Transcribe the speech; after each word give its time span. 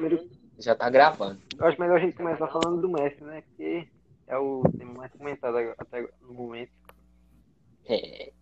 primeiro, 0.00 0.30
Já 0.58 0.74
tá 0.74 0.88
gravando. 0.90 1.40
eu 1.58 1.66
acho 1.66 1.80
melhor 1.80 1.96
a 1.96 2.00
gente 2.00 2.16
começar 2.16 2.46
falando 2.48 2.80
do 2.80 2.88
Messi, 2.88 3.22
né? 3.22 3.42
Porque 3.42 3.88
é 4.26 4.36
o 4.38 4.62
tema 4.78 4.94
mais 4.94 5.12
comentado 5.12 5.56
até 5.78 6.06
no 6.22 6.32
momento. 6.34 6.72
É. 7.86 8.32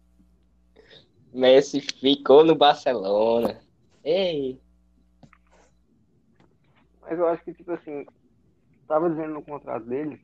Messi 1.32 1.80
ficou 1.80 2.44
no 2.44 2.54
Barcelona. 2.54 3.60
Ei, 4.04 4.58
Mas 7.02 7.18
eu 7.18 7.26
acho 7.28 7.42
que, 7.44 7.52
tipo 7.54 7.72
assim, 7.72 8.06
tava 8.86 9.08
dizendo 9.10 9.34
no 9.34 9.42
contrato 9.42 9.84
dele 9.86 10.20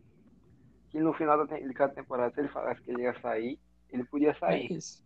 que 0.91 1.01
no 1.01 1.13
final 1.15 1.47
de 1.47 1.75
cada 1.75 1.93
temporada, 1.93 2.33
se 2.35 2.41
ele 2.41 2.49
falasse 2.49 2.81
que 2.83 2.91
ele 2.91 3.03
ia 3.03 3.19
sair, 3.21 3.59
ele 3.91 4.05
podia 4.05 4.31
É 4.31 4.35
sair. 4.35 4.73
isso. 4.73 5.03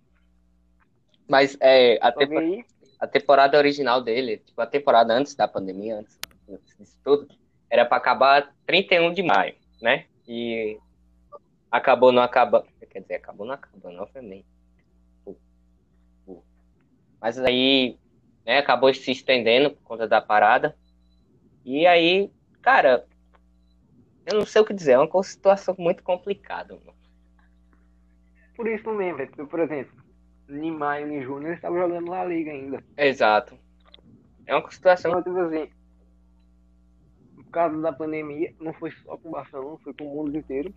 mas 1.28 1.56
é, 1.60 1.98
a, 2.02 2.12
Só 2.12 2.18
que 2.18 2.26
tempo- 2.26 2.38
aí, 2.40 2.64
a 2.98 3.06
temporada 3.06 3.56
original 3.56 4.02
dele, 4.02 4.38
tipo, 4.38 4.60
a 4.60 4.66
temporada 4.66 5.14
antes 5.14 5.34
da 5.34 5.46
pandemia, 5.46 5.98
antes, 5.98 6.18
antes 6.48 6.76
disso 6.76 6.98
tudo, 7.04 7.28
era 7.70 7.84
pra 7.84 7.98
acabar 7.98 8.52
31 8.66 9.12
de 9.12 9.22
maio, 9.22 9.54
né? 9.80 10.06
E 10.26 10.78
acabou 11.70 12.12
não 12.12 12.22
acabando. 12.22 12.66
Quer 12.90 13.00
dizer, 13.00 13.14
acabou 13.16 13.46
não 13.46 13.54
acabando, 13.54 14.00
obviamente. 14.02 14.46
Mas 17.20 17.38
aí, 17.38 17.98
né, 18.46 18.58
acabou 18.58 18.92
se 18.94 19.10
estendendo 19.10 19.70
por 19.70 19.82
conta 19.82 20.08
da 20.08 20.20
parada. 20.20 20.76
E 21.64 21.86
aí, 21.86 22.30
cara, 22.62 23.06
eu 24.26 24.38
não 24.38 24.46
sei 24.46 24.62
o 24.62 24.64
que 24.64 24.74
dizer, 24.74 24.92
é 24.92 24.98
uma 24.98 25.22
situação 25.22 25.74
muito 25.78 26.02
complicada, 26.02 26.74
mano. 26.74 26.94
por 28.56 28.68
isso 28.68 28.90
mesmo, 28.92 29.46
Por 29.46 29.60
exemplo, 29.60 29.92
maio 30.48 31.12
e 31.12 31.22
junho, 31.22 31.46
ele 31.46 31.54
estava 31.54 31.78
jogando 31.78 32.10
La 32.10 32.24
Liga 32.24 32.50
ainda. 32.50 32.84
Exato. 32.96 33.58
É 34.46 34.54
uma 34.54 34.70
situação. 34.70 35.10
Então, 35.10 35.22
tipo 35.22 35.38
assim, 35.38 35.70
por 37.36 37.44
causa 37.50 37.80
da 37.80 37.92
pandemia, 37.92 38.54
não 38.60 38.72
foi 38.74 38.90
só 38.92 39.16
com 39.18 39.28
o 39.28 39.32
Barcelona, 39.32 39.78
foi 39.84 39.94
com 39.94 40.04
o 40.06 40.14
mundo 40.16 40.36
inteiro. 40.36 40.74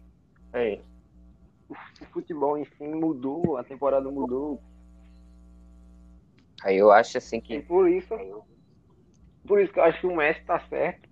É, 0.54 0.82
O 1.70 2.06
futebol 2.12 2.64
si 2.66 2.84
mudou, 2.84 3.58
a 3.58 3.64
temporada 3.64 4.10
mudou. 4.12 4.62
aí 6.64 6.78
eu 6.78 6.92
acho 6.92 7.18
assim 7.18 7.38
E 7.38 7.42
que. 7.42 7.60
por 7.62 7.90
isso, 7.90 8.14
por 9.48 9.62
isso 9.62 9.72
que 9.74 9.80
eu 9.80 9.84
acho 9.84 10.00
que 10.02 10.08
o 10.08 10.16
Messi 10.16 10.44
tá 10.46 10.60
certo. 10.68 11.10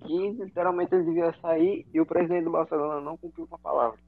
Que 0.00 0.30
literalmente 0.30 0.94
ele 0.94 1.04
devia 1.04 1.32
sair 1.40 1.86
e 1.92 2.00
o 2.00 2.06
presidente 2.06 2.44
do 2.44 2.52
Barcelona 2.52 3.00
não 3.00 3.16
cumpriu 3.16 3.46
com 3.48 3.56
a 3.56 3.58
palavra. 3.58 3.98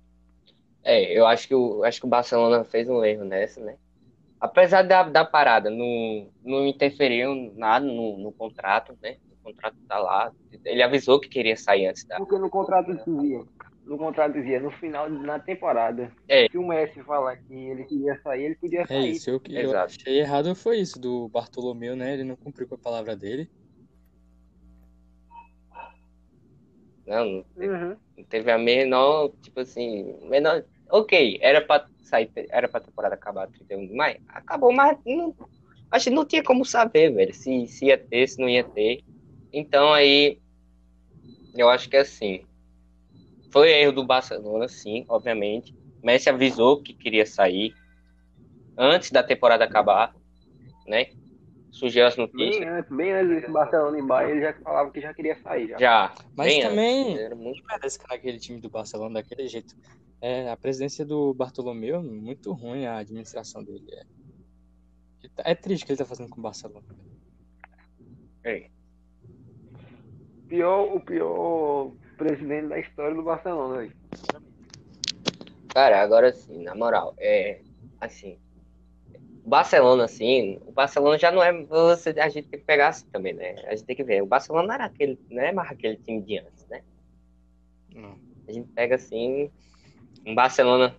É, 0.82 1.16
eu 1.16 1.26
acho 1.26 1.46
que 1.46 1.54
o, 1.54 1.84
acho 1.84 2.00
que 2.00 2.06
o 2.06 2.10
Barcelona 2.10 2.64
fez 2.64 2.88
um 2.88 3.04
erro 3.04 3.24
nessa, 3.24 3.60
né? 3.60 3.76
Apesar 4.40 4.82
da, 4.82 5.02
da 5.02 5.24
parada, 5.24 5.68
não, 5.68 6.28
não 6.42 6.66
interferiu 6.66 7.52
nada 7.56 7.84
no, 7.84 8.16
no 8.18 8.32
contrato, 8.32 8.96
né? 9.02 9.16
O 9.32 9.44
contrato 9.44 9.76
tá 9.86 9.98
lá. 9.98 10.32
Ele 10.64 10.82
avisou 10.82 11.20
que 11.20 11.28
queria 11.28 11.56
sair 11.56 11.86
antes 11.86 12.04
da. 12.04 12.16
Porque 12.16 12.38
no 12.38 12.48
contrato 12.48 12.86
dizia, 12.94 13.42
no 13.84 13.98
contrato 13.98 14.32
dizia, 14.32 14.58
no 14.60 14.70
final 14.70 15.10
na 15.10 15.38
temporada, 15.38 16.10
É. 16.26 16.48
se 16.48 16.56
o 16.56 16.66
Messi 16.66 17.02
falar 17.02 17.36
que 17.36 17.52
ele 17.52 17.84
queria 17.84 18.18
sair, 18.22 18.44
ele 18.44 18.54
podia 18.54 18.80
É 18.82 18.86
sair. 18.86 19.10
isso. 19.10 19.28
Eu, 19.28 19.42
eu 19.50 19.60
Exato. 19.70 19.84
achei 20.00 20.20
errado 20.20 20.54
foi 20.54 20.78
isso 20.78 20.98
do 20.98 21.28
Bartolomeu, 21.28 21.94
né? 21.94 22.14
Ele 22.14 22.24
não 22.24 22.36
cumpriu 22.36 22.66
com 22.66 22.76
a 22.76 22.78
palavra 22.78 23.14
dele. 23.14 23.50
Não, 27.10 27.24
não 27.24 27.42
teve, 27.58 27.68
Uhum. 27.74 27.96
não 28.18 28.24
teve 28.24 28.52
a 28.52 28.56
menor, 28.58 29.32
tipo 29.42 29.58
assim, 29.60 30.16
menor. 30.28 30.64
Ok, 30.88 31.38
era 31.42 31.60
pra 31.60 31.84
sair, 32.00 32.30
era 32.50 32.68
pra 32.68 32.78
temporada 32.80 33.16
acabar 33.16 33.48
31 33.48 33.84
de 33.88 33.92
maio. 33.94 34.20
Acabou, 34.28 34.72
mas 34.72 34.96
não, 35.04 35.34
acho 35.90 36.04
que 36.04 36.14
não 36.14 36.24
tinha 36.24 36.42
como 36.42 36.64
saber, 36.64 37.10
velho, 37.12 37.34
se, 37.34 37.66
se 37.66 37.86
ia 37.86 37.98
ter, 37.98 38.28
se 38.28 38.40
não 38.40 38.48
ia 38.48 38.62
ter. 38.62 39.02
Então 39.52 39.92
aí, 39.92 40.38
eu 41.52 41.68
acho 41.68 41.90
que 41.90 41.96
assim, 41.96 42.44
foi 43.50 43.72
erro 43.72 43.92
do 43.92 44.06
Barcelona, 44.06 44.68
sim, 44.68 45.04
obviamente. 45.08 45.74
Messi 46.00 46.30
avisou 46.30 46.80
que 46.80 46.94
queria 46.94 47.26
sair 47.26 47.74
antes 48.78 49.10
da 49.10 49.22
temporada 49.22 49.64
acabar, 49.64 50.14
né? 50.86 51.08
Surgiu 51.70 52.06
as 52.06 52.16
Bem 52.16 52.26
notícias. 52.26 52.68
antes, 52.68 52.96
bem 52.96 53.12
antes 53.12 53.28
desse 53.28 53.52
Barcelona 53.52 53.98
e 53.98 54.02
Bayern, 54.02 54.32
ele 54.32 54.40
já 54.42 54.54
falava 54.60 54.90
que 54.90 55.00
já 55.00 55.14
queria 55.14 55.36
sair. 55.36 55.68
Já. 55.68 55.78
Já. 55.78 56.14
Mas 56.36 56.48
bem 56.48 56.62
também 56.62 57.12
antes, 57.12 57.20
era 57.20 57.36
muito 57.36 57.62
merece 57.64 57.98
que 57.98 58.08
naquele 58.08 58.38
time 58.38 58.60
do 58.60 58.68
Barcelona 58.68 59.14
daquele 59.14 59.46
jeito. 59.46 59.74
É, 60.20 60.50
a 60.50 60.56
presidência 60.56 61.04
do 61.06 61.32
Bartolomeu, 61.32 62.02
muito 62.02 62.52
ruim 62.52 62.86
a 62.86 62.98
administração 62.98 63.62
dele. 63.64 63.86
É, 65.44 65.52
é 65.52 65.54
triste 65.54 65.84
o 65.84 65.86
que 65.86 65.92
ele 65.92 65.98
tá 65.98 66.04
fazendo 66.04 66.28
com 66.28 66.40
o 66.40 66.42
Barcelona. 66.42 66.86
É. 68.44 68.68
Pior, 70.48 70.96
o 70.96 71.00
pior 71.00 71.92
presidente 72.18 72.68
da 72.68 72.78
história 72.80 73.14
do 73.14 73.22
Barcelona. 73.22 73.78
velho. 73.78 73.92
Cara, 75.72 76.02
agora 76.02 76.32
sim, 76.32 76.64
na 76.64 76.74
moral, 76.74 77.14
é 77.18 77.62
assim, 78.00 78.38
Barcelona, 79.50 80.04
assim, 80.04 80.60
o 80.64 80.70
Barcelona 80.70 81.18
já 81.18 81.32
não 81.32 81.42
é, 81.42 81.52
você, 81.64 82.10
a 82.10 82.28
gente 82.28 82.46
tem 82.48 82.60
que 82.60 82.64
pegar 82.64 82.88
assim 82.88 83.06
também, 83.10 83.34
né? 83.34 83.56
A 83.66 83.70
gente 83.72 83.84
tem 83.84 83.96
que 83.96 84.04
ver, 84.04 84.22
o 84.22 84.26
Barcelona 84.26 84.68
não 84.68 84.74
era 84.74 84.84
aquele, 84.84 85.18
não 85.28 85.42
é 85.42 85.52
mais 85.52 85.72
aquele 85.72 85.96
time 85.96 86.22
de 86.22 86.38
antes, 86.38 86.64
né? 86.68 86.82
Não. 87.92 88.16
A 88.46 88.52
gente 88.52 88.68
pega 88.68 88.94
assim, 88.94 89.50
um 90.24 90.36
Barcelona, 90.36 90.94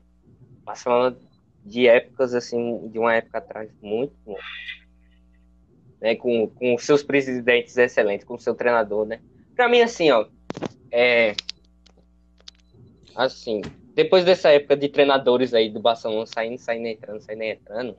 Barcelona 0.65 1.17
de 1.65 1.87
épocas 1.87 2.33
assim, 2.33 2.89
de 2.89 2.99
uma 2.99 3.15
época 3.15 3.37
atrás, 3.37 3.71
muito 3.81 4.13
bom. 4.25 4.37
Né, 6.01 6.15
com, 6.15 6.47
com 6.49 6.77
seus 6.77 7.01
presidentes 7.01 7.77
excelentes, 7.77 8.25
com 8.25 8.37
seu 8.37 8.53
treinador, 8.53 9.05
né? 9.05 9.21
Pra 9.55 9.69
mim, 9.69 9.81
assim, 9.81 10.11
ó, 10.11 10.27
é. 10.91 11.35
Assim, 13.15 13.61
depois 13.95 14.25
dessa 14.25 14.49
época 14.49 14.75
de 14.75 14.89
treinadores 14.89 15.53
aí 15.53 15.69
do 15.69 15.79
Barcelona 15.79 16.25
saindo, 16.25 16.57
saindo, 16.57 16.87
entrando, 16.87 17.21
saindo, 17.21 17.43
entrando, 17.43 17.97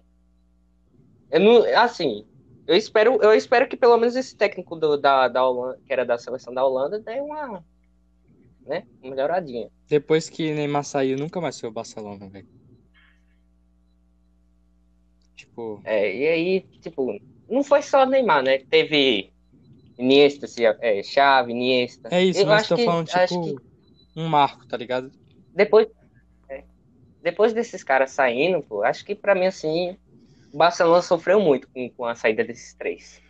eu 1.32 1.41
não, 1.41 1.65
assim, 1.82 2.25
eu 2.66 2.76
espero, 2.76 3.19
eu 3.22 3.34
espero 3.34 3.69
que 3.69 3.76
pelo 3.76 3.97
menos 3.98 4.15
esse 4.16 4.37
técnico 4.37 4.76
do, 4.76 4.97
da, 4.97 5.28
da 5.28 5.44
Holanda, 5.47 5.81
que 5.87 5.93
era 5.93 6.04
da 6.04 6.19
seleção 6.19 6.54
da 6.54 6.65
Holanda, 6.65 7.00
dê 7.00 7.20
uma, 7.20 7.65
né, 8.66 8.84
uma 9.03 9.10
melhoradinha. 9.10 9.69
Depois 9.88 10.28
que 10.28 10.53
Neymar 10.54 10.84
saiu, 10.84 11.19
nunca 11.19 11.41
mais 11.41 11.59
foi 11.59 11.69
o 11.69 11.72
Barcelona, 11.72 12.28
velho. 12.28 12.47
Tipo, 15.37 15.82
É, 15.84 16.15
e 16.16 16.28
aí, 16.28 16.60
tipo, 16.81 17.19
não 17.49 17.64
foi 17.64 17.82
só 17.82 18.06
Neymar, 18.06 18.43
né? 18.43 18.59
Teve 18.59 19.32
Iniesta, 19.99 20.47
se- 20.47 20.64
é, 20.64 21.03
Xavi, 21.03 21.53
Iniesta. 21.53 22.09
é 22.10 22.25
isso, 22.25 22.41
Eu 22.41 22.47
mas 22.47 22.62
acho 22.62 22.69
tô 22.70 22.76
que- 22.76 22.84
falando, 22.84 23.10
acho 23.12 23.41
tipo, 23.43 23.62
um 24.16 24.28
marco, 24.28 24.66
tá 24.69 24.76
ligado? 24.76 25.10
Depois, 25.54 25.88
é, 26.49 26.64
depois 27.22 27.53
desses 27.53 27.84
caras 27.84 28.12
saindo, 28.12 28.62
pô, 28.62 28.82
acho 28.82 29.04
que 29.04 29.14
pra 29.14 29.34
mim, 29.34 29.47
assim, 29.47 29.97
o 30.52 30.56
Barcelona 30.58 31.02
sofreu 31.02 31.40
muito 31.40 31.68
com, 31.70 31.88
com 31.90 32.04
a 32.04 32.14
saída 32.14 32.44
desses 32.44 32.74
três. 32.74 33.20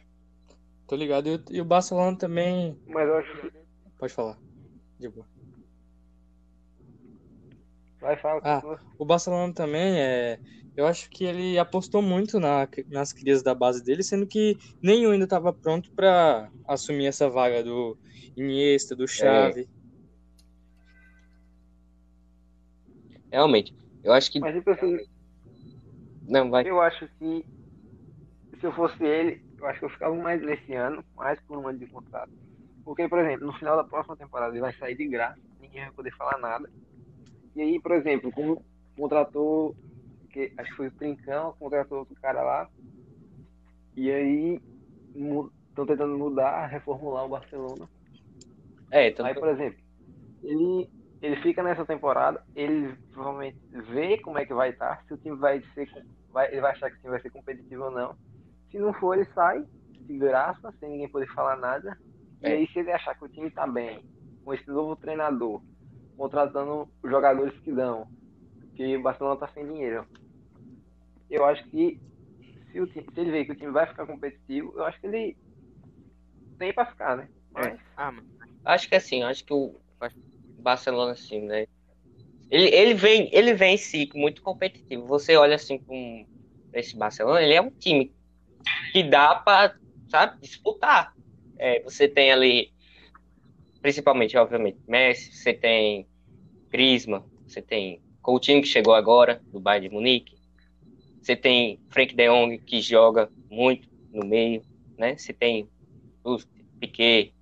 Tô 0.87 0.97
ligado. 0.97 1.29
E 1.29 1.35
o, 1.37 1.45
e 1.51 1.61
o 1.61 1.65
Barcelona 1.65 2.17
também. 2.19 2.79
Mas 2.87 3.09
eu 3.09 3.17
acho 3.17 3.41
que. 3.41 3.53
Pode 3.99 4.13
falar. 4.13 4.39
De 4.99 5.09
boa. 5.09 5.27
Vai 8.01 8.17
falar 8.17 8.41
Ah. 8.45 8.79
O 8.99 9.05
Barcelona 9.05 9.55
também 9.55 10.01
é. 10.01 10.41
Eu 10.77 10.87
acho 10.87 11.09
que 11.11 11.25
ele 11.25 11.59
apostou 11.59 12.03
muito 12.03 12.41
na, 12.41 12.67
nas 12.89 13.13
crias 13.13 13.43
da 13.43 13.55
base 13.55 13.85
dele, 13.85 14.03
sendo 14.03 14.27
que 14.27 14.57
nenhum 14.83 15.13
ainda 15.13 15.25
estava 15.25 15.53
pronto 15.53 15.93
para 15.93 16.51
assumir 16.67 17.07
essa 17.07 17.29
vaga 17.29 17.63
do 17.63 17.97
Iniesta, 18.37 18.97
do 18.97 19.07
Xavi. 19.07 19.69
Realmente. 23.31 23.75
Eu 24.03 24.13
acho 24.13 24.33
que. 24.33 24.41
Mas 24.41 24.55
tipo 24.55 24.71
assim, 24.71 24.99
Não, 26.29 26.51
vai. 26.51 26.69
eu 26.69 26.81
acho 26.81 27.09
que 27.19 27.45
se 28.59 28.67
eu 28.67 28.73
fosse 28.73 29.03
ele, 29.05 29.43
eu 29.59 29.67
acho 29.67 29.79
que 29.81 29.85
eu 29.85 29.91
ficava 29.91 30.15
mais 30.15 30.41
nesse 30.43 30.73
ano, 30.75 31.05
mais 31.17 31.41
por 31.43 31.59
um 31.59 31.69
ano 31.69 31.79
de 31.79 31.87
contrato. 31.87 32.31
Porque, 32.85 33.09
por 33.09 33.19
exemplo, 33.19 33.47
no 33.47 33.53
final 33.55 33.77
da 33.77 33.85
próxima 33.85 34.17
temporada 34.17 34.53
ele 34.53 34.61
vai 34.61 34.73
sair 34.75 34.97
de 34.97 35.07
graça, 35.09 35.41
ninguém 35.61 35.83
vai 35.83 35.93
poder 35.93 36.15
falar 36.17 36.39
nada. 36.39 36.69
E 37.55 37.63
aí, 37.63 37.81
por 37.81 37.93
exemplo, 37.93 38.31
como 38.33 38.65
contratou, 38.97 39.75
que, 40.31 40.53
acho 40.57 40.71
que 40.71 40.77
foi 40.77 40.87
o 40.89 40.93
Trincão, 40.93 41.55
contratou 41.59 41.99
outro 41.99 42.15
cara 42.17 42.43
lá, 42.43 42.69
e 43.97 44.11
aí 44.11 44.61
estão 45.15 45.87
tentando 45.87 46.17
mudar, 46.17 46.67
reformular 46.67 47.25
o 47.25 47.29
Barcelona. 47.29 47.89
É, 48.91 49.09
então, 49.09 49.25
Aí, 49.25 49.35
por 49.35 49.49
exemplo, 49.49 49.79
ele, 50.43 50.89
ele 51.23 51.37
fica 51.37 51.63
nessa 51.63 51.87
temporada, 51.87 52.43
ele 52.55 52.97
provavelmente 53.13 53.57
vê 53.71 54.19
como 54.19 54.39
é 54.39 54.45
que 54.45 54.53
vai 54.53 54.71
estar, 54.71 55.05
se 55.07 55.15
o 55.15 55.17
time 55.17 55.37
vai 55.37 55.63
ser, 55.73 55.89
vai, 56.31 56.51
ele 56.51 56.61
vai 56.61 56.73
achar 56.73 56.91
que 56.91 56.97
o 56.97 56.99
time 57.01 57.11
vai 57.13 57.21
ser 57.23 57.31
competitivo 57.31 57.85
ou 57.85 57.91
não. 57.93 58.17
Se 58.71 58.79
não 58.79 58.93
for, 58.93 59.17
ele 59.17 59.29
sai 59.33 59.65
de 60.01 60.19
graça, 60.19 60.75
sem 60.81 60.91
ninguém 60.91 61.09
poder 61.09 61.33
falar 61.33 61.57
nada. 61.57 61.97
E 62.43 62.47
É. 62.47 62.53
aí, 62.55 62.67
se 62.67 62.81
ele 62.81 62.91
achar 62.91 63.15
que 63.15 63.25
o 63.25 63.29
time 63.29 63.49
tá 63.51 63.67
bem, 63.69 64.05
com 64.45 64.53
esse 64.53 64.67
novo 64.69 64.97
treinador, 64.97 65.63
contratando 66.17 66.89
os 67.01 67.11
jogadores 67.11 67.57
que 67.61 67.71
dão, 67.71 68.09
que 68.75 68.97
o 68.97 69.03
Barcelona 69.03 69.37
tá 69.37 69.47
sem 69.55 69.65
dinheiro, 69.65 70.05
eu 71.31 71.45
acho 71.45 71.63
que 71.71 72.01
se, 72.73 72.81
o 72.81 72.87
time, 72.89 73.07
se 73.15 73.21
ele 73.21 73.31
ver 73.31 73.45
que 73.45 73.53
o 73.53 73.57
time 73.57 73.71
vai 73.71 73.87
ficar 73.87 74.07
competitivo, 74.07 74.73
eu 74.75 74.85
acho 74.85 75.01
que 75.01 75.07
ele 75.07 75.37
tem 76.59 76.73
pra 76.73 76.87
ficar, 76.87 77.17
né? 77.17 77.29
Mas... 77.53 77.79
Ah, 77.97 78.11
mano. 78.11 78.27
Acho 78.65 78.89
que 78.89 78.97
assim, 78.97 79.23
acho 79.23 79.45
que 79.45 79.53
o 79.53 79.81
Barcelona, 80.63 81.13
assim, 81.13 81.41
né? 81.41 81.67
Ele, 82.51 82.69
ele 82.75 82.95
vem, 82.95 83.29
ele 83.33 83.55
vem 83.55 83.75
em 83.75 83.79
si 83.79 84.09
muito 84.15 84.43
competitivo. 84.43 85.07
Você 85.07 85.37
olha 85.37 85.57
assim 85.57 85.79
com 85.79 86.27
esse 86.73 86.97
Barcelona, 86.97 87.43
ele 87.43 87.55
é 87.55 87.61
um 87.61 87.71
time 87.71 88.13
que 88.93 89.03
dá 89.03 89.35
para, 89.35 89.77
sabe, 90.09 90.41
disputar. 90.41 91.15
É, 91.59 91.81
você 91.83 92.09
tem 92.09 92.31
ali, 92.31 92.73
principalmente, 93.81 94.37
obviamente, 94.37 94.79
Messi, 94.87 95.33
você 95.33 95.53
tem 95.53 96.07
Crisma, 96.71 97.25
você 97.47 97.61
tem 97.63 98.01
Coutinho 98.21 98.63
que 98.63 98.69
chegou 98.69 98.95
agora 98.95 99.43
do 99.53 99.59
Bayern 99.59 99.89
de 99.89 99.95
Munique, 99.95 100.37
você 101.21 101.37
tem 101.37 101.81
Frank 101.89 102.15
De 102.15 102.27
Jong 102.27 102.59
que 102.59 102.81
joga 102.81 103.31
muito 103.51 103.89
no 104.13 104.27
meio, 104.27 104.63
né? 104.99 105.17
Você 105.17 105.33
tem 105.33 105.69
o 106.25 106.39
Piquet, 106.81 107.33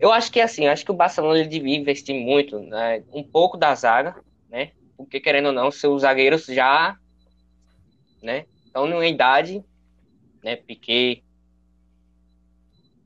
eu 0.00 0.10
acho 0.10 0.32
que 0.32 0.40
assim, 0.40 0.66
acho 0.66 0.84
que 0.84 0.90
o 0.90 0.96
Barcelona 0.96 1.38
ele 1.38 1.48
devia 1.48 1.76
investir 1.76 2.14
muito, 2.14 2.58
né, 2.58 3.04
um 3.12 3.22
pouco 3.22 3.58
da 3.58 3.74
zaga, 3.74 4.16
né? 4.48 4.72
Porque 4.96 5.20
querendo 5.20 5.46
ou 5.46 5.52
não, 5.52 5.70
seus 5.70 6.02
zagueiros 6.02 6.46
já, 6.46 6.96
né, 8.22 8.46
estão 8.64 8.86
numa 8.86 9.06
idade, 9.06 9.62
né, 10.42 10.56
Piquet, 10.56 11.22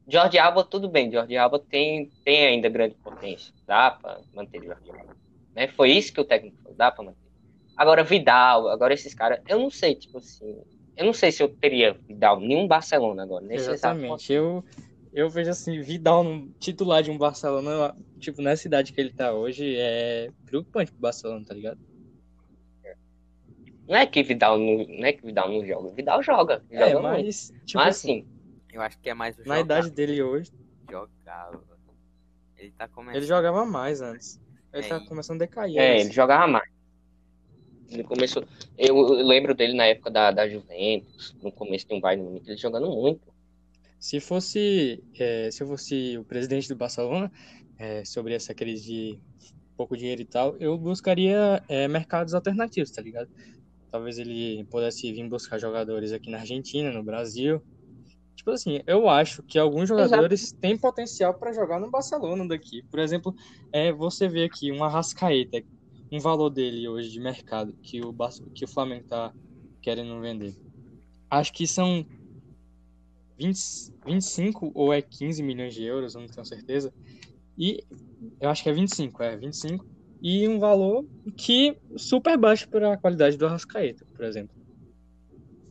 Jorge 0.06 0.38
Alba, 0.38 0.62
tudo 0.62 0.88
bem, 0.88 1.10
Jorge 1.10 1.36
Alba 1.36 1.58
tem, 1.58 2.10
tem 2.24 2.46
ainda 2.46 2.68
grande 2.68 2.94
potência, 2.94 3.52
dá 3.66 3.90
para 3.90 4.20
manter 4.32 4.62
Jorge 4.62 4.90
Alba. 4.90 5.16
Né? 5.54 5.66
Foi 5.68 5.90
isso 5.90 6.12
que 6.12 6.20
o 6.20 6.24
técnico 6.24 6.56
falou, 6.62 6.76
dá 6.76 6.92
para 6.92 7.04
manter. 7.04 7.18
Agora 7.76 8.04
Vidal, 8.04 8.68
agora 8.68 8.94
esses 8.94 9.14
caras, 9.14 9.40
eu 9.48 9.58
não 9.58 9.70
sei, 9.70 9.96
tipo 9.96 10.18
assim, 10.18 10.62
eu 10.96 11.06
não 11.06 11.12
sei 11.12 11.32
se 11.32 11.42
eu 11.42 11.48
teria 11.48 11.94
Vidal 12.06 12.38
nenhum 12.38 12.68
Barcelona 12.68 13.24
agora, 13.24 13.44
nesse 13.44 13.68
Exatamente, 13.68 14.32
eu 14.32 14.62
eu 15.14 15.30
vejo 15.30 15.50
assim, 15.50 15.80
Vidal 15.80 16.22
no 16.24 16.48
titular 16.58 17.02
de 17.02 17.10
um 17.10 17.16
Barcelona, 17.16 17.96
tipo, 18.18 18.42
nessa 18.42 18.66
idade 18.66 18.92
que 18.92 19.00
ele 19.00 19.12
tá 19.12 19.32
hoje, 19.32 19.76
é 19.76 20.28
preocupante 20.44 20.90
pro 20.92 21.00
Barcelona, 21.00 21.44
tá 21.46 21.54
ligado? 21.54 21.78
Não 23.86 23.96
é 23.96 24.06
que 24.06 24.22
Vidal 24.22 24.58
não, 24.58 24.78
não 24.86 25.04
é 25.04 25.12
que 25.12 25.24
Vidal 25.24 25.48
não 25.50 25.64
joga, 25.64 25.90
Vidal 25.90 26.22
joga. 26.22 26.64
É, 26.70 26.90
joga 26.90 27.02
mas, 27.02 27.50
muito. 27.50 27.66
tipo 27.66 27.78
mas 27.78 27.96
assim, 27.96 28.20
assim, 28.20 28.26
Eu 28.72 28.80
acho 28.80 28.98
que 28.98 29.10
é 29.10 29.14
mais 29.14 29.36
na 29.36 29.42
jogar. 29.44 29.60
idade 29.60 29.90
dele 29.90 30.22
hoje, 30.22 30.50
Jogava. 30.90 31.62
Ele 32.56 32.70
tá 32.72 32.88
começando. 32.88 33.16
ele 33.16 33.26
jogava 33.26 33.66
mais 33.66 34.00
antes. 34.00 34.40
Ele 34.72 34.86
É, 34.86 34.88
tá 34.88 35.00
começando 35.00 35.42
a 35.42 35.44
decair. 35.44 35.76
é, 35.76 35.94
mas- 35.94 36.04
ele 36.06 36.14
jogava 36.14 36.46
mais. 36.46 36.68
Ele 37.90 38.04
começou. 38.04 38.42
Eu 38.78 38.96
lembro 39.22 39.54
dele 39.54 39.74
na 39.74 39.84
época 39.84 40.10
da, 40.10 40.30
da 40.30 40.48
Juventus, 40.48 41.36
no 41.42 41.52
começo 41.52 41.86
de 41.86 41.94
um 41.94 42.00
Bayern 42.00 42.22
de 42.24 42.28
Munique, 42.28 42.50
ele 42.50 42.56
jogando 42.56 42.88
muito. 42.90 43.33
Se 44.04 44.20
fosse, 44.20 45.02
é, 45.18 45.50
se 45.50 45.62
eu 45.62 45.66
fosse 45.66 46.18
o 46.18 46.24
presidente 46.24 46.68
do 46.68 46.76
Barcelona, 46.76 47.32
é, 47.78 48.04
sobre 48.04 48.34
essa 48.34 48.52
crise 48.52 48.84
de 48.84 49.18
pouco 49.78 49.96
dinheiro 49.96 50.20
e 50.20 50.26
tal, 50.26 50.54
eu 50.58 50.76
buscaria 50.76 51.64
é, 51.70 51.88
mercados 51.88 52.34
alternativos, 52.34 52.90
tá 52.90 53.00
ligado? 53.00 53.30
Talvez 53.90 54.18
ele 54.18 54.62
pudesse 54.70 55.10
vir 55.10 55.26
buscar 55.26 55.56
jogadores 55.56 56.12
aqui 56.12 56.30
na 56.30 56.40
Argentina, 56.40 56.92
no 56.92 57.02
Brasil. 57.02 57.62
Tipo 58.36 58.50
assim, 58.50 58.82
eu 58.86 59.08
acho 59.08 59.42
que 59.42 59.58
alguns 59.58 59.88
jogadores 59.88 60.52
têm 60.52 60.76
potencial 60.76 61.32
para 61.32 61.54
jogar 61.54 61.80
no 61.80 61.90
Barcelona 61.90 62.46
daqui. 62.46 62.82
Por 62.90 63.00
exemplo, 63.00 63.34
é, 63.72 63.90
você 63.90 64.28
vê 64.28 64.44
aqui 64.44 64.70
um 64.70 64.84
Arrascaeta, 64.84 65.62
um 66.12 66.18
valor 66.18 66.50
dele 66.50 66.86
hoje 66.86 67.08
de 67.08 67.20
mercado 67.20 67.72
que 67.82 68.02
o, 68.04 68.14
que 68.54 68.66
o 68.66 68.68
Flamengo 68.68 69.06
tá 69.08 69.32
querendo 69.80 70.20
vender. 70.20 70.54
Acho 71.30 71.54
que 71.54 71.66
são 71.66 72.06
20, 73.38 73.58
25 74.06 74.70
ou 74.74 74.92
é 74.92 75.02
15 75.02 75.42
milhões 75.42 75.74
de 75.74 75.84
euros, 75.84 76.14
eu 76.14 76.20
não 76.20 76.28
tenho 76.28 76.44
certeza. 76.44 76.92
E 77.56 77.84
eu 78.40 78.50
acho 78.50 78.62
que 78.62 78.68
é 78.70 78.72
25, 78.72 79.22
é 79.22 79.36
25. 79.36 79.86
E 80.22 80.48
um 80.48 80.58
valor 80.58 81.04
que 81.36 81.76
super 81.96 82.38
baixo 82.38 82.68
para 82.68 82.94
a 82.94 82.98
qualidade 82.98 83.36
do 83.36 83.46
Arrascaeta, 83.46 84.06
por 84.14 84.24
exemplo. 84.24 84.54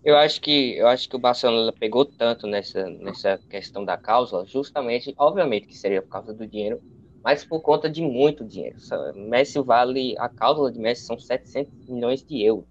Eu 0.03 0.17
acho 0.17 0.41
que 0.41 0.75
eu 0.77 0.87
acho 0.87 1.07
que 1.07 1.15
o 1.15 1.19
Barcelona 1.19 1.71
pegou 1.79 2.05
tanto 2.05 2.45
nessa 2.45 2.89
nessa 2.89 3.39
questão 3.49 3.85
da 3.85 3.97
cláusula, 3.97 4.45
justamente, 4.45 5.13
obviamente 5.17 5.67
que 5.67 5.77
seria 5.77 6.01
por 6.01 6.09
causa 6.09 6.33
do 6.33 6.45
dinheiro, 6.45 6.81
mas 7.23 7.45
por 7.45 7.61
conta 7.61 7.89
de 7.89 8.01
muito 8.01 8.45
dinheiro. 8.45 8.75
Messi 9.15 9.59
vale 9.61 10.15
a 10.19 10.27
cláusula 10.27 10.71
de 10.71 10.79
Messi 10.79 11.05
são 11.05 11.17
700 11.17 11.73
milhões 11.87 12.23
de 12.23 12.43
euros. 12.43 12.67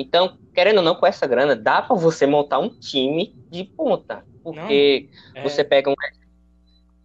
Então, 0.00 0.38
querendo 0.54 0.78
ou 0.78 0.84
não, 0.84 0.94
com 0.94 1.04
essa 1.04 1.26
grana 1.26 1.56
dá 1.56 1.82
para 1.82 1.96
você 1.96 2.24
montar 2.24 2.60
um 2.60 2.68
time 2.68 3.34
de 3.50 3.64
ponta, 3.64 4.24
porque 4.44 5.10
É 5.34 5.42
você 5.42 5.64
pega 5.64 5.90
um 5.90 5.94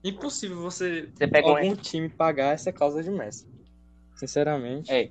impossível 0.04 0.62
você, 0.62 1.10
você 1.12 1.28
pega 1.28 1.48
um 1.48 1.58
algum 1.58 1.76
time 1.76 2.08
pagar 2.08 2.54
essa 2.54 2.72
causa 2.72 3.02
de 3.02 3.10
Messi. 3.10 3.48
Sinceramente. 4.16 4.92
É. 4.92 5.10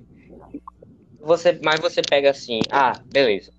Você, 1.19 1.59
mas 1.61 1.81
você 1.81 2.01
pega 2.01 2.29
assim, 2.29 2.61
ah, 2.71 2.93
beleza. 3.11 3.51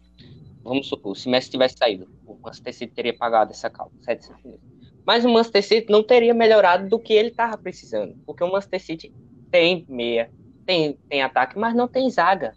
Vamos 0.63 0.89
supor, 0.89 1.15
se 1.15 1.29
Messi 1.29 1.51
tivesse 1.51 1.77
saído, 1.77 2.09
o 2.27 2.35
Manchester 2.43 2.73
City 2.73 2.95
teria 2.95 3.15
pagado 3.15 3.51
essa 3.51 3.69
causa, 3.69 3.93
700 4.01 4.43
milhões. 4.43 4.61
Mas 5.05 5.23
o 5.27 5.29
Manchester 5.29 5.63
City 5.63 5.93
não 5.93 6.03
teria 6.03 6.33
melhorado 6.33 6.89
do 6.89 6.99
que 6.99 7.13
ele 7.13 7.29
estava 7.29 7.59
precisando, 7.59 8.17
porque 8.25 8.43
o 8.43 8.51
Manchester 8.51 8.81
City 8.81 9.15
tem 9.51 9.85
meia, 9.87 10.31
tem, 10.65 10.95
tem 11.11 11.23
ataque, 11.23 11.59
mas 11.59 11.75
não 11.75 11.87
tem 11.87 12.09
zaga. 12.09 12.55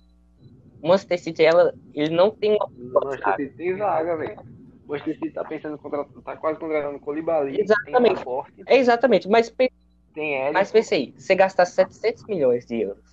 O 0.87 0.89
Manchester 0.89 1.19
City, 1.19 1.43
ela, 1.43 1.73
ele 1.93 2.15
não 2.15 2.31
tem 2.31 2.55
uma 2.55 2.65
O 2.65 3.05
Manchester 3.05 3.35
City 3.35 3.57
tem 3.57 3.77
zaga, 3.77 4.15
velho. 4.17 4.39
O 4.87 4.91
Manchester 4.91 5.15
City 5.15 5.31
tá 5.31 5.43
pensando 5.43 5.75
em 5.75 5.77
contratar, 5.77 6.21
tá 6.23 6.37
quase 6.37 6.59
contratando 6.59 6.95
o 6.97 6.99
Colibali. 6.99 7.59
Exatamente. 7.59 8.21
É 8.65 8.77
exatamente, 8.77 9.27
mas, 9.29 9.49
pe- 9.49 9.71
tem 10.13 10.33
Ederson. 10.35 10.53
mas 10.53 10.71
pense 10.71 10.95
aí, 10.95 11.13
você 11.17 11.35
gastar 11.35 11.65
700 11.65 12.25
milhões 12.25 12.65
de 12.65 12.81
euros 12.81 13.03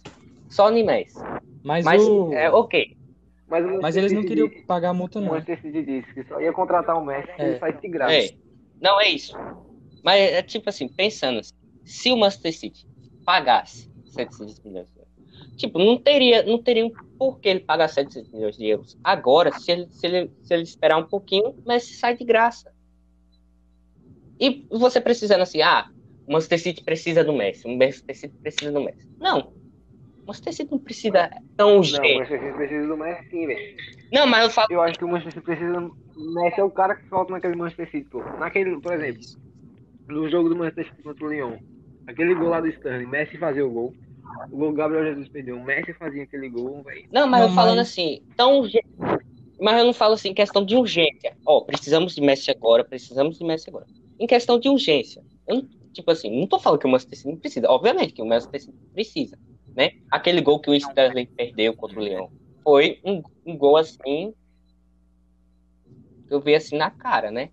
só 0.48 0.70
no 0.70 0.84
Messi. 0.84 1.18
Mas, 1.64 1.84
Mas 1.84 2.02
o... 2.02 2.32
é 2.32 2.48
ok. 2.50 2.96
Mas, 3.48 3.64
mas 3.80 3.96
eles 3.96 4.12
não 4.12 4.22
queriam 4.24 4.48
disse- 4.48 4.62
pagar 4.66 4.90
a 4.90 4.94
multa, 4.94 5.18
O 5.18 5.22
não. 5.22 5.30
Manchester 5.32 5.60
City 5.60 5.82
disse 5.84 6.14
que 6.14 6.22
só 6.24 6.40
ia 6.40 6.52
contratar 6.52 6.96
o 6.96 7.04
Messi 7.04 7.26
se 7.34 7.42
É. 7.42 7.48
ele 7.50 7.58
saísse 7.58 7.80
de 7.80 7.88
graça. 7.88 8.14
É. 8.14 8.30
Não, 8.80 9.00
é 9.00 9.08
isso. 9.08 9.36
Mas 10.02 10.20
é 10.20 10.42
tipo 10.42 10.68
assim, 10.68 10.86
pensando 10.88 11.40
assim, 11.40 11.52
se 11.84 12.12
o 12.12 12.16
Manchester 12.16 12.52
City 12.54 12.86
pagasse 13.24 13.90
700 14.06 14.60
milhões 14.60 14.86
de 14.92 14.98
euros, 15.00 15.56
tipo, 15.56 15.78
não 15.78 15.96
teria, 15.98 16.42
não 16.42 16.62
teria 16.62 16.84
um 16.86 16.92
porquê 17.24 17.48
ele 17.48 17.60
pagar 17.60 17.88
700 17.88 18.30
milhões 18.30 18.54
de 18.54 18.66
euros. 18.66 18.98
Agora, 19.02 19.50
se 19.50 19.72
ele, 19.72 19.88
se 19.88 20.06
ele, 20.06 20.30
se 20.42 20.52
ele 20.52 20.62
esperar 20.62 20.98
um 20.98 21.06
pouquinho, 21.06 21.54
mas 21.64 21.98
sai 21.98 22.14
de 22.14 22.22
graça. 22.22 22.70
E 24.38 24.66
você 24.70 25.00
precisando 25.00 25.40
assim, 25.40 25.62
ah, 25.62 25.88
o 26.26 26.32
Manchester 26.32 26.60
City 26.60 26.84
precisa 26.84 27.24
do 27.24 27.32
Messi, 27.32 27.66
o 27.66 27.70
Manchester 27.70 28.14
City 28.14 28.36
precisa 28.36 28.72
do 28.72 28.82
Messi. 28.82 29.08
Não. 29.18 29.54
O 30.22 30.26
Manchester 30.26 30.52
City 30.52 30.70
não 30.70 30.78
precisa 30.78 31.30
tão 31.56 31.68
Não, 31.70 31.76
o 31.76 31.78
urgente. 31.78 32.14
Manchester 32.14 32.40
City 32.40 32.56
precisa 32.56 32.86
do 32.88 32.96
Messi 32.98 33.30
sim, 33.30 33.46
velho. 33.46 33.76
Não, 34.12 34.26
mas 34.26 34.44
eu 34.44 34.50
falo. 34.50 34.68
Eu 34.70 34.82
acho 34.82 34.98
que 34.98 35.04
o 35.06 35.08
Manchester 35.08 35.32
City 35.32 35.46
precisa. 35.46 35.78
O 35.80 36.34
Messi 36.34 36.60
é 36.60 36.64
o 36.64 36.70
cara 36.70 36.94
que 36.94 37.08
falta 37.08 37.32
naquele 37.32 37.56
Manchester 37.56 37.90
City, 37.90 38.06
pô. 38.10 38.22
Naquele, 38.38 38.78
por 38.78 38.92
exemplo, 38.92 39.22
no 40.08 40.28
jogo 40.28 40.50
do 40.50 40.56
Manchester 40.56 40.90
City 40.90 41.02
contra 41.02 41.24
o 41.24 41.30
Lyon. 41.30 41.56
Aquele 42.06 42.34
gol 42.34 42.50
lá 42.50 42.60
do 42.60 42.68
Sterling, 42.68 43.06
Messi 43.06 43.38
fazia 43.38 43.64
o 43.64 43.70
gol. 43.70 43.94
O 44.50 44.56
gol 44.56 44.72
Gabriel 44.72 45.04
Jesus 45.06 45.28
perdeu. 45.28 45.56
O 45.56 45.64
Messi 45.64 45.92
fazia 45.94 46.22
aquele 46.24 46.48
gol, 46.48 46.82
velho. 46.82 47.06
Não, 47.12 47.26
mas 47.26 47.42
Não, 47.42 47.48
eu 47.48 47.54
falando 47.54 47.76
mas- 47.78 47.88
assim, 47.88 48.22
tão 48.36 48.58
urgente. 48.58 48.86
Mas 49.60 49.78
eu 49.78 49.84
não 49.84 49.92
falo 49.92 50.14
assim 50.14 50.30
em 50.30 50.34
questão 50.34 50.64
de 50.64 50.76
urgência. 50.76 51.36
Ó, 51.46 51.60
precisamos 51.62 52.14
de 52.14 52.20
Messi 52.20 52.50
agora, 52.50 52.84
precisamos 52.84 53.38
de 53.38 53.44
Messi 53.44 53.70
agora. 53.70 53.86
Em 54.18 54.26
questão 54.26 54.58
de 54.58 54.68
urgência. 54.68 55.22
Eu 55.46 55.62
tipo 55.92 56.10
assim, 56.10 56.40
não 56.40 56.46
tô 56.48 56.58
falando 56.58 56.80
que 56.80 56.86
o 56.86 56.90
Manchester 56.90 57.16
City 57.18 57.30
não 57.30 57.36
precisa. 57.38 57.70
Obviamente 57.70 58.12
que 58.12 58.20
o 58.20 58.26
Manchester 58.26 58.60
City 58.62 58.76
precisa, 58.92 59.38
né? 59.76 59.92
Aquele 60.10 60.40
gol 60.40 60.58
que 60.58 60.68
o 60.68 60.74
Sterling 60.74 61.26
perdeu 61.26 61.72
contra 61.74 61.98
o 62.00 62.02
Leão 62.02 62.30
foi 62.64 62.98
um, 63.04 63.22
um 63.46 63.56
gol 63.56 63.76
assim 63.76 64.34
que 66.26 66.34
eu 66.34 66.40
vi 66.40 66.54
assim 66.54 66.76
na 66.76 66.90
cara, 66.90 67.30
né? 67.30 67.50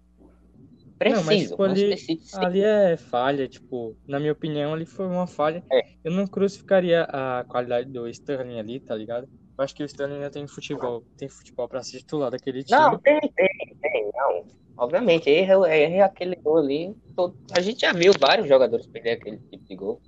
Não, 1.10 1.24
mas, 1.24 1.26
Preciso. 1.26 1.50
tipo, 1.52 1.64
ali-. 1.64 1.96
Ali 2.36 2.64
é 2.64 2.98
falha, 2.98 3.48
tipo, 3.48 3.98
na 4.08 4.20
minha 4.20 4.32
opinião, 4.32 4.74
ali 4.74 4.86
foi 4.86 5.06
uma 5.08 5.28
falha. 5.28 5.64
É. 5.72 5.82
Eu 6.04 6.12
não 6.12 6.28
crucificaria 6.28 7.04
a 7.04 7.44
qualidade 7.48 7.90
do 7.90 8.08
Sterling 8.08 8.60
ali, 8.60 8.80
tá 8.80 8.96
ligado? 8.96 9.28
Eu 9.58 9.64
acho 9.64 9.76
que 9.76 9.84
o 9.84 9.86
Sterling 9.86 10.16
ainda 10.16 10.30
tem 10.32 10.48
futebol, 10.48 11.04
tem 11.18 11.30
futebol 11.30 11.68
pra 11.68 11.84
ser 11.84 12.00
titular 12.00 12.32
daquele 12.32 12.64
time. 12.64 12.80
Não, 12.80 12.98
tem, 13.00 13.20
tem, 13.20 13.50
tem, 13.82 14.10
não. 14.14 14.46
Obviamente, 14.78 15.30
erro, 15.30 15.66
erro 15.66 16.04
aquele 16.04 16.36
gol 16.36 16.58
ali. 16.58 16.96
todo- 17.16 17.36
A 17.56 17.62
gente 17.62 17.82
já 17.82 17.94
viu 17.94 18.14
vários 18.20 18.48
jogadores 18.48 18.88
perder 18.88 19.12
aquele 19.12 19.38
tipo 19.52 19.64
de 19.68 19.76
gol. 19.76 20.02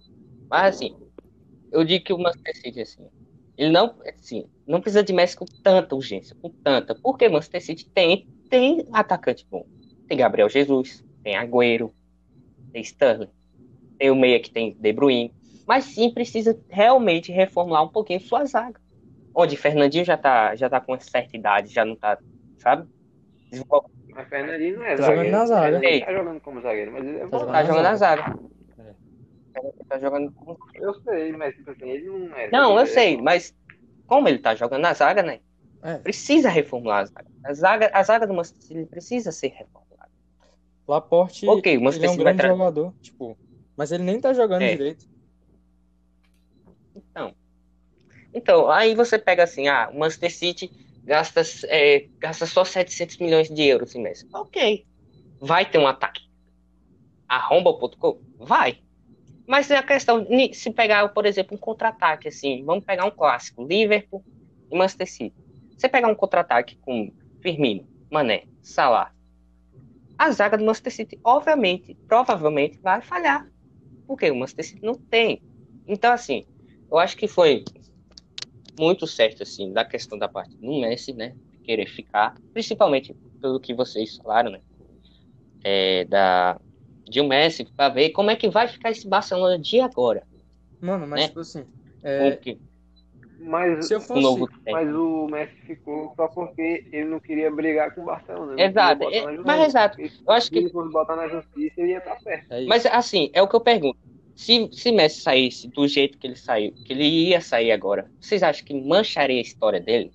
Mas 0.49 0.75
assim, 0.75 0.95
eu 1.71 1.83
digo 1.83 2.03
que 2.03 2.13
o 2.13 2.17
Manchester 2.17 2.55
City, 2.55 2.81
assim, 2.81 3.07
ele 3.57 3.71
não, 3.71 3.95
assim, 4.07 4.47
não 4.65 4.81
precisa 4.81 5.03
de 5.03 5.13
Messi 5.13 5.35
com 5.35 5.45
tanta 5.61 5.95
urgência, 5.95 6.35
com 6.41 6.51
tanta. 6.63 6.95
Porque 6.95 7.27
o 7.27 7.31
Manchester 7.31 7.61
City 7.61 7.87
tem, 7.93 8.27
tem 8.49 8.87
atacante 8.91 9.45
bom. 9.51 9.67
Tem 10.07 10.17
Gabriel 10.17 10.49
Jesus, 10.49 11.03
tem 11.23 11.35
Agüero, 11.35 11.93
tem 12.71 12.81
Sterling, 12.81 13.29
tem 13.97 14.11
o 14.11 14.15
meia 14.15 14.39
que 14.39 14.51
tem 14.51 14.75
De 14.79 14.93
Bruyne. 14.93 15.33
Mas 15.65 15.85
sim 15.85 16.11
precisa 16.13 16.59
realmente 16.69 17.31
reformular 17.31 17.83
um 17.83 17.87
pouquinho 17.87 18.19
sua 18.19 18.45
zaga. 18.45 18.79
Onde 19.33 19.55
Fernandinho 19.57 20.05
já 20.05 20.17
tá, 20.17 20.55
já 20.55 20.69
tá 20.69 20.79
com 20.79 20.91
uma 20.91 20.99
certa 20.99 21.35
idade, 21.35 21.73
já 21.73 21.83
não 21.85 21.95
tá, 21.95 22.17
sabe? 22.59 22.87
Mas 24.13 24.27
Fernandinho 24.27 24.77
não 24.77 24.85
é 24.85 24.95
Tá 24.95 25.01
jogando 25.03 25.15
zagueiro. 25.15 25.31
na 25.37 25.45
zaga. 25.45 25.77
Ele 25.85 26.05
tá 26.05 26.13
jogando 26.13 26.41
como 26.41 26.61
zagueiro, 26.61 26.91
mas 26.91 27.05
ele 27.07 27.17
é 27.17 27.19
Tá 27.21 27.25
bom. 27.27 27.39
jogando 27.39 27.47
Tá 27.53 27.53
na 27.53 27.63
jogando 27.63 27.83
na 27.83 27.95
zaga. 27.95 28.21
zaga. 28.23 28.95
Ele 29.55 29.71
tá 29.87 29.99
jogando 29.99 30.31
com 30.33 30.57
Eu 30.75 30.93
sei, 31.01 31.31
mas 31.31 31.55
tipo 31.55 31.71
assim, 31.71 31.89
ele 31.89 32.05
não 32.09 32.35
é. 32.37 32.51
Não, 32.51 32.79
eu 32.79 32.85
sei, 32.85 33.15
é- 33.15 33.21
mas 33.21 33.55
como 34.05 34.27
ele 34.27 34.39
tá 34.39 34.53
jogando 34.55 34.81
na 34.81 34.93
zaga, 34.93 35.23
né? 35.23 35.39
É. 35.83 35.97
Precisa 35.97 36.49
reformular 36.49 37.01
a 37.01 37.05
zaga. 37.05 37.25
A 37.43 37.53
zaga, 37.53 37.91
a 37.93 38.03
zaga 38.03 38.27
do 38.27 38.33
Manchester 38.33 38.61
City 38.63 38.85
precisa 38.85 39.31
ser 39.31 39.49
reformulada. 39.49 39.82
Laporte, 40.87 41.47
Ok, 41.47 41.77
o 41.77 41.89
ele 41.89 42.05
é 42.05 42.09
um 42.09 42.17
grande 42.17 42.37
tra- 42.37 42.49
jogador, 42.49 42.93
tipo, 43.01 43.37
mas 43.75 43.91
ele 43.91 44.03
nem 44.03 44.19
tá 44.19 44.33
jogando 44.33 44.63
É. 44.63 44.71
direito. 44.71 45.05
Então, 48.33 48.69
aí 48.69 48.95
você 48.95 49.17
pega 49.19 49.43
assim, 49.43 49.67
ah, 49.67 49.89
o 49.93 49.99
Manchester 49.99 50.33
City 50.33 50.71
gasta, 51.05 51.41
é, 51.65 52.07
gasta 52.19 52.45
só 52.45 52.65
700 52.65 53.17
milhões 53.17 53.49
de 53.49 53.63
euros 53.63 53.93
em 53.95 54.01
mês. 54.01 54.25
Ok. 54.33 54.85
Vai 55.39 55.69
ter 55.69 55.77
um 55.77 55.87
ataque. 55.87 56.21
Arromba.com? 57.27 58.19
Vai. 58.39 58.79
Mas 59.47 59.69
é 59.69 59.77
a 59.77 59.83
questão, 59.83 60.25
se 60.53 60.71
pegar, 60.71 61.07
por 61.09 61.25
exemplo, 61.25 61.55
um 61.55 61.59
contra-ataque, 61.59 62.27
assim, 62.29 62.63
vamos 62.63 62.85
pegar 62.85 63.05
um 63.05 63.11
clássico, 63.11 63.65
Liverpool 63.65 64.23
e 64.71 64.77
Manchester 64.77 65.09
City. 65.09 65.35
Você 65.77 65.89
pegar 65.89 66.07
um 66.07 66.15
contra-ataque 66.15 66.77
com 66.77 67.11
Firmino, 67.41 67.85
Mané, 68.09 68.45
Salah, 68.61 69.11
a 70.17 70.31
zaga 70.31 70.57
do 70.57 70.65
Manchester 70.65 70.93
City, 70.93 71.19
obviamente, 71.23 71.95
provavelmente 72.07 72.79
vai 72.81 73.01
falhar. 73.01 73.47
Porque 74.07 74.29
o 74.29 74.35
Manchester 74.35 74.65
City 74.65 74.83
não 74.83 74.95
tem. 74.95 75.41
Então, 75.87 76.11
assim, 76.11 76.45
eu 76.89 76.97
acho 76.97 77.17
que 77.17 77.27
foi 77.27 77.63
muito 78.77 79.05
certo, 79.07 79.43
assim, 79.43 79.71
da 79.71 79.85
questão 79.85 80.17
da 80.17 80.27
parte 80.27 80.55
do 80.57 80.79
Messi, 80.79 81.13
né? 81.13 81.35
Querer 81.63 81.87
ficar, 81.87 82.35
principalmente 82.53 83.15
pelo 83.41 83.59
que 83.59 83.73
vocês 83.73 84.17
falaram, 84.17 84.51
né? 84.51 84.61
É, 85.63 86.05
da, 86.05 86.59
de 87.09 87.21
o 87.21 87.27
Messi, 87.27 87.65
para 87.65 87.89
ver 87.89 88.09
como 88.09 88.31
é 88.31 88.35
que 88.35 88.49
vai 88.49 88.67
ficar 88.67 88.91
esse 88.91 89.07
Barcelona 89.07 89.57
de 89.57 89.79
agora. 89.79 90.23
Mano, 90.81 91.07
mas 91.07 91.21
Né? 91.21 91.27
tipo 91.27 91.39
assim, 91.39 91.65
é, 92.03 92.39
Mas, 93.45 93.85
se 93.87 93.93
eu 93.93 93.99
o 93.99 94.03
fosse, 94.03 94.21
novo 94.21 94.49
mas 94.71 94.87
o 94.95 95.27
Messi 95.27 95.53
ficou 95.67 96.13
só 96.15 96.27
porque 96.27 96.85
ele 96.91 97.05
não 97.05 97.19
queria 97.19 97.51
brigar 97.51 97.93
com 97.93 98.01
o 98.01 98.05
Barcelona. 98.05 98.53
Exato, 98.57 99.03
é- 99.03 99.37
mas 99.45 99.61
exato. 99.69 99.97
Eu 99.99 100.33
acho 100.33 100.47
Se 100.47 100.51
que 100.53 100.59
ele 100.59 100.69
fosse 100.69 100.91
botar 100.91 101.15
na 101.15 101.27
justiça, 101.27 101.73
ele 101.77 101.91
ia 101.91 101.97
estar 101.97 102.15
perto. 102.23 102.51
é. 102.51 102.65
Mas 102.65 102.85
assim, 102.85 103.29
é 103.33 103.41
o 103.41 103.47
que 103.47 103.55
eu 103.55 103.61
pergunto. 103.61 103.97
Se, 104.35 104.69
se 104.71 104.91
Messi 104.91 105.21
saísse 105.21 105.67
do 105.69 105.87
jeito 105.87 106.17
que 106.17 106.25
ele 106.27 106.35
saiu, 106.35 106.73
que 106.83 106.93
ele 106.93 107.03
ia 107.29 107.39
sair 107.41 107.71
agora, 107.71 108.09
vocês 108.19 108.41
acham 108.41 108.65
que 108.65 108.73
mancharia 108.73 109.37
a 109.37 109.41
história 109.41 109.79
dele? 109.79 110.11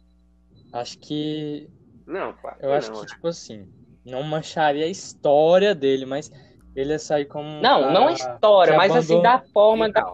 acho 0.72 0.98
que 0.98 1.68
Não, 2.06 2.32
pá. 2.34 2.56
eu 2.60 2.72
acho 2.72 2.90
não, 2.90 3.00
que 3.00 3.06
tipo 3.06 3.28
assim, 3.28 3.68
não 4.04 4.22
mancharia 4.22 4.84
a 4.84 4.88
história 4.88 5.74
dele, 5.74 6.04
mas 6.06 6.30
ele 6.74 6.92
ia 6.92 6.98
sair 6.98 7.26
como 7.26 7.48
um 7.48 7.62
Não, 7.62 7.80
cara 7.80 7.92
não 7.92 8.08
a 8.08 8.12
história, 8.12 8.76
mas 8.76 8.94
assim, 8.96 9.14
abandona- 9.14 9.38
da 9.38 9.44
forma, 9.52 9.90
da. 9.90 10.04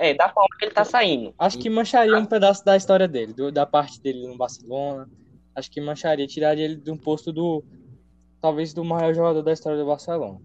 É, 0.00 0.14
da 0.14 0.28
forma 0.30 0.48
que 0.58 0.64
ele 0.64 0.72
tá 0.74 0.84
saindo. 0.84 1.34
Acho 1.38 1.58
que 1.58 1.68
mancharia 1.68 2.18
um 2.18 2.24
pedaço 2.26 2.64
da 2.64 2.74
história 2.76 3.06
dele, 3.06 3.34
do- 3.34 3.52
da 3.52 3.66
parte 3.66 4.00
dele 4.00 4.26
no 4.26 4.36
Barcelona. 4.36 5.08
Acho 5.54 5.70
que 5.70 5.80
mancharia, 5.80 6.26
tiraria 6.26 6.64
ele 6.64 6.76
de 6.76 6.90
um 6.90 6.96
posto 6.96 7.32
do 7.32 7.62
talvez 8.40 8.72
do 8.72 8.82
maior 8.84 9.12
jogador 9.14 9.42
da 9.42 9.52
história 9.52 9.78
do 9.78 9.86
Barcelona. 9.86 10.40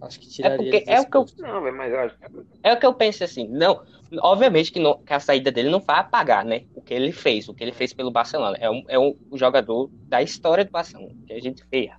Acho 0.00 0.20
que 0.20 0.28
tiraria 0.28 0.56
porque 0.58 0.76
ele 0.76 0.84
é 0.96 1.00
o 1.00 1.06
que 1.08 1.16
eu-. 1.16 1.26
Não, 1.38 1.72
mas 1.72 1.92
eu 1.92 2.00
acho 2.00 2.18
que 2.18 2.26
É 2.62 2.72
o 2.72 2.78
que 2.80 2.86
eu 2.86 2.94
penso 2.94 3.22
assim, 3.22 3.46
não, 3.48 3.82
obviamente 4.20 4.72
que, 4.72 4.80
não- 4.80 5.00
que 5.02 5.12
a 5.12 5.20
saída 5.20 5.52
dele 5.52 5.70
não 5.70 5.80
vai 5.80 6.00
apagar, 6.00 6.44
né, 6.44 6.64
o 6.74 6.82
que 6.82 6.92
ele 6.92 7.12
fez, 7.12 7.48
o 7.48 7.54
que 7.54 7.62
ele 7.62 7.72
fez 7.72 7.92
pelo 7.92 8.10
Barcelona, 8.10 8.56
é 8.60 8.68
um, 8.68 8.82
é 8.88 8.98
um 8.98 9.14
jogador 9.34 9.88
da 10.08 10.20
história 10.20 10.64
do 10.64 10.70
Barcelona, 10.72 11.14
que 11.26 11.32
a 11.32 11.40
gente 11.40 11.62
vê, 11.70 11.90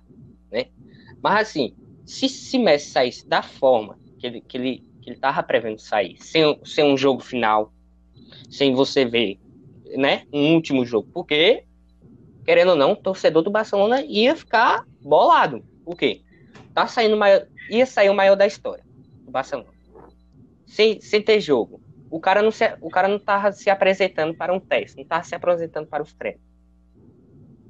né, 0.52 0.66
mas 1.22 1.48
assim, 1.48 1.74
se, 2.04 2.28
se 2.28 2.58
Messi 2.58 2.90
saísse 2.90 3.26
da 3.26 3.42
forma 3.42 3.98
que 4.18 4.26
ele, 4.26 4.40
que 4.40 4.56
ele, 4.56 4.84
que 5.02 5.10
ele 5.10 5.18
tava 5.18 5.42
prevendo 5.42 5.78
sair, 5.78 6.16
sem, 6.18 6.46
um- 6.46 6.64
sem 6.64 6.84
um 6.84 6.96
jogo 6.96 7.20
final, 7.20 7.72
sem 8.50 8.74
você 8.74 9.04
ver, 9.04 9.38
né, 9.96 10.24
um 10.32 10.54
último 10.54 10.84
jogo, 10.84 11.08
porque, 11.12 11.64
querendo 12.44 12.70
ou 12.70 12.76
não, 12.76 12.92
o 12.92 12.96
torcedor 12.96 13.42
do 13.42 13.50
Barcelona 13.50 14.02
ia 14.02 14.34
ficar 14.36 14.84
bolado, 15.02 15.64
por 15.84 15.96
quê? 15.96 16.20
Tá 16.74 16.86
saindo 16.86 17.14
o 17.16 17.18
maior, 17.18 17.46
ia 17.70 17.86
sair 17.86 18.10
o 18.10 18.14
maior 18.14 18.36
da 18.36 18.46
história 18.46 18.84
do 19.24 19.30
Barcelona 19.30 19.68
sem, 20.66 21.00
sem 21.00 21.22
ter 21.22 21.40
jogo. 21.40 21.80
O 22.10 22.20
cara 22.20 22.40
não 22.42 22.50
se, 22.50 22.64
o 22.80 22.90
cara 22.90 23.08
não 23.08 23.18
tava 23.18 23.52
se 23.52 23.68
apresentando 23.68 24.34
para 24.34 24.52
um 24.52 24.60
teste, 24.60 24.96
não 24.98 25.04
tava 25.04 25.24
se 25.24 25.34
apresentando 25.34 25.86
para 25.86 26.02
os 26.02 26.12
treinos. 26.14 26.40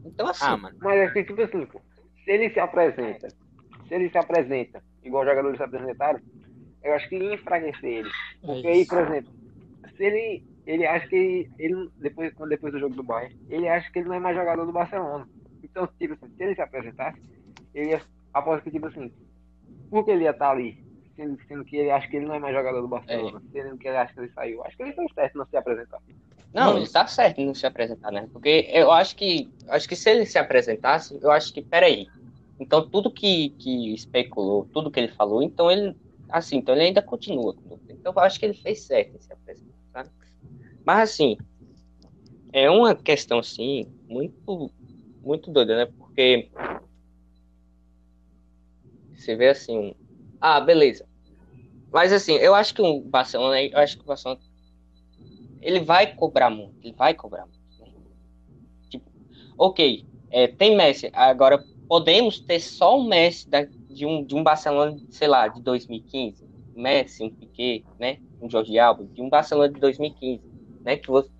Então 0.05 0.29
assim, 0.29 0.45
Ah, 0.45 0.57
mano. 0.57 0.77
Mas 0.81 0.99
é 1.01 1.11
que, 1.11 1.25
tipo 1.25 1.41
assim, 1.43 1.67
se 2.25 2.31
ele 2.31 2.51
se 2.51 2.61
apresenta, 2.61 3.29
se 3.29 3.95
ele 3.95 4.11
se 4.11 4.19
apresenta, 4.19 4.83
igual 5.05 5.25
jogadores 5.25 5.57
se 5.57 5.63
apresentaram, 5.63 6.21
eu 6.83 6.95
acho 6.95 7.09
que 7.09 7.17
ia 7.17 7.35
enfraquecer 7.35 7.85
ele. 7.91 8.11
Porque 8.41 8.67
É 8.67 8.73
aí, 8.73 8.87
por 8.87 8.99
exemplo, 8.99 9.33
se 9.97 10.05
ele, 10.05 10.45
ele 10.67 10.87
acha 10.87 11.07
que 11.09 11.49
ele, 11.59 11.91
depois, 11.97 12.33
depois 12.49 12.73
do 12.73 12.79
jogo 12.79 12.95
do 12.95 13.03
Bayern, 13.03 13.37
ele 13.49 13.69
acha 13.69 13.91
que 13.91 13.99
ele 13.99 14.09
não 14.09 14.15
é 14.17 14.21
mais 14.21 14.37
jogador 14.37 14.65
do 14.65 14.73
Barcelona. 14.73 15.29
Então, 15.63 15.89
tipo 15.99 16.15
assim, 16.15 16.29
se 16.37 16.43
ele 16.43 16.55
se 16.55 16.63
apresentasse, 16.63 17.21
ele 17.75 17.91
ia, 17.91 18.03
aposto 18.33 18.65
que, 18.65 18.71
tipo 18.71 18.87
assim, 18.87 19.13
por 19.91 20.05
que 20.05 20.11
ele 20.11 20.25
ia 20.25 20.31
estar 20.31 20.51
ali? 20.51 20.79
Sendo, 21.17 21.37
sendo 21.49 21.65
que 21.65 21.77
ele 21.77 21.91
acha 21.91 22.07
que 22.09 22.17
ele 22.17 22.27
não 22.27 22.35
é 22.35 22.39
mais 22.39 22.55
jogador 22.55 22.81
do 22.81 22.87
Barcelona, 22.89 23.43
sendo 23.53 23.77
que 23.77 23.89
ele 23.89 23.97
acha 23.97 24.15
que 24.15 24.21
ele 24.21 24.33
saiu. 24.33 24.65
Acho 24.65 24.77
que 24.77 24.83
ele 24.85 24.93
fez 24.93 25.13
certo 25.15 25.37
não 25.39 25.47
se 25.47 25.57
apresentar. 25.57 25.99
não, 26.55 26.67
Não. 26.73 26.77
ele 26.79 26.89
tá 26.89 27.07
certo 27.09 27.39
em 27.41 27.47
não 27.47 27.55
se 27.55 27.67
apresentar, 27.67 28.13
né? 28.13 28.29
Porque 28.33 28.69
eu 28.73 28.93
acho 28.93 29.17
que 29.17 29.51
acho 29.69 29.89
que 29.89 29.97
se 29.97 30.09
ele 30.11 30.25
se 30.27 30.39
apresentasse, 30.39 31.19
eu 31.21 31.31
acho 31.33 31.53
que 31.53 31.61
peraí. 31.61 32.07
Então 32.61 32.89
tudo 32.89 33.11
que, 33.11 33.51
que 33.51 33.95
especulou, 33.95 34.69
tudo 34.73 34.91
que 34.91 34.99
ele 34.99 35.13
falou, 35.13 35.43
então 35.43 35.71
ele 35.71 35.97
assim, 36.29 36.57
então 36.57 36.75
ele 36.75 36.85
ainda 36.85 37.03
continua. 37.03 37.57
Então 37.89 38.13
eu 38.15 38.21
acho 38.21 38.39
que 38.39 38.47
ele 38.47 38.55
fez 38.55 38.81
certo 38.83 39.17
em 39.17 39.21
se 39.21 39.33
apresentar? 39.33 40.11
Mas 40.85 41.11
assim, 41.11 41.37
é 42.53 42.71
uma 42.71 42.95
questão 42.95 43.39
assim 43.39 43.87
muito 44.09 44.71
muito 45.23 45.51
doida, 45.51 45.77
né? 45.77 45.93
Porque 45.99 46.51
você 49.15 49.37
vê 49.37 49.49
assim, 49.49 49.95
ah, 50.41 50.61
beleza. 50.61 51.07
Mas 51.93 52.13
assim, 52.13 52.35
eu 52.35 52.55
acho 52.55 52.75
que 52.75 52.83
o 52.83 53.01
Barcelona, 53.01 53.63
eu 53.63 53.79
acho 53.79 53.97
que 53.97 54.05
o 54.05 54.07
Barcelona 54.07 54.41
ele 55.61 55.81
vai 55.81 56.15
cobrar 56.15 56.51
muito, 56.51 56.75
ele 56.83 56.95
vai 56.95 57.15
cobrar 57.15 57.47
muito. 57.47 57.59
né? 57.81 57.91
Tipo, 58.89 59.11
ok, 59.57 60.07
é, 60.31 60.47
tem 60.47 60.77
Messi, 60.77 61.11
agora 61.13 61.63
podemos 61.89 62.41
ter 62.41 62.61
só 62.61 62.99
um 62.99 63.09
Messi 63.09 63.49
da- 63.51 63.69
de, 63.89 64.07
um, 64.07 64.25
de 64.25 64.35
um 64.35 64.43
Barcelona, 64.45 64.97
sei 65.11 65.29
lá, 65.29 65.49
de 65.49 65.63
2015, 65.63 66.45
Messi, 66.75 67.25
um 67.25 67.31
Piquet, 67.31 67.87
né, 67.99 68.19
um 68.41 68.51
Jorge 68.51 68.79
Alba, 68.79 69.07
de 69.15 69.23
um 69.23 69.29
Barcelona 69.31 69.73
de 69.73 69.81
2015, 69.81 70.45
né, 70.85 70.97
que, 70.97 71.09
você, 71.11 71.31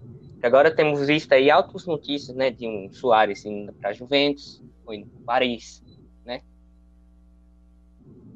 que 0.41 0.47
agora 0.47 0.75
temos 0.75 1.07
visto 1.07 1.33
aí 1.33 1.51
altas 1.51 1.87
notícias, 1.87 2.37
né, 2.37 2.51
de 2.51 2.67
um 2.69 2.91
Soares 2.93 3.45
indo 3.45 3.73
para 3.75 3.93
Juventus, 3.93 4.63
foi 4.85 4.99
no 4.99 5.09
Paris, 5.27 5.83
né, 6.25 6.43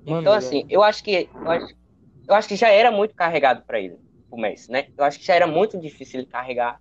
Mano, 0.05 0.21
então, 0.21 0.33
assim, 0.33 0.65
eu 0.69 0.83
acho 0.83 1.03
que 1.03 1.31
eu 1.35 1.51
acho, 1.51 1.67
eu 2.29 2.35
acho 2.35 2.49
que 2.49 2.57
já 2.57 2.69
era 2.71 2.91
muito 2.91 3.15
carregado 3.15 3.63
para 3.65 3.81
ele, 3.81 3.99
o 4.31 4.37
Messi, 4.41 4.71
né? 4.71 4.89
Eu 4.97 5.05
acho 5.05 5.19
que 5.19 5.27
já 5.27 5.35
era 5.35 5.47
muito 5.47 5.79
difícil 5.81 6.21
ele 6.21 6.29
carregar 6.29 6.81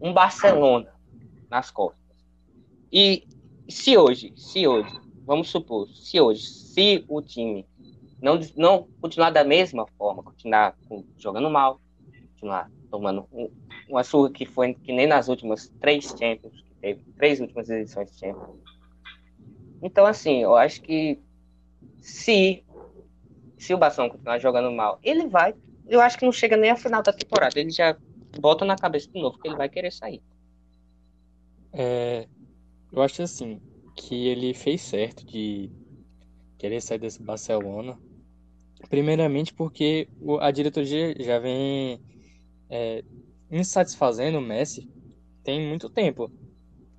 um 0.00 0.12
Barcelona 0.12 0.92
nas 1.50 1.70
costas. 1.70 2.00
E 2.92 3.26
se 3.68 3.96
hoje, 3.96 4.32
se 4.36 4.66
hoje, 4.66 4.90
vamos 5.26 5.48
supor, 5.48 5.88
se 5.88 6.20
hoje, 6.20 6.42
se 6.42 7.04
o 7.08 7.20
time 7.22 7.66
não, 8.20 8.38
não 8.56 8.88
continuar 9.00 9.30
da 9.30 9.44
mesma 9.44 9.86
forma, 9.98 10.22
continuar 10.22 10.74
jogando 11.18 11.50
mal, 11.50 11.80
continuar 12.30 12.70
tomando 12.90 13.26
um- 13.32 13.50
uma 13.88 14.02
surra 14.04 14.30
que 14.30 14.46
foi 14.46 14.74
que 14.74 14.92
nem 14.92 15.06
nas 15.06 15.28
últimas 15.28 15.72
três 15.80 16.06
Champions, 16.18 16.54
que 16.54 16.74
teve, 16.80 17.00
três 17.16 17.40
últimas 17.40 17.68
edições 17.68 18.10
de 18.10 18.18
Champions. 18.18 18.56
Então, 19.82 20.06
assim, 20.06 20.42
eu 20.42 20.56
acho 20.56 20.80
que 20.82 21.18
se 22.00 22.64
se 23.58 23.74
o 23.74 23.78
Barcelona 23.78 24.12
continuar 24.12 24.38
jogando 24.38 24.70
mal, 24.70 24.98
ele 25.02 25.28
vai. 25.28 25.54
Eu 25.88 26.00
acho 26.00 26.18
que 26.18 26.24
não 26.24 26.32
chega 26.32 26.56
nem 26.56 26.70
a 26.70 26.76
final 26.76 27.02
da 27.02 27.12
temporada. 27.12 27.58
Ele 27.58 27.70
já 27.70 27.96
bota 28.38 28.64
na 28.64 28.76
cabeça 28.76 29.08
de 29.12 29.20
novo 29.20 29.38
que 29.38 29.48
ele 29.48 29.56
vai 29.56 29.68
querer 29.68 29.92
sair. 29.92 30.22
É, 31.72 32.28
eu 32.92 33.02
acho 33.02 33.22
assim 33.22 33.60
que 33.96 34.26
ele 34.28 34.52
fez 34.54 34.82
certo 34.82 35.24
de 35.26 35.70
querer 36.58 36.80
sair 36.80 36.98
desse 36.98 37.22
Barcelona. 37.22 37.98
Primeiramente 38.90 39.52
porque 39.54 40.08
o- 40.20 40.38
a 40.38 40.50
diretoria 40.50 41.14
já 41.18 41.38
vem 41.38 42.00
é, 42.68 43.02
insatisfazendo 43.50 44.38
o 44.38 44.42
Messi 44.42 44.86
tem 45.44 45.60
muito 45.66 45.88
tempo. 45.88 46.30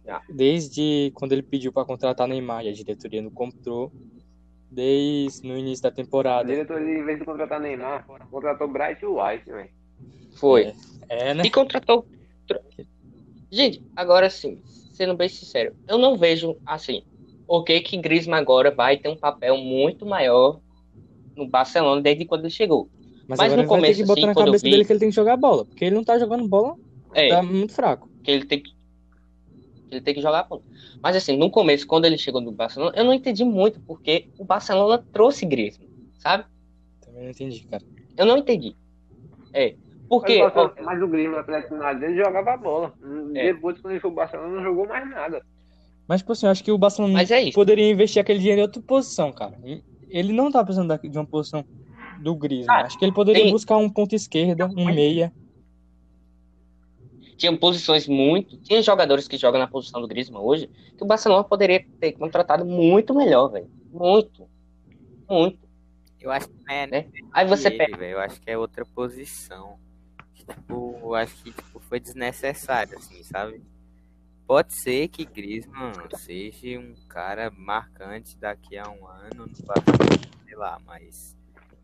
Já. 0.06 0.22
Desde 0.30 1.12
quando 1.14 1.34
ele 1.34 1.44
pediu 1.44 1.72
para 1.74 1.86
contratar 1.86 2.28
Neymar 2.28 2.66
e 2.66 2.70
a 2.70 2.74
diretoria 2.74 3.22
não 3.22 3.30
comprou, 3.30 3.92
desde 4.72 5.46
no 5.48 5.58
início 5.58 5.84
da 5.84 5.90
A 5.90 5.92
temporada. 5.92 6.48
diretoria, 6.48 6.98
em 7.00 7.04
vez 7.04 7.20
de 7.20 7.26
contratar 7.26 7.60
Neymar, 7.60 8.06
contratou 8.32 8.68
Bright 8.68 9.06
White, 9.06 9.46
velho. 9.46 9.70
Foi. 10.38 10.74
É, 11.10 11.34
né? 11.34 11.44
E 11.46 11.52
contratou. 11.52 12.08
Gente, 13.52 13.82
agora 13.96 14.30
sim. 14.30 14.62
Sendo 14.98 15.16
bem 15.18 15.30
sincero, 15.30 15.76
eu 15.88 15.98
não 16.00 16.18
vejo 16.18 16.60
assim. 16.66 17.06
Ok, 17.48 17.82
que 17.82 17.98
Griezmann 17.98 18.40
agora 18.42 18.72
vai 18.76 18.98
ter 18.98 19.10
um 19.10 19.18
papel 19.18 19.58
muito 19.58 20.06
maior 20.06 20.62
no 21.36 21.48
Barcelona 21.50 22.02
desde 22.02 22.26
quando 22.26 22.42
ele 22.46 22.52
chegou. 22.52 22.92
Mas, 23.28 23.42
Mas 23.42 23.54
no 23.56 23.64
ele 23.64 23.68
vai 23.68 23.84
ter 23.84 23.94
começo, 23.94 23.96
que 23.96 24.04
botar 24.04 24.26
assim, 24.26 24.28
na 24.28 24.36
cabeça 24.36 24.64
vi- 24.64 24.70
dele 24.70 24.86
que 24.86 24.92
ele 24.92 25.00
tem 25.00 25.10
que 25.10 25.16
jogar 25.16 25.38
bola. 25.38 25.66
Porque 25.66 25.86
ele 25.86 25.96
não 25.96 26.04
tá 26.04 26.18
jogando 26.20 26.48
bola, 26.48 26.76
É, 27.14 27.28
tá 27.28 27.44
muito 27.44 27.74
fraco. 27.74 28.10
que 28.24 28.32
ele 28.32 28.46
tem 28.48 28.64
que 28.64 28.72
ele 29.90 30.02
tem 30.02 30.14
que 30.14 30.22
jogar 30.22 30.44
ponto. 30.46 30.66
Mas 31.02 31.16
assim, 31.16 31.38
no 31.38 31.50
começo, 31.52 31.88
quando 31.88 32.06
ele 32.06 32.18
chegou 32.18 32.42
no 32.42 32.52
Barcelona, 32.52 32.94
eu 32.96 33.06
não 33.06 33.14
entendi 33.14 33.44
muito 33.46 33.82
porque 33.82 34.30
o 34.38 34.46
Barcelona 34.46 35.04
trouxe 35.12 35.46
Griezmann, 35.46 35.90
sabe? 36.20 36.46
Também 37.02 37.24
não 37.24 37.32
entendi, 37.32 37.66
cara. 37.66 37.84
Eu 38.16 38.26
não 38.26 38.38
entendi. 38.38 38.78
É, 39.54 39.78
porque 40.10 40.40
Mas, 40.44 40.54
o 40.56 40.60
ó, 40.60 40.64
Barcelona- 40.64 40.92
mas 40.92 41.02
o 41.04 41.08
Grêmio, 41.08 41.36
o 41.38 41.40
Atlético 41.40 41.74
de 41.76 41.80
Madrid, 41.80 42.10
ele 42.10 42.24
jogava 42.24 42.54
a 42.54 42.58
bola. 42.58 42.94
É. 43.36 43.54
Depois, 43.54 43.80
quando 43.80 43.92
ele 43.94 44.00
foi 44.00 44.10
pro 44.12 44.16
Barcelona, 44.18 44.56
não 44.56 44.64
jogou 44.64 44.88
mais 44.88 45.10
nada. 45.10 45.42
Mas, 46.08 46.22
tipo 46.22 46.32
assim, 46.32 46.46
eu 46.46 46.52
acho 46.52 46.64
que 46.64 46.72
o 46.72 46.78
Barcelona 46.78 47.22
é 47.22 47.52
poderia 47.52 47.92
investir 47.92 48.22
aquele 48.22 48.40
dinheiro 48.40 48.62
em 48.62 48.64
outra 48.64 48.82
posição, 48.82 49.32
cara. 49.32 49.58
Ele 50.10 50.32
não 50.32 50.50
tá 50.52 50.64
precisando 50.64 50.98
de 50.98 51.18
uma 51.18 51.26
posição 51.26 51.66
do 52.22 52.34
Griezmann. 52.36 52.76
Ah, 52.78 52.86
acho 52.86 52.98
que 52.98 53.04
ele 53.06 53.12
poderia 53.12 53.44
tem- 53.44 53.52
buscar 53.52 53.78
um 53.78 53.90
ponto 53.90 54.16
esquerda, 54.16 54.66
um 54.68 54.86
meia. 54.86 55.34
Tinha 57.36 57.56
posições 57.56 58.08
muito, 58.08 58.58
tinha 58.58 58.82
jogadores 58.82 59.28
que 59.28 59.38
jogam 59.38 59.60
na 59.60 59.68
posição 59.68 60.02
do 60.02 60.08
Griezmann 60.08 60.42
hoje, 60.42 60.68
que 60.98 61.04
o 61.04 61.06
Barcelona 61.08 61.44
poderia 61.44 61.86
ter 62.00 62.14
contratado 62.14 62.66
muito 62.66 63.14
melhor, 63.14 63.50
velho. 63.50 63.70
Muito. 63.92 64.48
Muito. 65.30 65.60
Eu 66.20 66.32
acho 66.32 66.48
que 66.48 66.56
é 66.68 66.88
Né? 66.88 67.06
Aí 67.32 67.46
você 67.46 67.68
ele, 67.68 67.78
pega 67.78 67.98
velho. 67.98 68.14
Eu 68.14 68.20
acho 68.20 68.42
que 68.42 68.50
é 68.50 68.58
outra 68.58 68.84
posição. 68.86 69.76
Tipo, 70.50 71.00
eu 71.02 71.16
acho 71.16 71.36
que 71.44 71.52
tipo, 71.52 71.80
foi 71.80 72.00
desnecessário, 72.00 72.98
assim, 72.98 73.24
sabe? 73.24 73.62
Pode 74.46 74.74
ser 74.74 75.10
que 75.10 75.26
Griezmann 75.26 75.92
seja 76.16 76.80
um 76.80 76.96
cara 77.10 77.52
marcante 77.52 78.38
daqui 78.38 78.78
a 78.78 78.90
um 78.90 79.06
ano 79.06 79.46
no 79.46 79.66
Barcelona, 79.66 80.22
sei 80.46 80.56
lá, 80.56 80.80
mas 80.86 81.36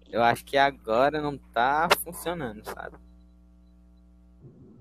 eu 0.09 0.23
acho 0.23 0.45
que 0.45 0.55
agora 0.55 1.21
não 1.21 1.37
tá 1.37 1.89
funcionando, 2.03 2.63
sabe? 2.63 2.95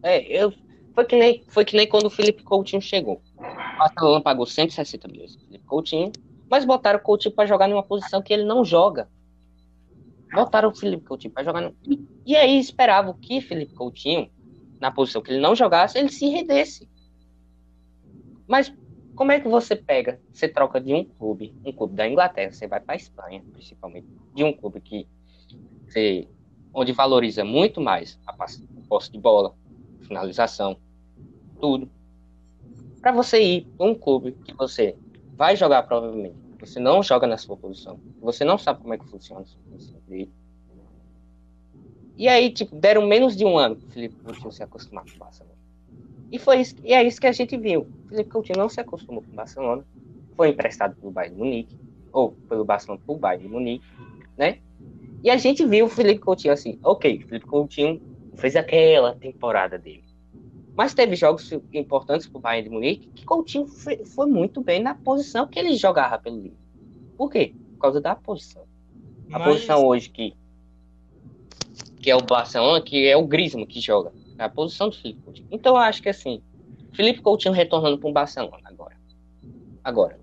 É, 0.03 0.21
eu, 0.21 0.53
foi, 0.95 1.05
que 1.05 1.17
nem, 1.17 1.45
foi 1.49 1.65
que 1.65 1.77
nem 1.77 1.89
quando 1.89 2.07
o 2.07 2.11
Felipe 2.11 2.43
Coutinho 2.43 2.83
chegou. 2.83 3.21
O 3.37 3.79
Barcelona 3.79 4.21
pagou 4.21 4.47
160 4.47 5.09
milhões 5.09 5.35
pro 5.35 5.47
Felipe 5.47 5.65
Coutinho, 5.65 6.13
mas 6.51 6.65
botaram 6.65 6.99
o 6.99 7.03
Coutinho 7.03 7.35
para 7.35 7.47
jogar 7.49 7.69
numa 7.69 7.83
posição 7.83 8.23
que 8.23 8.33
ele 8.33 8.45
não 8.45 8.65
joga. 8.65 9.09
Botaram 10.33 10.69
o 10.69 10.75
Felipe 10.75 11.05
Coutinho 11.05 11.33
para 11.33 11.45
jogar. 11.45 11.61
No... 11.63 11.75
E, 12.25 12.37
aí 12.37 12.59
esperavam 12.59 13.15
que 13.15 13.41
Felipe 13.41 13.75
Coutinho, 13.75 14.31
na 14.81 14.91
posição 14.91 15.23
que 15.23 15.33
ele 15.33 15.41
não 15.41 15.55
jogasse, 15.55 15.99
ele 15.99 16.09
se 16.09 16.27
rendesse. 16.27 16.89
Mas 18.47 18.73
como 19.15 19.33
é 19.33 19.41
que 19.41 19.49
você 19.49 19.77
pega, 19.77 20.21
você 20.33 20.49
troca 20.49 20.81
de 20.81 20.95
um 20.95 21.05
clube, 21.05 21.55
um 21.65 21.73
clube 21.73 21.95
da 21.95 22.09
Inglaterra, 22.09 22.53
você 22.53 22.67
vai 22.67 22.81
para 22.81 22.97
Espanha, 22.97 23.43
principalmente, 23.53 24.07
de 24.35 24.43
um 24.43 24.53
clube 24.53 24.81
que 24.81 25.07
você, 25.87 26.29
onde 26.73 26.93
valoriza 26.93 27.45
muito 27.45 27.81
mais 27.81 28.19
a 28.27 28.33
posse 28.33 29.13
de 29.13 29.19
bola, 29.19 29.55
finalização, 30.01 30.77
tudo. 31.61 31.91
Para 33.01 33.13
você 33.13 33.43
ir 33.43 33.67
para 33.77 33.87
um 33.87 33.95
clube 33.95 34.33
que 34.45 34.55
você 34.55 34.97
vai 35.35 35.57
jogar 35.57 35.83
provavelmente, 35.83 36.37
você 36.59 36.79
não 36.79 37.03
joga 37.03 37.27
na 37.27 37.37
sua 37.37 37.57
posição, 37.57 38.01
você 38.21 38.45
não 38.45 38.57
sabe 38.57 38.81
como 38.81 38.95
é 38.95 38.99
que 38.99 39.09
funciona 39.09 39.43
a 39.43 39.45
sua 39.45 39.61
posição. 39.71 40.01
E 42.23 42.29
aí, 42.29 42.53
tipo, 42.53 42.77
deram 42.77 43.05
menos 43.05 43.37
de 43.37 43.45
um 43.45 43.59
ano 43.59 43.75
pro 43.75 43.89
Felipe 43.89 44.15
Coutinho 44.23 44.53
se 44.53 44.63
acostumar 44.63 45.03
com 45.05 45.11
o 45.11 45.19
Barcelona. 45.19 45.57
E, 46.31 46.39
foi 46.39 46.61
isso, 46.61 46.77
e 46.85 46.95
é 46.95 47.03
isso 47.03 47.21
que 47.21 47.27
a 47.27 47.33
gente 47.33 47.57
viu. 47.57 47.81
O 48.05 48.09
Felipe 48.11 48.31
Coutinho 48.31 48.59
não 48.61 48.69
se 48.69 48.81
acostumou 48.81 49.23
com 49.25 49.33
o 49.33 49.35
Barcelona, 49.35 49.85
foi 50.37 50.51
emprestado 50.51 50.95
pelo 50.95 51.11
Bayern 51.11 51.35
de 51.35 51.43
Munique, 51.43 51.77
ou 52.13 52.31
pelo 52.49 52.65
Barcelona 52.65 53.03
pro 53.05 53.17
Bayern 53.17 53.45
de 53.45 53.53
Munique, 53.53 53.85
né? 54.39 54.59
E 55.25 55.31
a 55.31 55.37
gente 55.37 55.67
viu 55.67 55.87
o 55.87 55.89
Felipe 55.89 56.21
Coutinho 56.21 56.55
assim, 56.55 56.79
ok, 56.85 57.25
o 57.25 57.27
Felipe 57.27 57.47
Coutinho 57.47 58.01
fez 58.37 58.55
aquela 58.55 59.17
temporada 59.17 59.77
dele. 59.77 60.05
Mas 60.77 60.95
teve 60.95 61.17
jogos 61.17 61.51
importantes 61.73 62.29
pro 62.29 62.39
Bayern 62.39 62.69
de 62.69 62.73
Munique 62.73 63.09
que 63.17 63.25
Coutinho 63.25 63.67
foi, 63.67 64.05
foi 64.05 64.27
muito 64.27 64.61
bem 64.61 64.81
na 64.81 64.95
posição 64.95 65.49
que 65.49 65.59
ele 65.59 65.75
jogava 65.75 66.21
pelo 66.21 66.37
livro. 66.41 66.59
Por 67.17 67.29
quê? 67.29 67.53
Por 67.73 67.81
causa 67.81 68.01
da 68.01 68.15
posição. 68.15 68.63
A 69.33 69.41
Mas- 69.41 69.49
posição 69.49 69.85
hoje 69.85 70.09
que 70.09 70.41
que 72.03 72.11
é 72.11 72.17
o 72.17 72.21
Barcelona, 72.21 72.81
que 72.83 73.07
é 73.07 73.17
o 73.17 73.27
Griezmann 73.27 73.65
que 73.65 73.81
joga. 73.81 74.13
É 74.37 74.43
a 74.45 74.49
posição 74.49 74.89
do 74.89 74.97
Felipe 74.97 75.23
Coutinho. 75.23 75.49
Então 75.51 75.75
eu 75.75 75.79
acho 75.79 76.03
que 76.03 76.09
assim, 76.09 76.43
Felipe 76.93 77.21
Coutinho 77.23 77.55
retornando 77.55 77.97
para 77.99 78.11
o 78.11 78.13
Barcelona 78.13 78.61
agora. 78.65 78.97
Agora. 79.85 80.19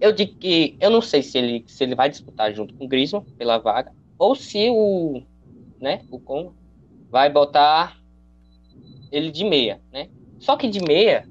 Eu 0.00 0.12
digo 0.12 0.34
que 0.36 0.76
eu 0.80 0.88
não 0.88 1.02
sei 1.02 1.22
se 1.22 1.36
ele 1.36 1.64
se 1.66 1.82
ele 1.84 1.94
vai 1.94 2.08
disputar 2.08 2.54
junto 2.54 2.72
com 2.74 2.84
o 2.84 2.88
Griezmann 2.88 3.24
pela 3.36 3.58
vaga 3.58 3.92
ou 4.16 4.34
se 4.34 4.70
o 4.70 5.22
né, 5.80 6.02
o 6.10 6.18
Con 6.20 6.52
vai 7.10 7.28
botar 7.30 7.98
ele 9.10 9.30
de 9.30 9.44
meia, 9.44 9.80
né? 9.92 10.08
Só 10.38 10.56
que 10.56 10.68
de 10.68 10.80
meia 10.80 11.26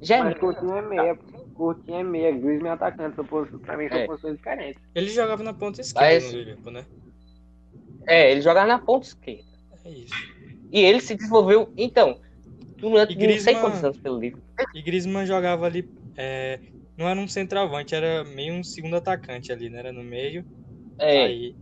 já 0.00 0.16
é 0.16 0.22
Mas 0.22 0.26
muito. 0.40 0.40
Coutinho 0.40 0.76
é 0.76 0.82
meia. 0.82 1.18
Coutinho 1.54 1.96
é 1.98 2.02
meia. 2.04 2.32
Griezmann 2.32 2.70
é 2.70 2.74
atacante. 2.74 3.16
São 3.16 3.24
Pra 3.24 3.76
mim, 3.76 3.88
são 3.88 3.98
É. 3.98 4.06
posições 4.06 4.36
diferentes. 4.36 4.82
Ele 4.94 5.08
jogava 5.10 5.42
na 5.42 5.52
ponta 5.52 5.80
esquerda 5.80 6.08
Mas- 6.14 6.32
no 6.32 6.38
Liverpool, 6.38 6.72
né? 6.72 6.84
É, 8.06 8.30
ele 8.30 8.40
jogava 8.40 8.66
na 8.66 8.78
ponta 8.78 9.06
esquerda. 9.06 9.44
É 9.84 9.90
isso. 9.90 10.14
E 10.72 10.80
ele 10.80 11.00
se 11.00 11.14
desenvolveu, 11.14 11.72
então, 11.76 12.18
durante 12.78 13.12
E 13.14 13.26
não 13.26 13.38
sei 13.38 13.54
quantos 13.54 13.84
anos 13.84 13.98
pelo 13.98 14.18
livro. 14.18 14.42
E 14.74 14.82
Griezmann 14.82 15.26
jogava 15.26 15.66
ali. 15.66 15.88
é, 16.16 16.58
não 16.96 17.08
era 17.08 17.18
um 17.18 17.28
centroavante, 17.28 17.94
era 17.94 18.24
meio 18.24 18.54
um 18.54 18.62
segundo 18.62 18.96
atacante 18.96 19.52
ali, 19.52 19.68
né? 19.68 19.78
Era 19.80 19.92
no 19.92 20.02
meio. 20.02 20.44
É, 20.98 21.24
Aí, 21.24 21.56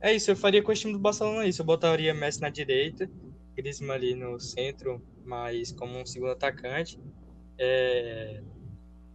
é 0.00 0.14
isso, 0.14 0.30
eu 0.30 0.36
faria 0.36 0.62
com 0.62 0.72
o 0.72 0.74
time 0.74 0.92
do 0.92 0.98
Barcelona 0.98 1.46
isso. 1.46 1.62
Eu 1.62 1.66
botaria 1.66 2.14
Messi 2.14 2.40
na 2.40 2.48
direita, 2.48 3.08
Griezmann 3.56 3.96
ali 3.96 4.14
no 4.14 4.38
centro, 4.38 5.02
mas 5.24 5.72
como 5.72 5.98
um 5.98 6.06
segundo 6.06 6.32
atacante. 6.32 6.98
É, 7.58 8.40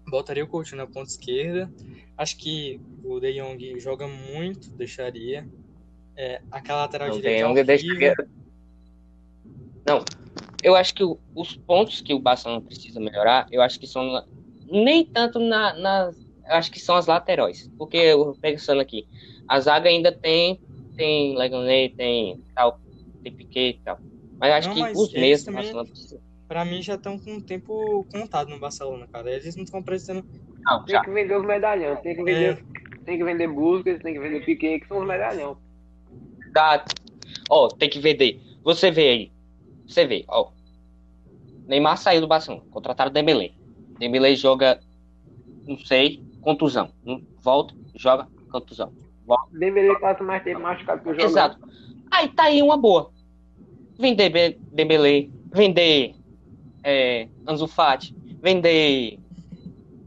botaria 0.07 0.43
o 0.43 0.47
Coutinho 0.47 0.77
na 0.77 0.87
ponta 0.87 1.09
esquerda. 1.09 1.71
Acho 2.17 2.37
que 2.37 2.79
o 3.03 3.19
De 3.19 3.33
Jong 3.33 3.79
joga 3.79 4.07
muito, 4.07 4.69
deixaria. 4.71 5.47
É, 6.15 6.41
aquela 6.51 6.81
lateral 6.81 7.07
não 7.09 7.15
direita 7.15 7.35
tem 7.35 7.41
é 7.41 7.45
horrível. 7.47 7.65
deixar. 7.65 8.15
Não, 9.85 10.05
eu 10.63 10.75
acho 10.75 10.93
que 10.93 11.03
o- 11.03 11.19
os 11.35 11.55
pontos 11.55 12.01
que 12.01 12.13
o 12.13 12.19
Barcelona 12.19 12.61
precisa 12.61 12.99
melhorar, 12.99 13.47
eu 13.51 13.61
acho 13.61 13.79
que 13.79 13.87
são 13.87 14.23
nem 14.67 15.05
tanto 15.05 15.39
na, 15.39 15.73
na- 15.73 16.11
eu 16.47 16.55
acho 16.55 16.71
que 16.71 16.79
são 16.79 16.95
as 16.95 17.07
laterais, 17.07 17.69
porque 17.77 17.97
eu 17.97 18.37
pensando 18.41 18.81
aqui, 18.81 19.05
a 19.47 19.59
zaga 19.59 19.89
ainda 19.89 20.11
tem 20.11 20.61
tem 20.95 21.35
Legonet, 21.35 21.95
tem 21.95 22.39
tal, 22.53 22.79
tem 23.23 23.33
Piquet 23.33 23.77
e 23.79 23.81
tal, 23.83 23.97
mas 24.39 24.49
eu 24.51 24.55
acho 24.57 24.67
Não, 24.69 24.75
que 24.75 24.81
mas 24.81 24.97
os 24.97 25.07
do 25.09 25.13
também- 25.13 25.53
Barcelona 25.53 25.89
precisam. 25.89 26.21
Pra 26.47 26.63
mim 26.65 26.81
já 26.83 26.93
estão 26.95 27.17
com 27.17 27.37
o 27.37 27.41
tempo 27.41 28.05
contado 28.11 28.47
no 28.49 28.59
Barcelona, 28.59 29.07
cara. 29.11 29.31
Eles 29.31 29.55
não 29.55 29.63
estão 29.63 29.81
precisando. 29.81 30.23
Não, 30.63 30.85
Tem 30.85 31.01
que 31.01 31.09
vender 31.09 31.35
os 31.35 31.43
medalhão. 31.43 31.95
Tem 31.95 32.15
que 32.15 32.23
vender, 32.23 32.63
tem 33.05 33.17
que 33.17 33.23
vender 33.23 33.47
Busquets, 33.47 34.03
tem 34.03 34.13
que 34.13 34.19
vender 34.19 34.45
Piquet, 34.45 34.79
que 34.81 34.87
são 34.87 34.99
os 34.99 35.07
medalhão. 35.07 35.57
Dá. 36.53 36.85
Ó, 37.49 37.67
tem 37.67 37.89
que 37.89 37.99
vender. 37.99 38.39
Você 38.63 38.91
vê 38.91 39.09
aí. 39.09 39.31
Você 39.87 40.05
vê, 40.05 40.23
ó. 40.27 40.49
Neymar 41.67 41.97
saiu 41.97 42.21
do 42.21 42.27
Barcelona, 42.27 42.63
contrataram 42.71 43.09
o 43.09 43.13
Dembélé. 43.13 43.51
Dembélé 43.97 44.35
joga, 44.35 44.79
não 45.67 45.77
sei, 45.77 46.23
contusão. 46.41 46.91
Volta, 47.41 47.73
joga 47.95 48.27
contusão. 48.51 48.93
Dembele 49.51 49.97
passa 49.99 50.23
mais 50.23 50.43
tempo 50.43 50.61
machucado 50.61 51.01
que 51.01 51.09
o 51.09 51.13
jogo. 51.13 51.25
Exato. 51.25 51.57
Aí 52.11 52.27
tá 52.29 52.43
aí 52.43 52.61
uma 52.61 52.77
boa. 52.77 53.11
Vender 53.97 54.29
Be- 54.29 54.59
Dembélé, 54.71 55.29
vender 55.53 56.15
é, 56.83 57.27
Ansu 57.47 57.67
Fati, 57.67 58.13
vender 58.41 59.17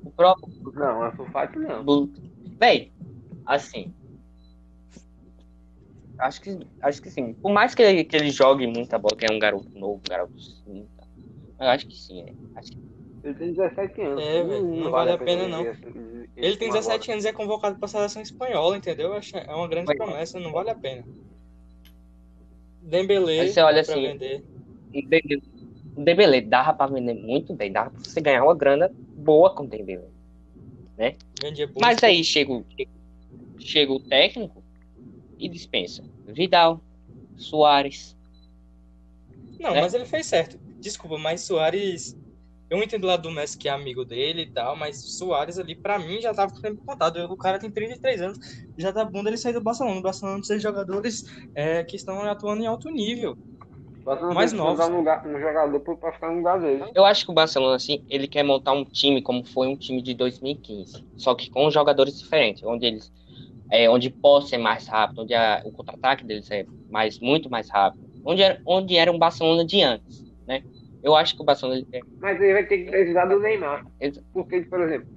o 0.05 0.11
próprio 0.11 0.49
Não, 0.75 1.03
a 1.03 1.17
Sulfate 1.17 1.59
não. 1.59 2.11
Véi, 2.59 2.93
assim. 3.47 3.93
Acho 6.19 6.41
que, 6.41 6.59
acho 6.81 7.03
que 7.03 7.11
sim. 7.11 7.35
Por 7.35 7.53
mais 7.53 7.75
que 7.75 7.83
ele, 7.83 8.05
que 8.05 8.17
ele 8.17 8.31
jogue 8.31 8.67
muita 8.67 8.99
bola, 8.99 9.17
que 9.17 9.27
é 9.27 9.33
um 9.33 9.39
garoto 9.39 9.69
novo, 9.75 9.97
um 10.05 10.09
garoto 10.09 10.33
sim, 10.39 10.89
tá? 10.97 11.07
eu 11.61 11.69
acho 11.69 11.87
que 11.87 11.97
sim, 11.97 12.23
é. 12.23 12.33
Acho 12.55 12.71
que- 12.71 12.79
Ele 13.25 13.35
tem 13.35 13.53
17 13.53 14.01
anos. 14.01 14.25
É, 14.25 14.43
velho, 14.45 14.65
não 14.77 14.91
vale 14.91 15.11
a 15.13 15.19
pena, 15.19 15.49
não. 15.49 15.63
Ele 15.63 16.29
esse 16.37 16.59
tem 16.59 16.69
agora. 16.69 16.81
17 16.83 17.13
anos 17.13 17.25
e 17.25 17.29
é 17.29 17.33
convocado 17.33 17.79
pra 17.79 17.89
seleção 17.89 18.23
espanhola, 18.23 18.77
entendeu? 18.77 19.13
É 19.15 19.55
uma 19.55 19.69
grande 19.69 19.87
Foi. 19.87 19.97
promessa, 19.97 20.41
não 20.41 20.53
vale 20.53 20.71
a 20.71 20.75
pena. 20.75 21.05
Dembele, 22.81 23.41
Aí 23.41 23.49
você 23.49 23.61
olha 23.61 23.83
pra 23.85 23.95
assim, 23.95 24.03
vender. 24.07 24.45
o 25.97 26.03
Dembélé 26.03 26.41
dava 26.41 26.73
pra 26.73 26.87
vender 26.87 27.15
muito 27.15 27.53
bem, 27.55 27.73
dava 27.73 27.91
pra 27.91 28.01
você 28.03 28.21
ganhar 28.21 28.45
uma 28.45 28.55
grana 28.55 28.91
boa 29.15 29.55
com 29.55 29.65
o. 29.65 29.69
Vendia 31.43 31.69
por 31.69 31.81
Mas 31.81 32.03
aí 32.03 32.23
chega, 32.23 32.53
o- 32.53 32.65
chega 33.59 33.93
o 33.93 34.01
técnico 34.01 34.56
e 35.39 35.49
dispensa 35.49 36.03
Vidal, 36.27 36.81
Soares. 37.37 38.17
Não, 39.61 39.73
né? 39.73 39.81
mas 39.81 39.95
ele 39.95 40.05
fez 40.05 40.27
certo. 40.27 40.59
Desculpa, 40.81 41.19
mas 41.19 41.41
Soares 41.43 42.17
eu 42.69 42.83
entendo 42.83 43.07
lá 43.07 43.17
do 43.17 43.31
Messi 43.31 43.57
que 43.57 43.69
é 43.69 43.73
amigo 43.73 44.05
dele 44.05 44.43
e 44.43 44.51
tal, 44.51 44.77
mas 44.77 44.97
Soares 45.17 45.57
ali, 45.59 45.75
pra 45.77 45.99
mim, 46.01 46.21
já 46.21 46.35
tava 46.35 46.51
com 46.53 46.59
o 46.59 46.63
tempo 46.63 46.83
contado. 46.85 47.17
O 47.31 47.37
cara 47.37 47.59
tem 47.61 47.71
33 47.71 48.21
anos, 48.21 48.39
já 48.77 48.93
tá 48.93 49.05
bom 49.05 49.23
dele 49.23 49.37
sair 49.37 49.53
do 49.53 49.61
Barcelona. 49.61 49.99
O 50.01 50.03
Barcelona 50.03 50.39
precisa 50.39 50.57
de 50.57 50.63
jogadores 50.63 51.25
é, 51.55 51.85
que 51.85 51.95
estão 51.97 52.21
atuando 52.23 52.63
em 52.63 52.67
alto 52.67 52.91
nível. 52.91 53.37
Barcelona 54.05 54.35
Mais 54.35 54.53
novos. 54.53 54.75
usar 54.75 54.93
um, 54.93 54.97
lugar- 54.99 55.27
um 55.27 55.41
jogador 55.41 55.81
pra- 55.81 55.97
pra 55.97 56.13
ficar 56.13 56.31
no 56.31 56.37
lugar 56.39 56.61
dele. 56.61 56.85
Eu 56.95 57.05
acho 57.05 57.25
que 57.25 57.31
o 57.31 57.35
Barcelona, 57.35 57.77
assim, 57.77 58.05
ele 58.09 58.29
quer 58.29 58.43
montar 58.45 58.73
um 58.73 58.85
time 58.85 59.21
como 59.23 59.45
foi 59.45 59.67
um 59.69 59.77
time 59.77 60.01
de 60.03 60.15
2015. 60.15 61.05
Só 61.17 61.35
que 61.35 61.49
com 61.51 61.69
jogadores 61.71 62.19
diferentes, 62.19 62.63
onde 62.65 62.87
eles. 62.87 63.13
É, 63.71 63.91
onde 63.91 64.11
posse 64.11 64.55
é 64.55 64.59
mais 64.59 64.87
rápido, 64.87 65.23
onde 65.23 65.35
a- 65.35 65.61
o 65.65 65.73
contra-ataque 65.73 66.25
deles 66.25 66.49
é 66.51 66.65
mais, 66.89 67.19
muito 67.19 67.51
mais 67.51 67.69
rápido. 67.69 68.07
Onde 68.25 68.43
era, 68.43 68.61
onde 68.65 68.97
era 68.97 69.11
um 69.11 69.19
Barcelona 69.19 69.65
de 69.65 69.83
antes, 69.83 70.25
né? 70.47 70.63
Eu 71.03 71.15
acho 71.17 71.37
que 71.37 71.43
o 71.43 71.45
Barcelona 71.45 71.85
ele. 71.93 72.05
Mas 72.21 72.41
ele 72.41 72.53
vai 72.53 72.65
ter 72.67 72.79
que 72.85 72.91
precisar 72.91 73.27
do 73.27 73.39
Neymar. 73.41 73.85
Porque, 74.33 74.61
por 74.63 74.81
exemplo, 74.81 75.09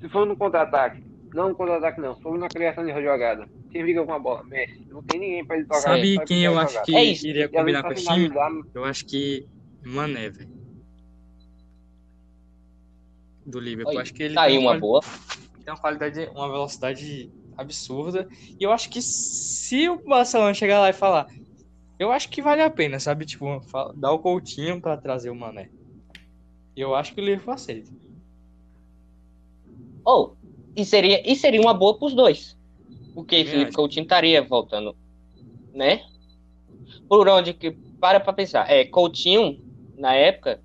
se 0.00 0.08
for 0.08 0.26
no 0.26 0.36
contra-ataque, 0.36 1.00
não 1.34 1.50
no 1.50 1.54
contra-ataque 1.54 2.00
não, 2.00 2.14
se 2.14 2.22
for 2.22 2.36
na 2.38 2.48
criação 2.48 2.84
de 2.84 2.92
jogada, 2.92 3.46
quem 3.70 3.84
fica 3.84 4.04
com 4.04 4.12
a 4.12 4.18
bola? 4.18 4.42
Messi. 4.44 4.86
Não 4.90 5.02
tem 5.02 5.20
ninguém 5.20 5.44
pra 5.44 5.56
ele 5.56 5.66
tocar. 5.66 5.80
Sabe 5.80 6.14
só 6.14 6.24
quem 6.24 6.38
ele 6.38 6.46
eu 6.46 6.58
acho 6.58 6.84
que 6.84 6.96
É 6.96 7.04
iria 7.04 7.48
combinar 7.48 7.82
com 7.82 7.92
esse 7.92 8.04
time? 8.04 8.28
finalizar, 8.28 8.50
Eu 8.74 8.84
acho 8.84 9.06
que 9.06 9.46
Mané, 9.84 10.30
velho. 10.30 10.48
Do 13.46 13.58
Liverpool. 13.58 13.92
Aí, 13.92 13.98
acho 13.98 14.14
que 14.14 14.22
ele 14.22 14.34
Tá 14.34 14.42
aí 14.42 14.52
tem 14.56 14.58
uma 14.66 14.78
boa. 14.78 15.00
tem 15.64 15.72
uma 15.72 15.76
qualidade, 15.80 16.28
uma 16.34 16.48
velocidade 16.50 17.30
absurda. 17.56 18.28
E 18.58 18.62
eu 18.62 18.72
acho 18.72 18.88
que 18.88 19.00
se 19.00 19.88
o 19.88 20.02
Barcelona 20.04 20.54
chegar 20.54 20.80
lá 20.80 20.90
e 20.90 20.94
falar, 20.94 21.26
eu 21.98 22.10
acho 22.10 22.28
que 22.28 22.42
vale 22.42 22.62
a 22.62 22.70
pena, 22.70 22.98
sabe? 22.98 23.24
Tipo, 23.24 23.60
dar 23.94 24.12
o 24.12 24.18
Coutinho 24.18 24.80
pra 24.80 24.96
trazer 24.96 25.30
o 25.30 25.34
Mané. 25.34 25.70
Eu 26.76 26.94
acho 26.94 27.14
que 27.14 27.20
o 27.20 27.24
Liverpool 27.24 27.54
aceita. 27.54 27.90
Ou, 30.04 30.36
e 30.74 30.84
seria, 30.84 31.22
e 31.30 31.36
seria 31.36 31.60
uma 31.60 31.74
boa 31.74 31.98
pros 31.98 32.14
dois. 32.14 32.56
Porque 33.14 33.44
Também 33.44 33.52
Felipe. 33.52 33.72
Coutinho 33.72 34.04
estaria 34.04 34.42
voltando, 34.42 34.96
né? 35.72 36.02
Por 37.08 37.28
onde 37.28 37.52
que. 37.52 37.70
Para 38.00 38.18
pra 38.18 38.32
pensar. 38.32 38.68
É, 38.68 38.84
Coutinho, 38.84 39.62
na 39.96 40.14
época, 40.14 40.60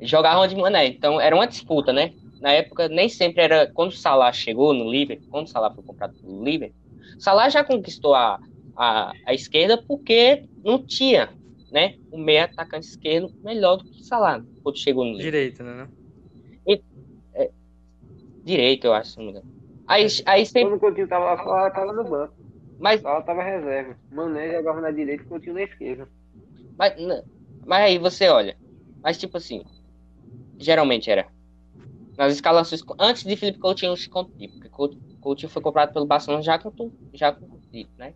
jogava 0.00 0.46
de 0.48 0.56
Mané. 0.56 0.86
Então 0.86 1.20
era 1.20 1.34
uma 1.34 1.46
disputa, 1.46 1.92
né? 1.92 2.14
Na 2.40 2.52
época, 2.52 2.88
nem 2.88 3.08
sempre 3.08 3.42
era. 3.42 3.66
Quando 3.72 3.90
o 3.90 3.96
Salah 3.96 4.32
chegou 4.32 4.74
no 4.74 4.90
Liverpool, 4.90 5.28
quando 5.30 5.46
o 5.46 5.50
Salah 5.50 5.74
foi 5.74 5.84
comprado 5.84 6.14
pelo 6.14 6.44
Liverpool, 6.44 6.76
Salah 7.18 7.48
já 7.48 7.64
conquistou 7.64 8.14
a, 8.14 8.38
a, 8.76 9.12
a 9.26 9.34
esquerda 9.34 9.82
porque 9.82 10.44
não 10.64 10.82
tinha, 10.82 11.30
né? 11.70 11.96
O 12.10 12.18
meio 12.18 12.44
atacante 12.44 12.86
esquerdo 12.86 13.32
melhor 13.42 13.76
do 13.76 13.84
que 13.84 14.04
Salah 14.04 14.44
quando 14.62 14.78
chegou 14.78 15.04
no 15.04 15.12
Liverpool. 15.12 15.30
Direita, 15.32 15.62
né? 15.64 15.88
Direito, 18.46 18.86
eu 18.86 18.94
acho. 18.94 19.10
se 19.10 19.18
não 19.18 19.24
me 19.24 19.30
engano. 19.32 19.52
Aí, 19.88 20.06
aí 20.24 20.46
sempre. 20.46 20.70
Quando 20.70 20.76
o 20.76 20.80
Coutinho 20.80 21.08
tava 21.08 21.24
lá, 21.24 21.42
só 21.42 21.70
tava 21.70 21.92
no 21.92 22.04
banco. 22.04 22.32
Mas 22.78 23.00
Só 23.00 23.20
tava 23.22 23.42
reserva. 23.42 23.96
Mané 24.12 24.52
jogava 24.52 24.80
na 24.80 24.92
direita 24.92 25.24
e 25.24 25.26
Coutinho 25.26 25.54
na 25.54 25.62
esquerda. 25.62 26.08
Mas, 26.78 26.94
mas 27.66 27.82
aí 27.82 27.98
você 27.98 28.28
olha. 28.28 28.56
Mas 29.02 29.18
tipo 29.18 29.36
assim. 29.36 29.64
Geralmente 30.58 31.10
era. 31.10 31.26
Nas 32.16 32.32
escalações. 32.32 32.82
Antes 32.98 33.24
de 33.24 33.36
Felipe 33.36 33.58
Coutinho 33.58 33.96
se 33.96 34.08
contundir. 34.08 34.50
Porque 34.50 34.68
Cou- 34.68 34.96
Coutinho 35.20 35.50
foi 35.50 35.60
comprado 35.62 35.92
pelo 35.92 36.06
Barcelona 36.06 36.42
já 36.42 36.58
com 36.58 36.90
já 37.12 37.32
contundido, 37.32 37.90
né? 37.98 38.14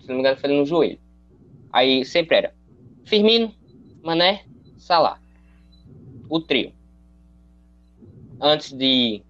Se 0.00 0.08
não 0.08 0.14
me 0.16 0.20
engano, 0.20 0.36
foi 0.38 0.50
no 0.50 0.64
joelho. 0.64 0.98
Aí 1.72 2.04
sempre 2.04 2.36
era. 2.36 2.54
Firmino, 3.04 3.52
Mané, 4.02 4.44
Salah. 4.78 5.18
O 6.28 6.40
trio. 6.40 6.72
Antes 8.40 8.72
de. 8.72 9.22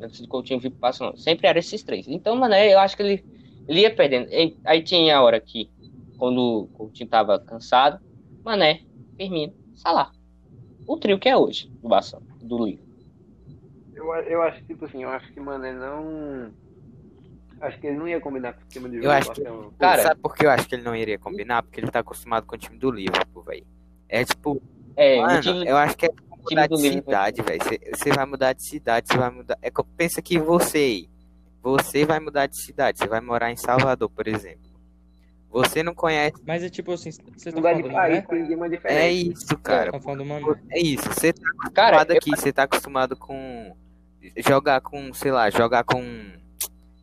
Antes 0.00 0.20
de 0.20 0.26
Coutinho 0.28 0.60
vir 0.60 0.70
pro 0.70 0.80
Barcelona. 0.80 1.16
Sempre 1.16 1.46
era 1.46 1.58
esses 1.58 1.82
três. 1.82 2.06
Então, 2.08 2.36
Mané, 2.36 2.72
eu 2.72 2.78
acho 2.78 2.96
que 2.96 3.02
ele, 3.02 3.24
ele 3.68 3.80
ia 3.80 3.94
perdendo. 3.94 4.28
Aí 4.64 4.82
tinha 4.82 5.16
a 5.16 5.22
hora 5.22 5.40
que 5.40 5.70
quando 6.18 6.62
o 6.64 6.66
Coutinho 6.68 7.08
tava 7.08 7.38
cansado, 7.38 8.00
Mané, 8.44 8.82
Firmino, 9.16 9.54
Salah. 9.74 10.12
O 10.86 10.96
trio 10.96 11.18
que 11.18 11.28
é 11.28 11.36
hoje 11.36 11.68
do 11.82 11.88
Barcelona, 11.88 12.26
do 12.42 12.64
Liverpool. 12.64 12.85
Eu, 14.14 14.22
eu 14.24 14.42
acho, 14.42 14.62
tipo 14.64 14.84
assim, 14.84 15.02
eu 15.02 15.08
acho 15.10 15.32
que 15.32 15.40
Mané 15.40 15.72
não. 15.72 16.52
Acho 17.60 17.78
que 17.80 17.86
ele 17.86 17.96
não 17.96 18.06
ia 18.06 18.20
combinar 18.20 18.52
com 18.52 18.60
o 18.60 18.62
esquema 18.62 18.88
de 18.88 18.96
jogo. 18.96 19.06
Eu 19.06 19.10
do 19.10 19.16
acho 19.16 19.32
que- 19.32 19.40
Barcelona. 19.42 19.70
Cara- 19.78 20.02
Sabe 20.02 20.20
por 20.20 20.34
que 20.34 20.44
eu 20.46 20.50
acho 20.50 20.68
que 20.68 20.74
ele 20.74 20.82
não 20.82 20.94
iria 20.94 21.18
combinar? 21.18 21.62
Porque 21.62 21.80
ele 21.80 21.90
tá 21.90 22.00
acostumado 22.00 22.44
com 22.46 22.54
o 22.54 22.58
time 22.58 22.78
do 22.78 22.90
Liverpool, 22.90 23.42
velho. 23.42 23.66
É 24.08 24.24
tipo, 24.24 24.62
É, 24.94 25.20
mano, 25.20 25.40
time, 25.40 25.66
eu 25.66 25.76
acho 25.76 25.96
que 25.96 26.06
é 26.06 26.10
mudar 26.50 26.66
de 26.66 26.76
cidade, 26.78 27.42
velho. 27.42 27.60
Você 27.94 28.10
vai 28.10 28.26
mudar 28.26 28.52
de 28.52 28.62
cidade, 28.62 29.08
você 29.08 29.18
vai 29.18 29.30
mudar. 29.30 29.58
É, 29.62 29.70
pensa 29.96 30.20
que 30.22 30.38
você, 30.38 30.78
aí, 30.78 31.10
você 31.62 32.04
vai 32.04 32.20
mudar 32.20 32.46
de 32.46 32.56
cidade, 32.60 32.98
você 32.98 33.08
vai 33.08 33.20
morar 33.20 33.50
em 33.50 33.56
Salvador, 33.56 34.10
por 34.10 34.28
exemplo. 34.28 34.76
Você 35.50 35.82
não 35.82 35.94
conhece. 35.94 36.36
Mas 36.46 36.62
é 36.62 36.68
tipo 36.68 36.92
assim, 36.92 37.08
estão 37.08 37.54
Lugar 37.54 37.74
falando 37.74 37.88
de 37.88 37.94
país, 37.94 38.44
idioma 38.44 38.66
É 38.84 39.10
isso, 39.10 39.56
cara. 39.58 39.86
Estão 39.86 40.00
falando. 40.02 40.58
É 40.70 40.78
isso. 40.78 41.04
Você 41.08 41.32
tá 41.32 41.40
cara, 41.72 41.96
acostumado 41.96 42.12
aqui, 42.12 42.30
você 42.30 42.52
tá 42.52 42.62
acostumado 42.64 43.16
com 43.16 43.74
jogar 44.36 44.80
com, 44.80 45.12
sei 45.14 45.30
lá, 45.32 45.50
jogar 45.50 45.84
com 45.84 46.02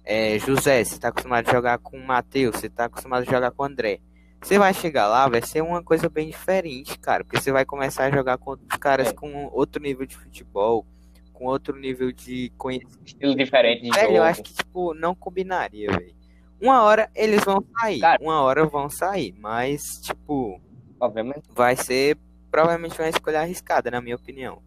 é, 0.05 0.37
José, 0.39 0.83
você 0.83 0.99
tá 0.99 1.09
acostumado 1.09 1.47
a 1.47 1.51
jogar 1.51 1.77
com 1.79 1.97
Matheus, 1.99 2.55
você 2.57 2.69
tá 2.69 2.85
acostumado 2.85 3.21
a 3.27 3.31
jogar 3.31 3.51
com 3.51 3.63
André. 3.63 3.99
Você 4.41 4.59
vai 4.59 4.73
chegar 4.73 5.07
lá, 5.07 5.27
vai 5.29 5.41
ser 5.41 5.61
uma 5.61 5.81
coisa 5.81 6.09
bem 6.09 6.27
diferente, 6.29 6.99
cara, 6.99 7.23
porque 7.23 7.39
você 7.39 7.51
vai 7.51 7.63
começar 7.63 8.05
a 8.05 8.11
jogar 8.11 8.37
com 8.37 8.51
outros 8.51 8.77
caras 8.77 9.07
É. 9.07 9.13
com 9.13 9.45
outro 9.53 9.81
nível 9.81 10.05
de 10.05 10.17
futebol, 10.17 10.85
com 11.31 11.45
outro 11.45 11.77
nível 11.79 12.11
de 12.11 12.51
conhecimento. 12.57 12.99
estilo 13.05 13.35
diferente 13.35 13.83
de 13.83 13.89
Velho, 13.91 14.07
jogo. 14.07 14.17
eu 14.17 14.23
acho 14.23 14.43
que, 14.43 14.53
tipo, 14.53 14.93
não 14.93 15.15
combinaria, 15.15 15.89
velho. 15.91 16.13
Uma 16.61 16.81
hora 16.83 17.09
eles 17.15 17.43
vão 17.43 17.63
sair, 17.79 17.99
Cara. 18.01 18.21
uma 18.21 18.41
hora 18.41 18.65
vão 18.65 18.89
sair, 18.89 19.33
mas, 19.39 19.81
tipo, 20.01 20.59
Obviamente. 20.99 21.43
vai 21.55 21.75
ser 21.77 22.17
provavelmente 22.51 22.99
uma 23.01 23.09
escolha 23.09 23.39
arriscada, 23.39 23.89
na 23.89 24.01
minha 24.01 24.15
opinião. 24.17 24.61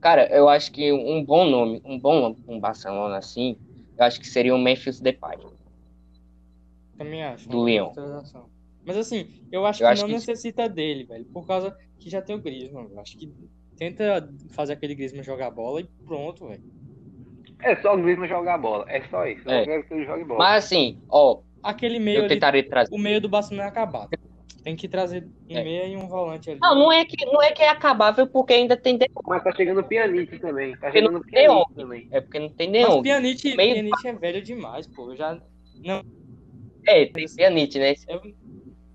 Cara, 0.00 0.26
eu 0.34 0.48
acho 0.48 0.70
que 0.72 0.92
um 0.92 1.24
bom 1.24 1.48
nome, 1.48 1.80
um 1.84 1.98
bom 1.98 2.20
nome 2.20 2.36
um 2.46 2.60
Barcelona 2.60 3.16
assim, 3.18 3.56
eu 3.98 4.04
acho 4.04 4.20
que 4.20 4.26
seria 4.26 4.54
o 4.54 4.58
Memphis 4.58 5.00
Depay. 5.00 5.38
Também 6.96 7.22
acho. 7.24 7.48
Do 7.48 7.62
Leão. 7.62 7.90
transação. 7.92 8.48
Mas 8.84 8.96
assim, 8.96 9.28
eu 9.50 9.66
acho 9.66 9.82
Eu 9.82 9.86
que 9.88 9.92
acho 9.92 10.02
não 10.02 10.08
que- 10.08 10.14
necessita 10.14 10.68
dele, 10.68 11.04
velho. 11.04 11.24
Por 11.26 11.46
causa 11.46 11.76
que 11.98 12.08
já 12.08 12.22
tem 12.22 12.36
o 12.36 12.40
Griezmann. 12.40 12.88
Eu 12.90 13.00
acho 13.00 13.18
que 13.18 13.32
tenta 13.76 14.32
fazer 14.50 14.74
aquele 14.74 14.94
Griezmann 14.94 15.22
jogar 15.24 15.50
bola 15.50 15.80
e 15.80 15.84
pronto, 16.06 16.46
velho. 16.46 16.62
É 17.62 17.74
só 17.76 17.94
o 17.94 18.00
Griezmann 18.00 18.28
jogar 18.28 18.58
bola. 18.58 18.84
É 18.88 19.02
só 19.08 19.26
isso. 19.26 19.42
Eu 19.48 19.52
É. 19.54 19.64
quero 19.64 19.84
que 19.84 19.94
ele 19.94 20.04
jogue 20.06 20.24
bola. 20.24 20.38
Mas 20.38 20.64
assim, 20.64 20.98
ó, 21.08 21.40
Aquele 21.62 21.98
meio 21.98 22.18
eu 22.18 22.24
ali, 22.26 22.34
tentaria 22.34 22.68
trazer. 22.68 22.94
o 22.94 22.98
meio 22.98 23.20
do 23.20 23.28
Barcelona 23.28 23.64
é 23.64 23.68
acabado. 23.68 24.10
Tem 24.66 24.74
que 24.74 24.88
trazer 24.88 25.22
um 25.48 25.56
É. 25.56 25.62
meia 25.62 25.86
e 25.86 25.96
um 25.96 26.08
volante 26.08 26.50
ali. 26.50 26.58
Não, 26.60 26.74
não 26.74 26.92
é 26.92 27.04
que 27.04 27.24
não 27.24 27.40
é 27.40 27.52
que 27.52 27.62
é 27.62 27.68
acabável 27.68 28.26
porque 28.26 28.52
ainda 28.52 28.76
tem 28.76 28.98
De... 28.98 29.06
Mas 29.24 29.44
tá 29.44 29.52
chegando 29.54 29.78
o 29.78 29.84
Pjanic 29.84 30.40
também. 30.40 30.76
Tá 30.76 30.88
não 30.88 30.92
chegando 30.92 31.18
o 31.18 31.52
onde. 31.52 31.74
também. 31.76 32.08
é 32.10 32.20
porque 32.20 32.40
não 32.40 32.48
tem 32.48 32.66
Mas 32.68 32.80
nenhum. 32.82 32.98
o 32.98 33.02
Pjanic, 33.02 33.54
Meio- 33.56 33.74
Pjanic 33.76 34.08
é 34.08 34.12
velho 34.14 34.42
demais, 34.42 34.88
pô. 34.88 35.12
Eu 35.12 35.16
já, 35.16 35.40
É, 36.88 37.06
tem 37.06 37.26
Pjanic, 37.28 37.78
né? 37.78 37.94
eu, 38.08 38.20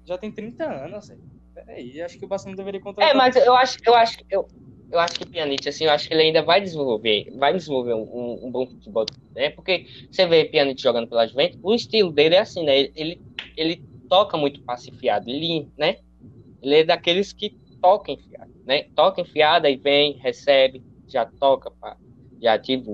já 0.06 0.18
tem 0.18 0.30
30 0.30 0.66
anos, 0.66 1.08
velho. 1.08 1.22
Peraí, 1.56 2.02
acho 2.02 2.20
que 2.20 2.26
o 2.26 2.28
Barcelona 2.28 2.58
deveria 2.58 2.82
contratar. 2.82 3.10
É, 3.10 3.18
mas 3.18 3.34
eu 3.38 3.56
acho, 3.56 3.78
eu 3.86 3.96
acho, 3.96 4.18
eu, 4.30 4.46
eu 4.92 5.00
acho 5.00 5.14
que 5.18 5.26
Pjanic, 5.26 5.70
assim, 5.70 5.86
eu 5.86 5.92
acho 5.92 6.06
que 6.10 6.14
ele 6.14 6.24
ainda 6.24 6.42
vai 6.44 6.60
desenvolver, 6.60 7.28
vai 7.38 7.54
desenvolver 7.54 7.94
um, 7.94 8.02
um- 8.04 8.48
um 8.48 8.52
bom 8.52 8.68
futebol, 8.68 9.06
né? 9.34 9.50
Porque 9.52 9.86
você 10.12 10.26
vê 10.28 10.44
Pjanic 10.44 10.82
jogando 10.82 11.08
pela 11.08 11.26
Juventus, 11.26 11.58
o 11.64 11.74
estilo 11.74 12.12
dele 12.12 12.36
é 12.36 12.40
assim, 12.40 12.66
né? 12.66 12.78
Ele, 12.78 12.92
ele, 12.94 13.22
ele 13.56 13.82
toca 14.12 14.36
muito 14.36 14.62
passe 14.64 14.90
enfiado, 14.92 15.30
ele, 15.30 15.70
né? 15.78 16.00
Ele 16.62 16.76
é 16.76 16.84
daqueles 16.84 17.32
que 17.32 17.52
toca 17.82 18.12
enfiado, 18.12 18.52
né? 18.66 18.84
Toca 18.94 19.22
enfiado, 19.22 19.68
aí 19.68 19.78
vem, 19.78 20.18
recebe, 20.18 20.84
já 21.08 21.26
toca, 21.26 21.72
pá, 21.72 21.96
já 22.42 22.56
ativa 22.56 22.92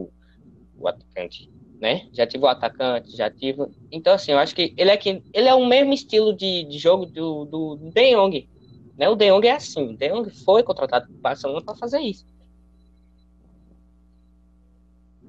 o, 0.77 0.88
atacante, 0.88 1.51
né? 1.82 2.08
Já 2.13 2.23
ativa 2.23 2.45
o 2.45 2.49
atacante, 2.49 3.17
já 3.17 3.25
ativa. 3.25 3.67
Então, 3.91 4.13
assim, 4.13 4.32
eu 4.32 4.38
acho 4.38 4.53
que 4.53 4.75
ele 4.77 4.91
é, 4.91 4.95
que, 4.95 5.23
ele 5.34 5.47
é 5.47 5.56
o 5.56 5.65
mesmo 5.65 5.91
estilo 5.91 6.32
de, 6.36 6.65
de 6.65 6.77
jogo 6.77 7.08
do, 7.08 7.45
do 7.45 7.75
De 7.77 8.15
Jong, 8.15 8.47
né? 8.95 9.10
O 9.10 9.15
De 9.15 9.27
Jong 9.32 9.47
é 9.47 9.53
assim, 9.53 9.89
o 9.89 9.97
De 9.97 10.10
Jong 10.10 10.30
foi 10.45 10.62
contratado 10.62 11.08
para 11.08 11.32
Barcelona 11.32 11.65
para 11.65 11.73
fazer 11.73 11.99
isso. 11.99 12.27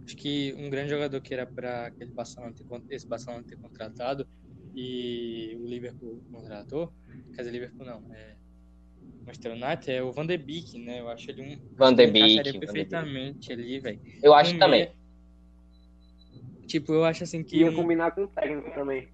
Acho 0.05 0.17
que 0.17 0.55
um 0.59 0.69
grande 0.69 0.91
jogador 0.91 1.19
que 1.23 1.33
era 1.33 1.47
para 1.47 1.87
aquele 1.87 2.11
Barcelona 2.11 2.53
ter, 2.53 2.95
esse 2.95 3.07
Barcelona 3.07 3.43
ter 3.43 3.57
contratado 3.57 4.29
e 4.81 5.57
o 5.61 5.67
Liverpool 5.67 6.21
contratou, 6.33 6.93
quer 7.35 7.39
dizer, 7.43 7.51
Liverpool 7.51 7.85
não, 7.87 8.03
é 8.15 8.37
Manchester 9.27 9.53
United 9.53 9.91
é 9.91 10.03
o 10.03 10.13
Van 10.13 10.27
de 10.27 10.39
Beek, 10.39 10.79
né? 10.79 11.01
Eu 11.01 11.09
acho 11.09 11.31
ele 11.31 11.43
um 11.43 11.77
Van 11.77 11.93
de 11.95 12.07
Beek, 12.07 12.59
perfeitamente 12.61 13.53
ali, 13.53 13.81
velho. 13.81 14.01
Eu 14.23 14.33
acho 14.35 14.55
Um 14.55 14.59
também. 14.59 14.81
meia- 14.85 14.99
Tipo, 16.67 16.93
eu 16.93 17.05
acho 17.05 17.25
assim 17.25 17.43
que 17.43 17.57
Ia 17.59 17.71
um- 17.71 17.75
combinar 17.75 18.11
com 18.13 18.23
o 18.25 18.29
técnico 18.29 18.71
também. 18.75 19.09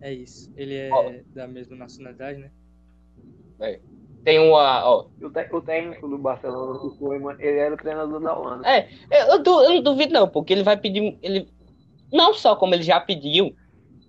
é 0.00 0.12
isso. 0.12 0.52
Ele 0.56 0.74
é 0.74 0.90
Ó. 0.92 1.12
da 1.34 1.46
mesma 1.46 1.76
nacionalidade, 1.76 2.38
né? 2.38 2.50
É. 3.60 3.80
tem 4.24 4.38
uma. 4.38 4.82
Ó, 4.88 5.06
O, 5.20 5.30
te- 5.30 5.48
o 5.54 5.60
técnico 5.60 6.08
do 6.08 6.16
Barcelona, 6.18 6.78
o 6.82 6.96
Koeman, 6.96 7.36
ele 7.38 7.58
era 7.58 7.74
o 7.74 7.76
treinador 7.78 8.20
da 8.20 8.34
Holanda. 8.36 8.66
É, 8.66 8.88
eu, 9.10 9.26
eu 9.34 9.42
du- 9.42 9.62
eu 9.62 9.74
não 9.74 9.82
duvido 9.82 10.12
não, 10.14 10.26
porque 10.28 10.52
ele 10.54 10.62
vai 10.62 10.78
pedir, 10.78 11.18
ele 11.22 11.46
não 12.10 12.32
só 12.32 12.56
como 12.56 12.74
ele 12.74 12.82
já 12.82 12.98
pediu, 12.98 13.54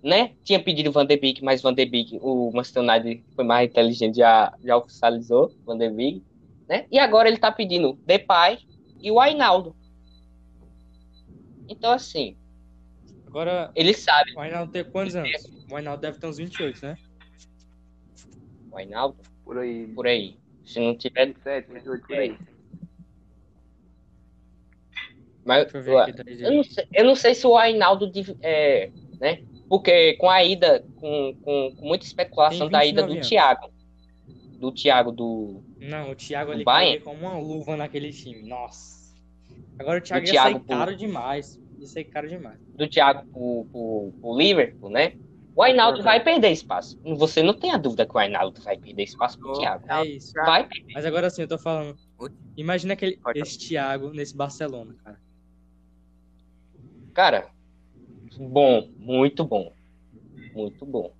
né? 0.06 0.32
Tinha 0.44 0.62
pedido 0.62 0.92
Van 0.92 1.04
de 1.04 1.16
Beek, 1.16 1.42
mas 1.42 1.60
Van 1.60 1.74
de 1.74 1.84
Beek, 1.84 2.18
o 2.22 2.52
Manchester 2.52 2.82
United 2.82 3.24
foi 3.34 3.44
mais 3.44 3.68
inteligente, 3.68 4.18
já, 4.18 4.54
já 4.64 4.76
oficializou 4.76 5.52
Van 5.64 5.76
de 5.76 5.90
Beek, 5.90 6.22
né? 6.68 6.86
E 6.90 6.98
agora 6.98 7.28
ele 7.28 7.38
tá 7.38 7.50
pedindo 7.50 7.98
Depay 8.06 8.58
e 9.02 9.10
o 9.10 9.18
Ainaldo. 9.18 9.74
Então 11.68 11.92
assim, 11.92 12.36
Agora, 13.26 13.70
ele 13.74 13.92
sabe, 13.92 14.32
o 14.34 14.40
Ainaldo 14.40 14.72
tem 14.72 14.82
quantos 14.82 15.14
anos? 15.14 15.30
O 15.70 15.76
Ainaldo 15.76 16.00
deve 16.00 16.18
ter 16.18 16.26
uns 16.26 16.38
28, 16.38 16.86
né? 16.86 16.96
o 18.70 18.78
Ainaldo, 18.78 19.16
Por 19.44 19.58
aí, 19.58 19.86
por 19.88 20.06
aí. 20.06 20.38
Se 20.64 20.80
não 20.80 20.96
tiver, 20.96 21.26
27, 21.26 21.72
28, 21.72 22.06
por 22.06 22.16
aí. 22.16 22.38
mas 25.44 25.62
Deixa 25.64 25.78
eu 25.78 25.82
ver 25.82 25.98
aqui. 25.98 26.12
daí 26.12 26.42
Eu 26.42 26.52
não 26.54 26.64
sei, 26.64 26.88
eu 26.92 27.04
não 27.04 27.14
sei 27.14 27.34
se 27.34 27.46
o 27.46 27.56
Ainaldo, 27.56 28.10
é, 28.42 28.90
né? 29.20 29.42
Porque 29.68 30.14
com 30.14 30.30
a 30.30 30.44
ida, 30.44 30.84
com, 30.96 31.34
com, 31.42 31.74
com 31.76 31.86
muita 31.86 32.04
especulação 32.04 32.68
da 32.68 32.84
ida 32.84 33.02
29 33.02 33.06
do 33.08 33.12
anos. 33.14 33.28
Thiago. 33.28 33.70
Do 34.60 34.72
Thiago 34.72 35.12
do. 35.12 35.62
Não, 35.78 36.10
o 36.12 36.14
Thiago 36.14 36.52
ele 36.52 36.64
Bayern? 36.64 37.02
como 37.04 37.20
uma 37.26 37.38
luva 37.38 37.76
naquele 37.76 38.12
time. 38.12 38.48
Nossa. 38.48 39.14
Agora 39.78 39.98
o 39.98 40.00
Thiago 40.02 40.24
Do 40.24 40.28
ia 40.28 40.32
Thiago 40.32 40.50
sair 40.52 40.60
pro- 40.64 40.76
caro 40.78 40.96
demais. 40.96 41.60
Ia 41.78 41.86
sair 41.86 42.04
caro 42.04 42.28
demais. 42.28 42.58
Do 42.74 42.88
Thiago 42.88 43.26
pro, 43.30 43.66
pro, 43.70 44.12
pro 44.20 44.38
Liverpool, 44.38 44.88
né? 44.88 45.14
O 45.54 45.62
Ainaldo 45.62 46.02
vai 46.02 46.22
perder 46.22 46.50
espaço. 46.52 46.98
Você 47.16 47.42
não 47.42 47.54
tem 47.54 47.70
a 47.72 47.76
dúvida 47.78 48.06
que 48.06 48.14
o 48.14 48.18
Ainaldo 48.18 48.60
vai 48.62 48.76
perder 48.78 49.02
espaço 49.04 49.38
pro 49.38 49.50
Oh. 49.52 49.58
Thiago. 49.58 49.84
É 49.90 50.04
isso. 50.06 50.32
Vai 50.34 50.66
perder. 50.66 50.92
Mas 50.94 51.04
agora 51.06 51.28
sim, 51.30 51.42
eu 51.42 51.48
tô 51.48 51.58
falando. 51.58 51.96
Imagina 52.56 52.92
aquele, 52.94 53.18
esse 53.34 53.58
Thiago 53.58 54.10
nesse 54.10 54.34
Barcelona, 54.36 54.94
cara. 55.02 55.18
Cara, 57.14 57.48
bom, 58.42 58.88
muito 58.98 59.44
bom. 59.44 59.72
Muito 60.54 60.84
bom. 60.86 61.12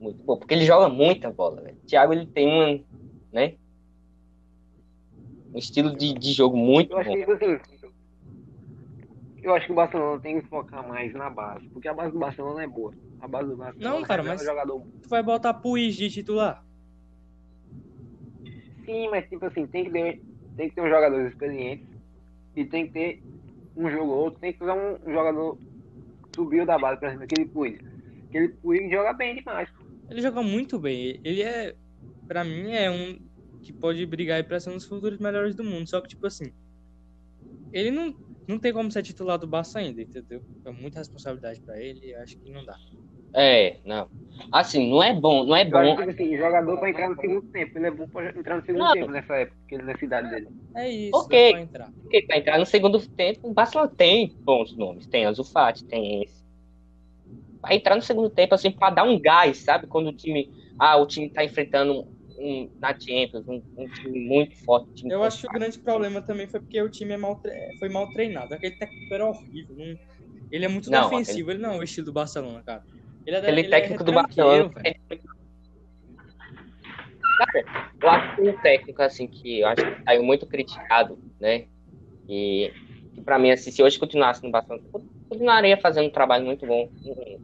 Muito 0.00 0.22
bom. 0.22 0.36
Porque 0.38 0.54
ele 0.54 0.64
joga 0.64 0.88
muita 0.88 1.30
bola, 1.30 1.60
velho. 1.60 1.76
O 1.76 1.86
Thiago, 1.86 2.12
ele 2.12 2.26
tem 2.26 2.48
um, 2.48 2.84
né? 3.32 3.54
Um 5.52 5.58
estilo 5.58 5.94
de, 5.96 6.14
de 6.14 6.32
jogo 6.32 6.56
muito 6.56 6.92
Eu 6.92 6.98
acho 6.98 7.10
bom. 7.10 7.16
que, 7.16 7.30
assim, 7.32 7.58
eu 9.42 9.54
acho 9.54 9.66
que 9.66 9.72
o 9.72 9.74
Barcelona 9.74 10.20
tem 10.20 10.40
que 10.40 10.46
focar 10.48 10.86
mais 10.86 11.12
na 11.14 11.28
base, 11.30 11.66
porque 11.70 11.88
a 11.88 11.94
base 11.94 12.12
do 12.12 12.18
Barcelona 12.18 12.62
é 12.62 12.66
boa. 12.66 12.92
A 13.20 13.28
base 13.28 13.48
do 13.48 13.56
Barcelona 13.56 13.96
Não, 13.98 14.02
cara, 14.02 14.22
é 14.22 14.26
mas- 14.26 14.44
jogador. 14.44 14.82
Tu 15.02 15.08
vai 15.08 15.22
botar 15.22 15.54
Puig 15.54 15.90
de 15.96 16.10
titular? 16.10 16.64
Sim, 18.84 19.08
mas 19.10 19.28
tipo 19.28 19.44
assim, 19.46 19.66
tem 19.66 19.84
que 19.84 19.90
ter, 19.90 20.22
tem 20.56 20.68
que 20.68 20.74
ter 20.74 20.80
um 20.82 20.88
jogador 20.88 21.26
experiente 21.26 21.84
e 22.56 22.64
tem 22.64 22.86
que 22.86 22.92
ter 22.92 23.22
um 23.76 23.90
jogo 23.90 24.10
ou 24.12 24.18
outro, 24.24 24.40
tem 24.40 24.52
que 24.52 24.58
ter 24.58 24.70
um, 24.70 24.94
um 25.08 25.12
jogador 25.12 25.58
subiu 26.34 26.66
da 26.66 26.78
base, 26.78 27.04
exemplo, 27.04 27.24
aquele 27.24 27.48
Puig. 27.48 27.78
Aquele 28.28 28.48
Puig 28.48 28.90
joga 28.90 29.12
bem 29.12 29.36
demais. 29.36 29.68
Ele 30.08 30.22
joga 30.22 30.42
muito 30.42 30.78
bem. 30.78 31.20
Ele 31.24 31.42
é, 31.42 31.74
pra 32.26 32.44
mim, 32.44 32.72
é 32.72 32.90
um 32.90 33.18
que 33.62 33.72
pode 33.72 34.04
brigar 34.06 34.38
aí 34.38 34.42
pra 34.42 34.58
ser 34.58 34.70
um 34.70 34.74
dos 34.74 34.86
futuros 34.86 35.18
melhores 35.18 35.54
do 35.54 35.62
mundo. 35.62 35.88
Só 35.88 36.00
que, 36.00 36.08
tipo 36.08 36.26
assim, 36.26 36.52
ele 37.72 37.90
não, 37.90 38.14
não 38.48 38.58
tem 38.58 38.72
como 38.72 38.90
ser 38.90 39.02
titular 39.02 39.38
do 39.38 39.46
Barça 39.46 39.78
ainda, 39.78 40.02
entendeu? 40.02 40.42
É 40.64 40.70
muita 40.70 40.98
responsabilidade 40.98 41.60
pra 41.60 41.80
ele 41.80 42.14
acho 42.14 42.38
que 42.38 42.50
não 42.50 42.64
dá. 42.64 42.76
É, 43.34 43.76
não. 43.84 44.08
Assim, 44.52 44.90
não 44.90 45.02
é 45.02 45.12
bom, 45.14 45.44
não 45.44 45.54
é 45.54 45.68
Eu 45.68 45.76
acho 45.78 45.90
bom. 45.96 45.96
que 46.02 46.10
assim, 46.10 46.36
jogador 46.36 46.78
pra 46.78 46.90
entrar 46.90 47.08
no 47.10 47.20
segundo 47.20 47.42
tempo. 47.52 47.78
Ele 47.78 47.86
é 47.86 47.90
bom 47.90 48.08
pra 48.08 48.28
entrar 48.30 48.56
no 48.56 48.64
segundo 48.64 48.82
Não. 48.84 48.92
tempo 48.92 49.10
nessa 49.10 49.34
época, 49.36 49.56
que 49.68 49.74
ele 49.74 49.84
nessa 49.84 50.04
idade 50.04 50.30
dele. 50.30 50.48
É 50.74 50.88
isso, 50.88 51.16
Ok. 51.16 51.46
dá 51.46 51.52
pra 51.52 51.60
entrar. 51.62 51.92
Porque 52.02 52.22
pra 52.22 52.38
entrar 52.38 52.58
no 52.58 52.66
segundo 52.66 53.06
tempo, 53.08 53.48
o 53.48 53.52
Barcelona 53.52 53.92
tem 53.96 54.34
bons 54.40 54.76
nomes. 54.76 55.06
Tem 55.06 55.24
Ansu 55.24 55.44
Fati, 55.44 55.84
tem 55.84 56.22
esse. 56.24 56.40
Pra 57.60 57.74
entrar 57.74 57.94
no 57.94 58.02
segundo 58.02 58.30
tempo, 58.30 58.54
assim, 58.54 58.70
pra 58.70 58.90
dar 58.90 59.04
um 59.04 59.20
gás, 59.20 59.58
sabe? 59.58 59.86
Quando 59.86 60.08
o 60.08 60.12
time. 60.12 60.50
Ah, 60.78 60.96
o 60.96 61.06
time 61.06 61.28
tá 61.28 61.44
enfrentando 61.44 62.06
um, 62.38 62.70
na 62.80 62.98
Champions, 62.98 63.46
um, 63.46 63.62
um 63.76 63.86
time 63.88 64.18
muito 64.26 64.56
forte. 64.64 64.94
time 64.94 65.12
Eu 65.12 65.22
acho 65.22 65.42
que 65.42 65.46
o 65.46 65.50
grande 65.50 65.78
problema 65.78 66.22
também 66.22 66.48
foi 66.48 66.58
porque 66.58 66.80
o 66.80 66.88
time 66.88 67.12
é 67.12 67.16
mal 67.18 67.38
foi 67.78 67.88
mal 67.90 68.10
treinado. 68.12 68.54
Aquele 68.54 68.74
técnico 68.76 69.12
era 69.14 69.26
horrível. 69.26 69.76
não- 69.76 69.98
Ele 70.50 70.64
é 70.64 70.68
muito 70.68 70.90
Não, 70.90 71.10
defensivo, 71.10 71.50
ele 71.50 71.60
não 71.60 71.74
é 71.74 71.78
o 71.78 71.82
estilo 71.82 72.06
do 72.06 72.12
Barcelona, 72.14 72.62
cara. 72.64 72.82
Ele 73.26 73.36
é, 73.36 73.38
Aquele 73.38 73.60
ele 73.60 73.66
é 73.68 73.70
técnico 73.70 74.04
do 74.04 74.12
retranqueiro, 74.12 74.70
Barcelona. 74.70 75.00
Cara, 77.38 77.90
eu 78.02 78.08
acho 78.10 78.36
que 78.36 78.42
um 78.42 78.60
técnico, 78.60 79.02
assim, 79.02 79.26
que 79.26 79.60
eu 79.60 79.68
acho 79.68 79.82
que 79.82 80.02
saiu 80.04 80.22
muito 80.22 80.46
criticado, 80.46 81.18
né? 81.40 81.66
E 82.28 82.72
que 83.14 83.20
pra 83.22 83.38
mim, 83.38 83.50
assim, 83.50 83.70
se 83.70 83.82
hoje 83.82 83.98
continuasse 83.98 84.42
no 84.42 84.50
Barcelona, 84.50 84.84
continuaria 85.28 85.76
fazendo 85.78 86.06
um 86.06 86.12
trabalho 86.12 86.44
muito 86.44 86.66
bom. 86.66 86.88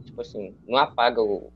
Tipo 0.05 0.21
assim, 0.21 0.55
não 0.67 0.77
apaga 0.77 1.21
o. 1.21 1.51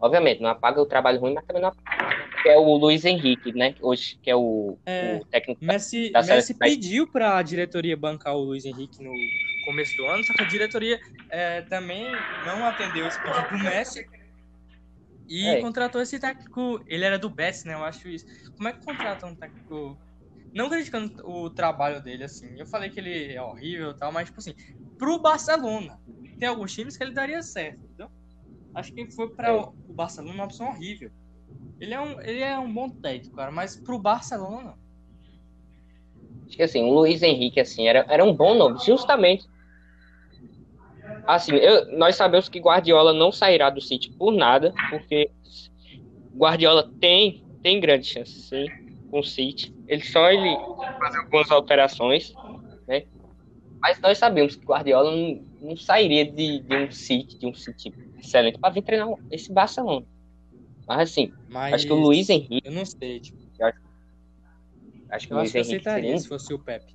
Obviamente, 0.00 0.42
não 0.42 0.50
apaga 0.50 0.80
o 0.80 0.86
trabalho 0.86 1.20
ruim, 1.20 1.32
mas 1.32 1.44
também 1.46 1.62
não 1.62 1.70
apaga. 1.70 2.16
Que 2.42 2.48
é 2.50 2.58
o 2.58 2.76
Luiz 2.76 3.04
Henrique, 3.04 3.52
né? 3.52 3.74
Hoje, 3.80 4.18
que 4.22 4.30
é 4.30 4.36
o, 4.36 4.76
É. 4.84 5.18
o 5.22 5.24
técnico. 5.26 5.64
Messi, 5.64 6.10
Da 6.10 6.22
Messi 6.22 6.54
pediu 6.54 7.06
pra 7.06 7.40
diretoria 7.42 7.96
bancar 7.96 8.36
o 8.36 8.40
Luiz 8.40 8.64
Henrique 8.64 9.02
no 9.02 9.10
começo 9.66 9.96
do 9.96 10.06
ano, 10.06 10.24
só 10.24 10.32
que 10.32 10.42
a 10.42 10.46
diretoria 10.46 10.98
é, 11.30 11.60
também 11.62 12.06
não 12.46 12.64
atendeu 12.64 13.06
esse 13.06 13.20
pedido 13.20 13.48
do 13.50 13.58
Messi 13.58 14.06
e 15.28 15.48
É. 15.48 15.60
contratou 15.60 16.00
esse 16.00 16.18
técnico. 16.20 16.80
Ele 16.86 17.04
era 17.04 17.18
do 17.18 17.28
Betis, 17.28 17.64
né? 17.64 17.74
Eu 17.74 17.84
acho 17.84 18.08
isso. 18.08 18.24
Como 18.56 18.68
é 18.68 18.72
que 18.72 18.84
contrata 18.84 19.26
um 19.26 19.34
técnico? 19.34 19.98
Não 20.54 20.70
criticando 20.70 21.12
o 21.28 21.50
trabalho 21.50 22.00
dele, 22.00 22.24
assim. 22.24 22.58
Eu 22.58 22.66
falei 22.66 22.88
que 22.88 23.00
ele 23.00 23.34
é 23.34 23.42
horrível 23.42 23.90
e 23.90 23.96
tal, 23.96 24.10
mas, 24.12 24.28
tipo 24.28 24.38
assim, 24.40 24.54
pro 24.96 25.20
Barcelona, 25.20 25.98
tem 26.38 26.48
alguns 26.48 26.72
times 26.72 26.96
que 26.96 27.02
ele 27.04 27.12
daria 27.12 27.42
certo, 27.42 27.80
entendeu? 27.84 28.08
Acho 28.74 28.94
que 28.94 29.10
foi 29.10 29.28
pra 29.28 29.48
É. 29.48 29.52
o 29.52 29.92
Barcelona 29.92 30.32
uma 30.32 30.44
opção 30.44 30.68
horrível. 30.68 31.10
Ele 31.80 31.92
é 31.92 32.00
um, 32.00 32.20
ele 32.22 32.40
é 32.40 32.58
um 32.58 32.72
bom 32.72 32.88
técnico, 32.88 33.36
cara, 33.36 33.50
mas 33.50 33.76
pro 33.76 33.98
Barcelona, 33.98 34.74
Acho 36.46 36.56
que 36.56 36.62
assim, 36.62 36.84
o 36.84 36.94
Luiz 36.94 37.22
Henrique, 37.22 37.58
assim, 37.60 37.88
era, 37.88 38.06
era 38.08 38.24
um 38.24 38.32
bom 38.32 38.54
nome, 38.54 38.78
justamente. 38.78 39.44
Assim, 41.26 41.54
eu- 41.56 41.96
nós 41.98 42.14
sabemos 42.16 42.48
que 42.48 42.60
Guardiola 42.60 43.12
não 43.12 43.32
sairá 43.32 43.68
do 43.70 43.80
City 43.80 44.10
por 44.12 44.32
nada, 44.32 44.72
porque 44.90 45.30
Guardiola 46.36 46.90
tem, 47.00 47.44
tem 47.62 47.80
grande 47.80 48.06
chance, 48.06 48.32
sim, 48.32 48.66
com 49.10 49.20
o 49.20 49.24
City. 49.24 49.74
Ele 49.88 50.02
só 50.02 50.30
ele 50.30 50.56
fazer 50.98 51.18
algumas 51.18 51.50
alterações, 51.50 52.32
né? 52.86 53.04
Mas 53.80 54.00
nós 54.00 54.18
sabemos 54.18 54.56
que 54.56 54.64
Guardiola 54.64 55.10
não, 55.10 55.44
não 55.60 55.76
sairia 55.76 56.24
de, 56.24 56.60
de 56.60 56.76
um 56.76 56.90
City, 56.90 57.38
de 57.38 57.46
um 57.46 57.54
City 57.54 57.92
excelente, 58.18 58.58
para 58.58 58.70
vir 58.72 58.82
treinar 58.82 59.08
esse 59.30 59.52
Barcelona. 59.52 60.06
Mas 60.86 61.10
assim, 61.10 61.32
Mas 61.48 61.74
acho 61.74 61.86
que 61.86 61.92
o 61.92 61.96
Luiz 61.96 62.28
Henrique, 62.28 62.60
Eu 62.64 62.72
não 62.72 62.84
sei, 62.84 63.20
tipo, 63.20 63.38
acho 65.10 65.26
que 65.28 65.32
o 65.32 65.36
eu 65.36 65.38
Luiz 65.40 65.48
acho 65.48 65.52
que 65.52 65.58
eu 65.58 65.62
Henrique 65.62 65.76
aceitaria 65.88 66.02
seria 66.02 66.18
se 66.18 66.28
fosse 66.28 66.54
o 66.54 66.58
Pepe. 66.58 66.94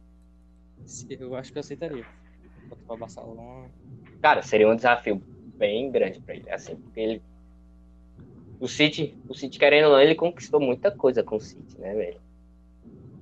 Eu 1.10 1.36
acho 1.36 1.52
que 1.52 1.58
eu 1.58 1.62
aceitaria. 1.62 2.06
Voltar 2.72 2.86
pra 2.88 2.96
Barcelona. 2.96 3.70
Cara, 4.22 4.42
seria 4.42 4.70
um 4.70 4.76
desafio 4.76 5.22
bem 5.58 5.92
grande 5.92 6.22
pra 6.22 6.36
ele, 6.36 6.50
assim, 6.50 6.76
porque 6.76 7.00
ele. 7.00 7.22
O 8.60 8.68
City, 8.68 9.18
o 9.28 9.34
City, 9.34 9.58
querendo 9.58 9.86
ou 9.86 9.92
não, 9.94 10.00
ele 10.00 10.16
conquistou 10.16 10.60
muita 10.60 10.92
coisa 10.92 11.24
com 11.24 11.36
o 11.36 11.42
City, 11.42 11.80
né, 11.80 11.94
velho? 11.94 12.22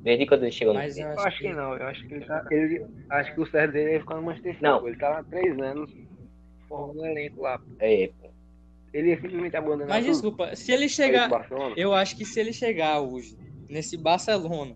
Desde 0.01 0.25
quando 0.25 0.43
ele 0.43 0.51
chegou 0.51 0.73
no 0.73 0.79
Mas 0.79 0.93
City. 0.93 1.05
eu 1.05 1.11
Eu 1.13 1.19
acho 1.19 1.39
que 1.39 1.53
não, 1.53 1.75
eu 1.75 1.87
acho 1.87 2.07
que 2.07 2.13
ele 2.13 2.25
tá. 2.25 2.45
Ele, 2.51 2.85
acho 3.09 3.33
que 3.33 3.41
o 3.41 3.45
certo 3.45 3.71
dele 3.71 3.95
é 3.95 3.99
ficar 3.99 4.15
no 4.15 4.23
Manchester 4.23 4.53
City. 4.53 4.63
Não. 4.63 4.87
Ele 4.87 4.97
tá 4.97 5.09
lá 5.09 5.19
há 5.19 5.23
três 5.23 5.57
anos 5.59 5.93
formando 6.67 7.01
um 7.01 7.05
elenco 7.05 7.41
lá. 7.41 7.59
É, 7.79 8.11
pô. 8.21 8.29
Ele 8.93 9.09
ia 9.09 9.15
simplesmente 9.21 9.55
abandonar 9.55 9.87
Mas 9.87 10.05
tudo 10.05 10.11
desculpa, 10.13 10.55
se 10.55 10.71
ele 10.71 10.89
chegar. 10.89 11.29
Eu 11.75 11.93
acho 11.93 12.15
que 12.17 12.25
se 12.25 12.39
ele 12.39 12.51
chegar 12.51 12.99
hoje 13.01 13.37
nesse 13.69 13.97
Barcelona, 13.97 14.75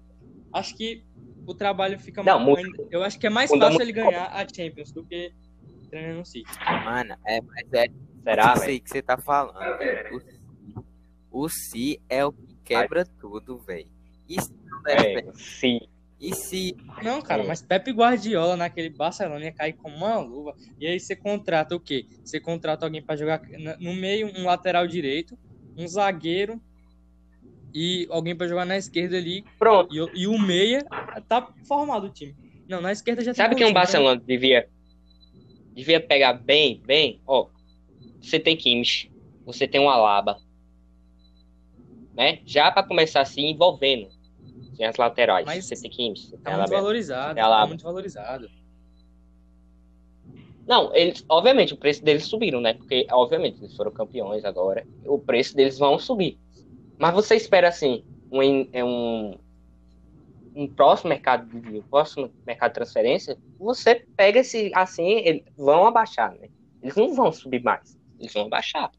acho 0.53 0.77
que 0.77 1.03
o 1.45 1.53
trabalho 1.53 1.99
fica 1.99 2.23
Não, 2.23 2.39
mais. 2.39 2.65
muda- 2.67 2.87
Eu 2.91 3.03
acho 3.03 3.19
que 3.19 3.27
é 3.27 3.29
mais 3.29 3.49
muda 3.51 3.65
fácil 3.65 3.77
muito. 3.79 3.89
ele 3.89 3.93
ganhar 4.05 4.25
a 4.27 4.47
Champions 4.47 4.91
do 4.91 5.03
que 5.05 5.31
treinando 5.89 6.19
no 6.19 6.25
City. 6.25 6.49
Mano, 6.85 7.15
é, 7.25 7.41
mas 7.41 7.73
é 7.73 7.85
Será, 8.23 8.53
velho? 8.55 8.69
aí 8.71 8.79
que 8.79 8.89
você 8.89 9.01
tá 9.01 9.17
falando, 9.17 9.77
velho. 9.77 10.15
O 10.15 10.19
Si- 10.19 10.39
O 11.31 11.49
Si 11.49 12.01
é 12.09 12.23
o 12.25 12.31
que 12.31 12.55
quebra 12.63 13.05
tudo, 13.05 13.57
velho. 13.59 13.89
E 14.29 14.41
se 14.41 14.51
É, 14.87 15.13
certo? 15.13 15.37
sim. 15.39 15.79
E 16.19 16.33
se 16.33 16.77
Não, 17.03 17.21
cara, 17.21 17.43
mas 17.43 17.61
Pepe 17.61 17.91
Guardiola 17.91 18.55
naquele 18.55 18.89
Barcelona 18.89 19.43
ia 19.43 19.51
cair 19.51 19.73
como 19.73 19.95
uma 19.97 20.17
luva. 20.19 20.55
E 20.79 20.87
aí 20.87 20.97
você 20.99 21.15
contrata 21.17 21.75
o 21.75 21.79
quê? 21.79 22.05
Você 22.23 22.39
contrata 22.39 22.85
alguém 22.85 23.01
pra 23.03 23.15
jogar 23.17 23.41
no 23.79 23.93
meio, 23.93 24.31
um 24.37 24.45
lateral 24.45 24.87
direito, 24.87 25.37
um 25.77 25.85
zagueiro 25.87 26.61
e 27.73 28.07
alguém 28.09 28.35
pra 28.35 28.47
jogar 28.47 28.65
na 28.65 28.77
esquerda 28.77 29.17
ali. 29.17 29.43
Pronto. 29.57 29.93
E, 29.93 29.99
o- 30.01 30.09
e 30.13 30.27
o 30.27 30.37
meia 30.39 30.85
tá 31.27 31.51
formado 31.67 32.05
o 32.07 32.09
time. 32.09 32.35
Não, 32.67 32.79
na 32.81 32.91
esquerda 32.91 33.21
já 33.23 33.33
tem 33.33 33.35
Sabe 33.43 33.55
que 33.55 33.63
um 33.63 33.67
Coutinho, 33.67 33.73
Barcelona 33.73 34.21
devia, 34.25 34.69
devia 35.73 35.99
pegar 35.99 36.33
bem, 36.33 36.81
bem? 36.85 37.21
Ó, 37.25 37.47
você 38.21 38.39
tem 38.39 38.55
Kimmich, 38.55 39.11
você 39.45 39.67
tem 39.67 39.81
um 39.81 39.89
Alaba, 39.89 40.39
né? 42.15 42.39
Já 42.45 42.71
para 42.71 42.83
começar 42.87 43.21
assim, 43.21 43.47
envolvendo 43.49 44.07
tem 44.77 44.85
as 44.87 44.95
laterais. 44.95 45.45
Mas 45.45 45.65
você 45.65 45.75
tem 45.75 45.89
que 45.91 46.19
você 46.21 46.31
tem 46.31 46.39
Tá 46.43 46.49
a 46.51 46.57
muito 46.57 46.69
Alaba. 46.69 46.75
valorizado. 46.75 47.33
Tem 47.35 47.43
Alaba. 47.43 47.61
Tá 47.63 47.67
muito 47.67 47.83
valorizado. 47.83 48.49
Não, 50.65 50.95
eles, 50.95 51.25
obviamente, 51.27 51.73
o 51.73 51.77
preço 51.77 52.03
deles 52.03 52.25
subiram, 52.25 52.61
né? 52.61 52.73
Porque, 52.73 53.05
obviamente, 53.11 53.59
eles 53.59 53.75
foram 53.75 53.91
campeões 53.91 54.45
agora. 54.45 54.87
O 55.05 55.19
preço 55.19 55.55
deles 55.55 55.77
vão 55.77 55.99
subir. 55.99 56.39
Mas 57.03 57.13
você 57.13 57.35
espera, 57.35 57.67
assim, 57.67 58.01
um, 58.31 58.41
é 58.71 58.81
um, 58.81 59.35
um 60.55 60.65
próximo 60.65 61.09
mercado 61.09 61.59
de 61.59 61.79
um 61.79 61.81
próximo 61.81 62.31
mercado 62.47 62.69
de 62.71 62.75
transferência, 62.75 63.37
você 63.59 63.95
pega 64.15 64.39
esse, 64.39 64.71
assim, 64.73 65.09
eles 65.17 65.43
vão 65.57 65.85
abaixar, 65.85 66.33
né? 66.35 66.47
Eles 66.81 66.95
não 66.95 67.13
vão 67.13 67.29
subir 67.29 67.61
mais. 67.61 67.99
Eles 68.17 68.31
vão 68.31 68.45
abaixar. 68.45 68.89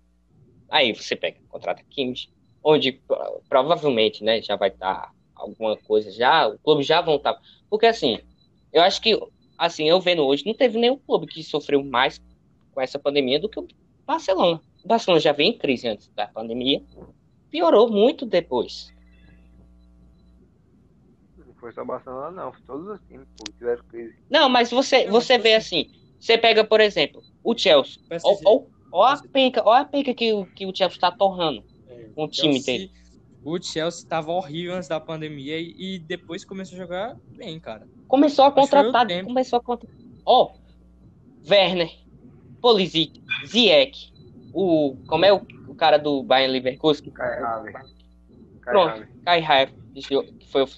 Aí 0.68 0.92
você 0.92 1.16
pega, 1.16 1.38
contrata 1.48 1.82
Kimmich, 1.88 2.28
onde 2.62 2.92
pro- 2.92 3.40
provavelmente, 3.48 4.22
né, 4.22 4.42
já 4.42 4.54
vai 4.54 4.68
estar 4.68 5.10
alguma 5.34 5.74
coisa 5.74 6.10
já, 6.10 6.46
o 6.46 6.58
clube 6.58 6.82
já 6.82 7.00
vão 7.00 7.16
estar. 7.16 7.40
Porque, 7.70 7.86
assim, 7.86 8.18
eu 8.70 8.82
acho 8.82 9.00
que 9.00 9.18
assim, 9.56 9.88
eu 9.88 9.98
vendo 9.98 10.26
hoje, 10.26 10.44
não 10.44 10.52
teve 10.52 10.76
nenhum 10.76 10.98
clube 10.98 11.26
que 11.26 11.42
sofreu 11.42 11.82
mais 11.82 12.20
com 12.70 12.82
essa 12.82 12.98
pandemia 12.98 13.40
do 13.40 13.48
que 13.48 13.58
o 13.58 13.66
Barcelona. 14.06 14.60
O 14.84 14.88
Barcelona 14.88 15.20
já 15.22 15.32
vem 15.32 15.52
em 15.52 15.56
crise 15.56 15.88
antes 15.88 16.06
da 16.14 16.26
pandemia, 16.26 16.82
piorou 17.54 17.88
muito 17.88 18.26
depois. 18.26 18.92
Não 21.38 21.54
foi 21.54 21.72
só 21.72 21.82
o 21.82 21.86
Barcelona, 21.86 22.30
não. 22.32 22.52
Foi 22.52 22.62
todos 22.66 22.88
os 22.88 23.00
times 23.06 23.28
pô, 23.36 23.44
tiveram 23.56 23.84
crise. 23.84 24.12
Não, 24.28 24.48
mas 24.48 24.72
você, 24.72 25.04
Não, 25.04 25.12
você 25.12 25.34
mas 25.34 25.42
vê 25.44 25.54
assim- 25.54 25.82
assim, 25.82 25.90
você 26.18 26.36
pega, 26.36 26.64
por 26.64 26.80
exemplo, 26.80 27.22
o 27.44 27.56
Chelsea. 27.56 28.02
PSG. 28.08 28.42
Ó, 28.44 28.56
ó, 28.56 28.64
ó 28.90 29.04
a 29.04 29.22
penca, 29.32 29.62
ó 29.64 29.72
a 29.72 29.84
penca 29.84 30.12
que, 30.12 30.32
o- 30.32 30.46
que 30.46 30.66
o 30.66 30.74
Chelsea 30.74 30.98
tá 30.98 31.12
torrando. 31.12 31.64
É, 31.86 32.08
um 32.16 32.26
time 32.26 32.54
Chelsea- 32.60 32.90
O 33.44 33.62
Chelsea 33.62 34.08
tava 34.08 34.32
horrível 34.32 34.74
antes 34.74 34.88
da 34.88 34.98
pandemia 34.98 35.60
e, 35.60 35.74
e 35.78 35.98
depois 36.00 36.44
começou 36.44 36.74
a 36.76 36.78
jogar 36.80 37.16
bem, 37.36 37.60
cara. 37.60 37.86
Começou 38.08 38.46
a 38.46 38.48
o 38.48 38.52
contratar, 38.52 39.06
começou 39.22 39.58
a 39.58 39.62
contratar. 39.62 39.96
Ó, 40.26 40.54
Werner, 41.48 41.90
Pulisic, 42.60 43.22
Ziyech, 43.46 44.12
o 44.52 44.96
como 45.06 45.24
é 45.26 45.32
o, 45.32 45.46
o 45.74 45.76
cara 45.76 45.98
do 45.98 46.22
Bayern 46.22 46.52
Leverkusen? 46.52 47.10
Kai 47.10 47.42
Havertz. 47.42 47.94
Kai 48.62 48.72
Pronto. 48.72 48.90
Havertz. 48.90 49.22
Kai 49.24 49.42
Havertz, 49.42 50.06
que 50.06 50.46
foi 50.48 50.62
o 50.62 50.68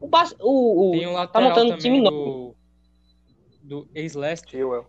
o, 0.00 0.08
o, 0.40 0.88
o 0.88 0.92
Tem 0.92 1.06
um 1.06 1.12
lateral 1.12 1.48
montando 1.48 1.74
um 1.74 1.78
time 1.78 2.02
também 2.02 2.10
novo. 2.10 2.56
do, 3.62 3.82
do. 3.84 3.88
Chilwell. 4.48 4.86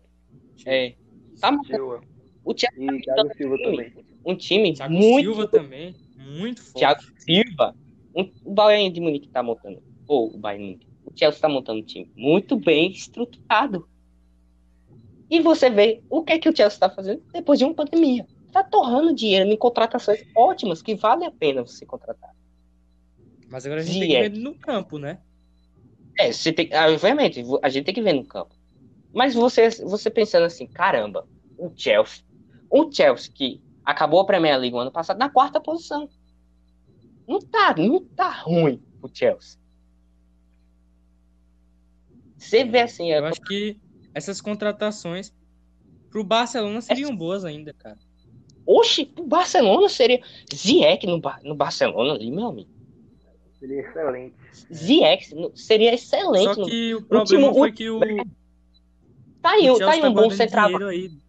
é, 0.65 0.95
tá 1.39 1.51
montando 1.51 2.01
o 2.43 2.53
Thiago, 2.53 2.81
E 2.81 3.01
Thiago 3.01 3.33
Silva 3.35 3.57
também. 3.63 3.93
um 4.25 4.35
time 4.35 4.73
Thiago 4.73 4.93
muito 4.93 5.25
Silva 5.33 5.47
também, 5.47 5.95
muito 6.17 6.61
forte. 6.61 6.79
Thiago 6.79 7.01
Silva, 7.19 7.75
um, 8.15 8.31
o 8.43 8.53
Bayern 8.53 8.91
de 8.91 8.99
Munique 8.99 9.29
tá 9.29 9.41
montando, 9.43 9.81
ou 10.07 10.33
o 10.33 10.37
Bayern 10.37 10.63
de 10.65 10.71
Munique, 10.73 10.87
o 11.05 11.11
Chelsea 11.17 11.39
tá 11.39 11.47
montando 11.47 11.79
um 11.79 11.83
time 11.85 12.11
muito 12.15 12.55
bem 12.57 12.91
estruturado. 12.91 13.87
E 15.29 15.39
você 15.41 15.69
vê 15.69 16.01
o 16.09 16.23
que 16.23 16.33
é 16.33 16.39
que 16.39 16.49
o 16.49 16.55
Chelsea 16.55 16.79
tá 16.79 16.89
fazendo 16.89 17.21
depois 17.31 17.57
de 17.59 17.65
uma 17.65 17.73
pandemia. 17.73 18.25
Tá 18.53 18.63
torrando 18.63 19.15
dinheiro 19.15 19.49
em 19.49 19.57
contratações 19.57 20.23
ótimas 20.35 20.81
que 20.81 20.93
vale 20.93 21.25
a 21.25 21.31
pena 21.31 21.63
você 21.63 21.87
contratar. 21.87 22.29
Mas 23.49 23.65
agora 23.65 23.81
a 23.81 23.83
gente 23.83 23.93
Ziyech. 23.93 24.13
tem 24.13 24.31
que 24.31 24.37
ver 24.37 24.43
no 24.43 24.55
campo, 24.55 24.99
né? 24.99 25.19
É, 26.19 26.31
você 26.31 26.53
tem, 26.53 26.71
ah, 26.71 26.87
obviamente, 26.87 27.43
a 27.63 27.69
gente 27.69 27.85
tem 27.85 27.95
que 27.95 28.01
ver 28.01 28.13
no 28.13 28.23
campo. 28.23 28.55
Mas 29.11 29.33
você, 29.33 29.69
você 29.69 30.11
pensando 30.11 30.45
assim, 30.45 30.67
caramba, 30.67 31.27
o 31.57 31.71
Chelsea, 31.75 32.23
o 32.69 32.91
Chelsea 32.91 33.31
que 33.33 33.59
acabou 33.83 34.19
a 34.19 34.25
Premier 34.25 34.59
League 34.59 34.75
no 34.75 34.81
ano 34.81 34.91
passado 34.91 35.17
na 35.17 35.29
quarta 35.29 35.59
posição. 35.59 36.07
Não 37.27 37.39
tá, 37.39 37.73
não 37.75 38.05
tá 38.05 38.29
ruim 38.29 38.79
o 39.01 39.09
Chelsea. 39.11 39.59
Você 42.37 42.63
vê 42.63 42.81
assim, 42.81 43.11
é, 43.11 43.17
Eu 43.17 43.25
acho 43.25 43.41
que 43.41 43.79
essas 44.13 44.39
contratações 44.39 45.33
pro 46.11 46.23
Barcelona 46.23 46.81
seriam 46.81 47.15
boas 47.15 47.43
ainda, 47.43 47.73
cara. 47.73 47.97
Oxe, 48.65 49.11
o 49.17 49.23
Barcelona 49.23 49.89
seria 49.89 50.21
Ziyech 50.53 51.05
no, 51.07 51.19
Ba- 51.19 51.39
no 51.43 51.55
Barcelona 51.55 52.13
ali, 52.13 52.31
meu 52.31 52.47
amigo. 52.47 52.69
Seria 53.59 53.81
excelente. 53.81 54.35
Ziyech 54.73 55.35
no- 55.35 55.51
seria 55.55 55.93
excelente. 55.93 56.53
Só 56.55 56.61
no- 56.61 56.67
que 56.67 56.95
o 56.95 57.01
problema 57.01 57.43
time- 57.47 57.53
foi 57.59 57.71
que 57.71 57.89
o, 57.89 57.99
Tá 59.41 59.51
aí, 59.51 59.69
o 59.69 59.77
tá 59.77 59.91
aí 59.91 60.01
tá 60.01 60.09
um 60.09 60.13
bom 60.13 60.29
centroavante. 60.29 61.19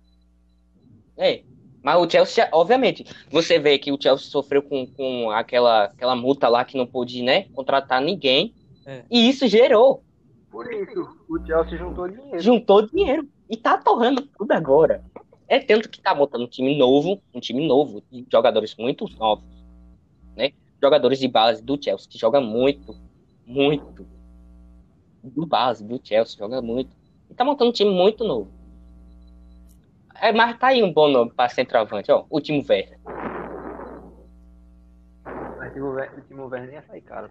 É. 1.17 1.43
Mas 1.83 1.97
o 2.01 2.09
Chelsea, 2.11 2.49
obviamente, 2.53 3.05
você 3.31 3.59
vê 3.59 3.79
que 3.79 3.93
o 3.93 3.99
Chelsea 4.01 4.27
sofreu 4.31 4.63
com, 4.63 4.87
com 4.87 5.31
aquela, 5.31 5.85
aquela 5.85 6.17
multa 6.17 6.49
lá 6.49 6.65
que 6.65 6.77
não 6.79 6.87
pôde, 6.87 7.23
né, 7.23 7.43
contratar 7.53 8.01
ninguém. 8.01 8.55
É. 8.87 9.03
E 9.11 9.29
isso 9.29 9.47
gerou, 9.47 10.03
Por 10.51 10.73
isso, 10.73 11.07
o 11.29 11.39
Chelsea 11.45 11.77
juntou 11.79 12.09
dinheiro. 12.09 12.41
juntou 12.41 12.83
dinheiro. 12.87 13.29
E 13.51 13.57
tá 13.57 13.77
torrando 13.77 14.23
tudo 14.23 14.53
agora. 14.53 15.05
É 15.47 15.59
tanto 15.61 15.89
que 15.89 16.01
tá 16.01 16.15
montando 16.15 16.45
um 16.45 16.49
time 16.49 16.77
novo, 16.77 17.21
um 17.33 17.41
time 17.41 17.67
novo, 17.67 18.03
de 18.11 18.27
jogadores 18.31 18.75
muito 18.77 19.07
novos, 19.19 19.45
né? 20.37 20.53
Jogadores 20.83 21.19
de 21.19 21.29
base 21.29 21.63
do 21.63 21.83
Chelsea, 21.83 22.09
que 22.09 22.19
joga 22.19 22.41
muito, 22.41 22.97
muito. 23.47 24.07
Do 25.23 25.47
base 25.47 25.85
do 25.85 26.01
Chelsea, 26.03 26.39
joga 26.39 26.61
muito. 26.63 26.91
E 27.31 27.35
tá 27.35 27.45
montando 27.45 27.71
um 27.71 27.73
time 27.73 27.91
muito 27.91 28.25
novo. 28.25 28.51
É, 30.21 30.33
mas 30.33 30.59
tá 30.59 30.69
aí 30.69 30.83
um 30.83 30.93
bom 30.93 31.09
nome 31.09 31.33
pra 31.33 31.49
centroavante, 31.49 32.11
ó. 32.11 32.25
O 32.31 32.41
Timo 32.41 32.65
Werner. 32.69 32.99
O 36.17 36.21
Timo 36.29 36.47
Werner- 36.47 36.75
ia 36.75 36.83
sair 36.83 37.01
caro. 37.03 37.31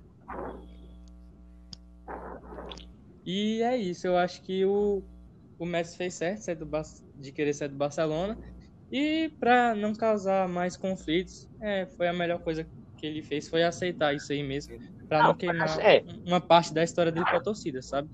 E 3.26 3.62
é 3.62 3.78
isso, 3.78 4.06
eu 4.06 4.17
acho 4.17 4.41
que 4.41 4.65
o, 4.65 5.02
o 5.57 5.65
Messi 5.65 5.97
fez 5.97 6.15
certo 6.15 6.65
do 6.65 6.81
de 7.15 7.31
querer 7.31 7.53
sair 7.53 7.69
do 7.69 7.75
Barcelona. 7.75 8.37
E 8.91 9.31
pra 9.39 9.73
não 9.73 9.93
causar 9.93 10.47
mais 10.47 10.77
conflitos, 10.77 11.49
é, 11.59 11.85
foi 11.85 12.07
a 12.07 12.13
melhor 12.13 12.39
coisa 12.39 12.67
que 12.97 13.07
ele 13.07 13.23
fez, 13.23 13.49
foi 13.49 13.63
aceitar 13.63 14.13
isso 14.13 14.31
aí 14.31 14.43
mesmo. 14.43 14.77
Pra 15.07 15.19
não, 15.19 15.29
Não, 15.29 15.35
queimar 15.35 15.79
é. 15.79 16.03
uma 16.25 16.39
parte 16.39 16.73
da 16.73 16.83
história 16.83 17.11
dele 17.11 17.25
pra 17.25 17.39
torcida, 17.39 17.81
sabe? 17.81 18.09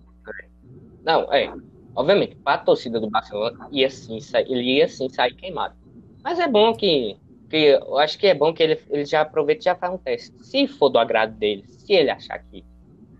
Não, 1.03 1.31
é. 1.33 1.53
Obviamente, 1.95 2.35
para 2.37 2.61
a 2.61 2.63
torcida 2.63 2.99
do 2.99 3.09
Barcelona, 3.09 3.67
ia 3.71 3.89
sim, 3.89 4.19
ele 4.47 4.77
ia 4.77 4.87
sim 4.87 5.09
sair 5.09 5.33
queimado. 5.35 5.75
Mas 6.23 6.39
é 6.39 6.47
bom 6.47 6.73
que, 6.73 7.17
que. 7.49 7.57
Eu 7.57 7.97
acho 7.97 8.17
que 8.17 8.27
é 8.27 8.33
bom 8.33 8.53
que 8.53 8.63
ele, 8.63 8.79
ele 8.89 9.05
já 9.05 9.21
aproveite 9.21 9.61
e 9.61 9.65
já 9.65 9.75
faz 9.75 9.93
um 9.93 9.97
teste. 9.97 10.33
Se 10.43 10.67
for 10.67 10.89
do 10.89 10.99
agrado 10.99 11.35
dele, 11.37 11.65
se 11.67 11.93
ele 11.93 12.09
achar 12.09 12.39
que. 12.39 12.63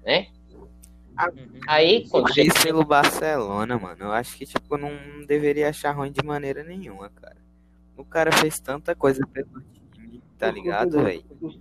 Né? 0.05 0.27
Uhum. 1.27 1.59
Aí, 1.67 2.07
quando 2.09 2.23
Mas 2.25 2.33
chega. 2.35 2.53
isso 2.53 2.63
pelo 2.63 2.83
Barcelona, 2.85 3.77
mano. 3.77 3.97
Eu 4.05 4.11
acho 4.11 4.37
que, 4.37 4.45
tipo, 4.45 4.77
não 4.77 4.91
deveria 5.27 5.69
achar 5.69 5.91
ruim 5.91 6.11
de 6.11 6.23
maneira 6.23 6.63
nenhuma, 6.63 7.09
cara. 7.09 7.37
O 7.97 8.05
cara 8.05 8.31
fez 8.31 8.59
tanta 8.59 8.95
coisa 8.95 9.25
pelo 9.27 9.61
time, 9.93 10.21
tá 10.37 10.47
Os 10.49 10.53
ligado, 10.53 11.03
velho? 11.03 11.23
Os, 11.41 11.59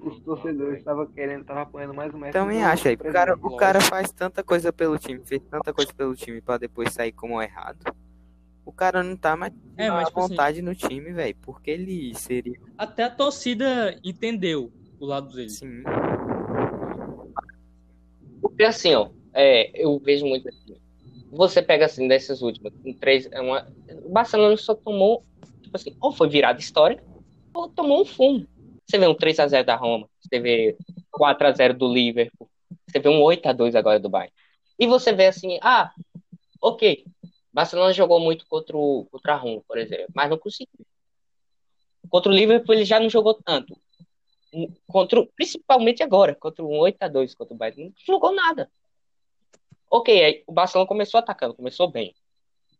os 0.00 0.20
torcedores 0.20 0.78
estavam 0.78 1.06
querendo, 1.06 1.40
estavam 1.42 1.62
apoiando 1.62 1.94
mais 1.94 2.12
Messi. 2.12 2.32
Também 2.32 2.62
acho, 2.62 2.88
aí. 2.88 2.94
O 2.94 3.12
cara, 3.12 3.34
o 3.40 3.56
cara 3.56 3.80
faz 3.80 4.12
tanta 4.12 4.42
coisa 4.42 4.72
pelo 4.72 4.98
time, 4.98 5.20
fez 5.24 5.42
tanta 5.50 5.72
coisa 5.72 5.92
pelo 5.94 6.14
time 6.14 6.40
pra 6.40 6.58
depois 6.58 6.92
sair 6.92 7.12
como 7.12 7.40
errado. 7.40 7.78
O 8.64 8.72
cara 8.72 9.02
não 9.02 9.16
tá 9.16 9.34
mais 9.36 9.52
É, 9.76 9.90
mas, 9.90 10.02
à 10.02 10.06
tipo 10.06 10.20
assim- 10.20 10.28
vontade 10.28 10.62
no 10.62 10.74
time, 10.74 11.12
velho. 11.12 11.36
Porque 11.42 11.70
ele 11.70 12.14
seria 12.14 12.58
Até 12.78 13.04
a 13.04 13.10
torcida 13.10 13.98
entendeu 14.04 14.70
o 15.00 15.06
lado 15.06 15.34
dele. 15.34 15.46
assim. 15.46 15.82
Porque 18.60 18.68
assim, 18.68 18.94
ó, 18.94 19.08
é, 19.32 19.70
eu 19.74 19.98
vejo 19.98 20.26
muito 20.26 20.46
assim. 20.46 20.76
Você 21.32 21.62
pega 21.62 21.86
assim, 21.86 22.06
dessas 22.06 22.42
últimas, 22.42 22.74
três. 23.00 23.26
é 23.32 23.40
Uma, 23.40 23.66
o 24.04 24.10
Barcelona 24.10 24.54
só 24.58 24.74
tomou, 24.74 25.24
tipo 25.62 25.74
assim, 25.74 25.96
ou 25.98 26.12
foi 26.12 26.28
virada 26.28 26.60
histórica, 26.60 27.02
ou 27.54 27.70
tomou 27.70 28.02
um 28.02 28.04
fumo. 28.04 28.46
Você 28.86 28.98
vê 28.98 29.06
um 29.06 29.14
3x0 29.14 29.64
da 29.64 29.76
Roma, 29.76 30.06
você 30.20 30.38
vê 30.38 30.76
4x0 31.10 31.72
do 31.72 31.90
Liverpool, 31.90 32.50
você 32.86 32.98
vê 32.98 33.08
um 33.08 33.22
8x2 33.22 33.74
agora 33.74 33.98
do 33.98 34.10
Bayern. 34.10 34.30
E 34.78 34.86
você 34.86 35.10
vê 35.10 35.28
assim, 35.28 35.58
ah, 35.62 35.90
ok, 36.60 37.06
Barcelona 37.50 37.94
jogou 37.94 38.20
muito 38.20 38.44
contra, 38.46 38.76
o, 38.76 39.06
contra 39.10 39.32
a 39.32 39.36
Roma, 39.38 39.62
por 39.66 39.78
exemplo, 39.78 40.08
mas 40.14 40.28
não 40.28 40.36
conseguiu. 40.36 40.84
Contra 42.10 42.30
o 42.30 42.34
Liverpool 42.34 42.74
ele 42.74 42.84
já 42.84 43.00
não 43.00 43.08
jogou 43.08 43.32
tanto. 43.32 43.74
Contra, 44.86 45.24
principalmente 45.36 46.02
agora, 46.02 46.34
contra 46.34 46.64
um 46.64 46.78
8x2 46.80 47.34
contra 47.34 47.54
o 47.54 47.56
Bayern, 47.56 47.84
não 47.84 47.92
jogou 48.04 48.32
nada. 48.34 48.70
Ok, 49.90 50.24
aí 50.24 50.44
o 50.46 50.52
Barcelona 50.52 50.88
começou 50.88 51.18
atacando, 51.18 51.54
começou 51.54 51.90
bem. 51.90 52.14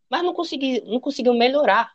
Mas 0.08 0.22
não, 0.22 0.34
consegui, 0.34 0.80
não 0.82 0.98
conseguiu 1.00 1.34
melhorar. 1.34 1.92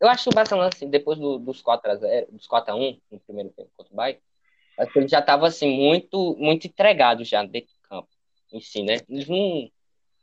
Eu 0.00 0.08
acho 0.08 0.24
que 0.24 0.30
o 0.30 0.34
Barcelona, 0.34 0.68
assim, 0.72 0.88
depois 0.88 1.18
do- 1.18 1.38
dos 1.38 1.62
4x0, 1.62 2.26
dos 2.30 2.46
4x1 2.46 3.00
no 3.10 3.20
primeiro 3.20 3.50
tempo 3.50 3.70
contra 3.76 3.92
o 3.92 3.96
Bayern, 3.96 4.20
acho 4.78 4.92
que 4.92 4.98
ele 4.98 5.08
já 5.08 5.20
estava 5.20 5.46
assim, 5.46 5.70
muito, 5.76 6.36
muito 6.38 6.66
entregado 6.66 7.24
já 7.24 7.44
dentro 7.44 7.72
do 7.74 7.88
campo 7.88 8.08
em 8.52 8.60
si, 8.60 8.82
né? 8.82 8.98
Eles 9.08 9.28
não. 9.28 9.70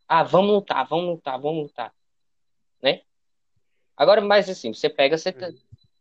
Ah, 0.08 0.24
vamos 0.24 0.52
lutar, 0.52 0.88
vamos 0.88 1.06
lutar, 1.16 1.39
vamos 1.39 1.64
lutar. 1.64 1.93
Né? 2.82 3.02
Agora, 3.95 4.20
mais 4.22 4.49
assim, 4.49 4.74
você 4.74 4.89
pega, 4.89 5.18
você, 5.18 5.32
tá- 5.32 5.47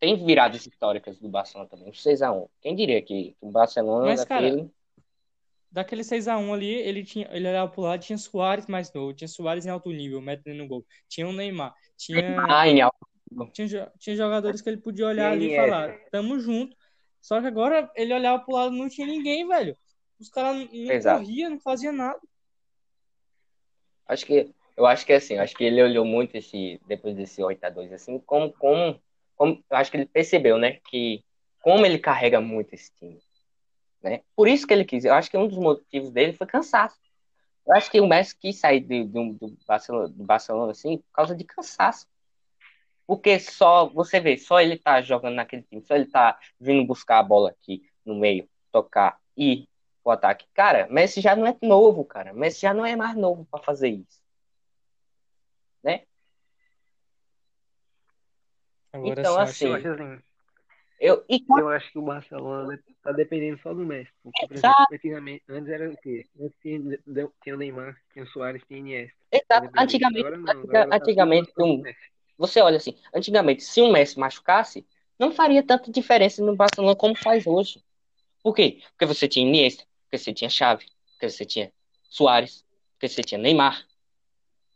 tem 0.01 0.17
viradas 0.25 0.67
históricas 0.67 1.19
do 1.19 1.29
Barcelona 1.29 1.69
também, 1.69 1.89
um 1.89 1.93
6x1. 1.93 2.49
Quem 2.63 2.75
diria 2.75 3.01
que 3.03 3.37
o 3.41 3.51
Barcelona 3.51 4.07
Mas, 4.07 4.25
cara, 4.25 4.49
daquele... 4.49 4.71
Daquele 5.71 6.03
6x1 6.03 6.53
ali, 6.53 6.73
ele, 6.73 7.05
tinha, 7.05 7.29
ele 7.31 7.47
olhava 7.47 7.71
pro 7.71 7.83
lado, 7.83 8.03
tinha 8.03 8.19
Soares 8.19 8.67
mais 8.67 8.93
novo, 8.93 9.13
tinha 9.15 9.29
Soares 9.29 9.67
em 9.67 9.71
alto 9.71 9.91
nível, 9.91 10.21
metendo 10.21 10.57
no 10.59 10.67
gol. 10.67 10.85
Tinha 11.07 11.29
o 11.29 11.33
Neymar, 11.33 11.75
tinha, 11.97 12.47
Ah, 12.49 12.67
em 12.67 12.81
alto. 12.81 12.97
tinha, 13.53 13.93
tinha 13.99 14.17
jogadores 14.17 14.61
que 14.61 14.69
ele 14.69 14.79
podia 14.79 15.07
olhar 15.07 15.31
ali 15.31 15.45
e 15.45 15.47
Iniesta. 15.49 15.71
falar, 15.71 15.99
tamo 16.11 16.41
junto. 16.41 16.77
Só 17.21 17.41
que 17.41 17.47
agora 17.47 17.89
ele 17.95 18.15
olhava 18.15 18.43
pro 18.43 18.55
lado 18.55 18.75
não 18.75 18.89
tinha 18.89 19.07
ninguém, 19.07 19.47
velho. 19.47 19.77
Os 20.19 20.29
caras 20.31 20.57
não 20.73 20.93
Exato. 20.93 21.21
corriam, 21.23 21.51
não 21.51 21.61
faziam 21.61 21.93
nada. 21.93 22.19
Acho 24.09 24.27
que 24.27 24.53
eu 24.77 24.87
acho 24.87 25.05
que 25.05 25.13
assim, 25.13 25.37
acho 25.37 25.55
que 25.55 25.63
ele 25.63 25.83
olhou 25.83 26.05
muito 26.05 26.37
esse 26.37 26.81
depois 26.87 27.15
desse 27.15 27.43
8 27.43 27.63
a 27.65 27.71
2 27.71 27.93
assim, 27.93 28.19
como 28.19 28.51
como, 28.55 29.01
como 29.41 29.65
eu 29.71 29.77
acho 29.79 29.91
que 29.91 29.97
ele 29.97 30.05
percebeu, 30.05 30.59
né, 30.59 30.73
que 30.91 31.25
como 31.63 31.87
ele 31.87 31.99
carrega 31.99 32.43
muito 32.43 32.75
esse 32.75 32.93
time, 32.95 33.19
né? 34.03 34.21
Por 34.37 34.47
isso 34.47 34.67
que 34.67 34.75
ele 34.75 34.85
quis. 34.85 35.03
Eu 35.03 35.15
acho 35.15 35.31
que 35.31 35.37
um 35.39 35.49
dos 35.49 35.57
motivos 35.57 36.11
dele 36.11 36.35
foi 36.35 36.47
cansaço. 36.47 36.99
Eu 37.67 37.75
acho 37.75 37.91
que 37.91 38.03
o 38.03 38.07
Messi 38.07 38.37
quis 38.39 38.59
sair 38.59 38.81
do, 38.81 39.33
do 39.33 39.57
Barcelona, 39.67 40.09
do 40.09 40.25
Barcelona 40.25 40.73
assim 40.73 40.99
por 40.99 41.11
causa 41.15 41.35
de 41.35 41.45
cansaço. 41.45 42.07
Porque 43.07 43.41
só, 43.41 43.89
você 43.89 44.21
vê, 44.21 44.37
só 44.37 44.61
ele 44.61 44.77
tá 44.77 45.01
jogando 45.01 45.37
naquele 45.37 45.63
time, 45.63 45.83
só 45.87 45.95
ele 45.95 46.07
tá 46.07 46.39
vindo 46.61 46.87
buscar 46.87 47.19
a 47.19 47.23
bola 47.23 47.49
aqui 47.49 47.83
no 48.05 48.17
meio, 48.17 48.47
tocar 48.71 49.19
e 49.35 49.67
o 50.05 50.11
ataque. 50.11 50.47
Cara, 50.53 50.87
Messi 50.91 51.23
já 51.23 51.35
não 51.35 51.47
é 51.47 51.57
novo, 51.63 52.05
cara. 52.05 52.35
Messi 52.35 52.61
já 52.61 52.75
não 52.75 52.85
é 52.85 52.95
mais 52.95 53.17
novo 53.17 53.47
pra 53.51 53.63
fazer 53.63 53.89
isso. 53.89 54.20
Agora 58.93 59.21
Então, 59.21 59.37
assim, 59.39 59.67
Eu 59.67 59.75
acho 59.75 59.89
assim, 59.89 60.19
Eu, 61.01 61.25
e 61.29 61.45
eu 61.49 61.69
acho 61.69 61.91
que 61.93 61.99
o 61.99 62.03
Barcelona 62.03 62.79
tá 63.03 63.13
dependendo 63.13 63.59
só 63.63 63.73
do 63.73 63.85
Messi. 63.87 64.11
Porque, 64.23 64.47
por 64.47 64.57
exemplo, 64.57 64.85
antigamente, 64.93 65.45
antes 65.49 65.71
era 65.71 65.91
o 65.91 65.97
quê? 65.97 66.27
Antes 66.39 66.57
tinha, 66.61 66.81
o 67.55 67.59
Neymar, 67.59 67.97
tinha 68.13 68.25
o 68.25 68.29
Soares, 68.29 68.63
tinha 68.69 68.79
o 68.79 68.81
Iniesta. 68.81 69.17
exato, 69.33 69.71
antigamente, 69.79 70.21
Agora 70.27 70.37
não, 70.37 70.61
agora 70.61 70.87
tá 70.87 70.97
antigamente, 70.97 71.53
tudo 71.55 71.65
um, 71.67 71.83
você 72.37 72.61
olha 72.61 72.77
assim, 72.77 72.97
antigamente, 73.15 73.63
se 73.63 73.81
um 73.81 73.91
Messi 73.91 74.19
machucasse, 74.19 74.87
não 75.19 75.33
faria 75.33 75.63
tanta 75.63 75.91
diferença 75.91 76.43
no 76.45 76.55
Barcelona 76.57 76.97
como 76.97 77.15
faz 77.17 77.47
hoje. 77.47 77.83
Por 78.43 78.55
quê? 78.55 78.81
Porque 78.91 79.07
você 79.07 79.29
tinha 79.29 79.47
Iniesta, 79.47 79.85
porque 80.05 80.19
você 80.19 80.33
tinha 80.33 80.51
Xavi, 80.51 80.87
porque 81.13 81.31
você 81.31 81.45
tinha 81.45 81.73
Suárez, 82.09 82.65
porque 82.95 83.09
você 83.09 83.23
tinha 83.23 83.39
Neymar. 83.41 83.87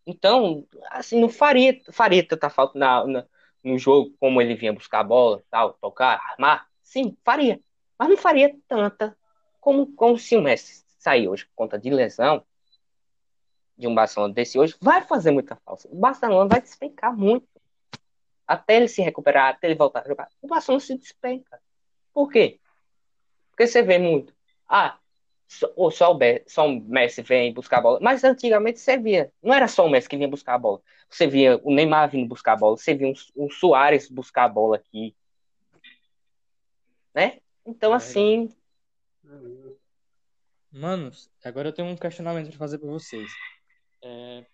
Então, 0.06 0.66
assim, 0.90 1.20
não 1.20 1.28
faria, 1.28 1.80
faria 1.90 2.26
tanta 2.26 2.50
falta 2.50 2.78
na, 2.78 3.06
na- 3.06 3.26
no 3.64 3.78
jogo 3.78 4.14
como 4.20 4.40
ele 4.40 4.54
vinha 4.54 4.72
buscar 4.72 5.00
a 5.00 5.04
bola, 5.04 5.42
tal, 5.50 5.72
tocar, 5.74 6.20
armar. 6.30 6.68
Sim, 6.82 7.16
faria. 7.24 7.60
Mas 7.98 8.08
não 8.08 8.16
faria 8.16 8.54
tanta 8.68 9.16
como, 9.60 9.92
como 9.94 10.18
se 10.18 10.36
o 10.36 10.42
Messi 10.42 10.84
sair 10.98 11.26
hoje 11.28 11.46
por 11.46 11.54
conta 11.54 11.78
de 11.78 11.90
lesão 11.90 12.44
de 13.76 13.88
um 13.88 13.94
Barcelona 13.94 14.32
desse 14.32 14.58
hoje, 14.58 14.76
vai 14.80 15.02
fazer 15.02 15.30
muita 15.30 15.56
falta. 15.56 15.88
O 15.90 15.96
Barcelona 15.96 16.48
vai 16.48 16.60
despencar 16.60 17.16
muito. 17.16 17.48
Até 18.46 18.76
ele 18.76 18.88
se 18.88 19.02
recuperar, 19.02 19.54
até 19.54 19.66
ele 19.66 19.74
voltar 19.74 20.00
a 20.00 20.08
jogar. 20.08 20.28
O 20.40 20.46
Barcelona 20.46 20.80
se 20.80 20.96
despenca. 20.96 21.60
Por 22.12 22.30
quê? 22.30 22.60
Porque 23.50 23.66
você 23.66 23.82
vê 23.82 23.98
muito. 23.98 24.34
Ah, 24.68 24.98
ou 25.76 25.90
só, 25.90 26.10
o, 26.10 26.14
Be- 26.14 26.42
só 26.46 26.66
o 26.66 26.80
Messi 26.80 27.22
vem 27.22 27.52
buscar 27.52 27.78
a 27.78 27.82
bola. 27.82 27.98
Mas 28.00 28.24
antigamente 28.24 28.80
você 28.80 28.96
via. 28.98 29.32
Não 29.42 29.54
era 29.54 29.68
só 29.68 29.86
o 29.86 29.90
Messi 29.90 30.08
que 30.08 30.16
vinha 30.16 30.28
buscar 30.28 30.54
a 30.54 30.58
bola. 30.58 30.80
Você 31.08 31.26
via 31.26 31.60
o 31.62 31.72
Neymar 31.74 32.10
vindo 32.10 32.28
buscar 32.28 32.52
a 32.52 32.56
bola. 32.56 32.76
Você 32.76 32.94
via 32.94 33.08
um, 33.08 33.14
um 33.36 33.50
Soares 33.50 34.08
buscar 34.10 34.44
a 34.44 34.48
bola 34.48 34.76
aqui. 34.76 35.14
Né? 37.14 37.40
Então, 37.64 37.92
É 37.92 37.96
assim. 37.96 38.54
Manos, 40.70 41.30
agora 41.44 41.68
eu 41.68 41.72
tenho 41.72 41.88
um 41.88 41.96
questionamento 41.96 42.48
para 42.48 42.58
fazer 42.58 42.78
para 42.78 42.88
vocês. 42.88 43.30
É, 44.02 44.44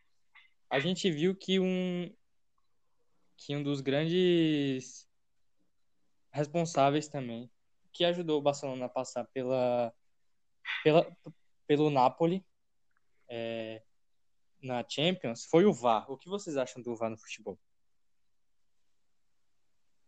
a 0.69 0.79
gente 0.79 1.11
viu 1.11 1.35
que 1.35 1.59
um 1.59 2.13
que 3.37 3.57
um 3.57 3.63
dos 3.63 3.81
grandes 3.81 5.09
responsáveis 6.31 7.09
também, 7.09 7.51
que 7.91 8.05
ajudou 8.05 8.39
o 8.39 8.43
Barcelona 8.43 8.85
a 8.85 8.89
passar 8.89 9.25
pela, 9.33 9.93
pela 10.85 11.07
pelo 11.67 11.91
Napoli 11.91 12.45
é, 13.29 13.83
na 14.63 14.85
Champions, 14.89 15.45
foi 15.47 15.65
o 15.65 15.73
VAR. 15.73 16.11
O 16.11 16.17
que 16.17 16.29
vocês 16.29 16.57
acham 16.57 16.83
do 16.83 16.97
VAR 16.97 17.11
no 17.11 17.19
futebol? 17.19 17.59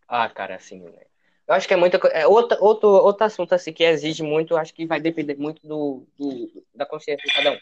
Ah, 0.09 0.29
cara, 0.29 0.57
assim, 0.57 0.81
né? 0.81 0.93
Eu 1.47 1.55
acho 1.55 1.67
que 1.67 1.75
é 1.75 1.77
muita. 1.77 1.97
É 2.09 2.27
outro, 2.27 2.57
outro, 2.63 2.89
outro 2.89 3.25
assunto 3.25 3.53
assim 3.55 3.73
que 3.73 3.83
exige 3.85 4.23
muito, 4.23 4.57
acho 4.57 4.73
que 4.75 4.87
vai 4.87 5.01
depender 5.01 5.37
muito 5.37 5.67
do, 5.67 6.07
do- 6.19 6.65
da 6.75 6.87
consciência 6.87 7.25
de 7.27 7.33
cada 7.35 7.53
um. 7.53 7.59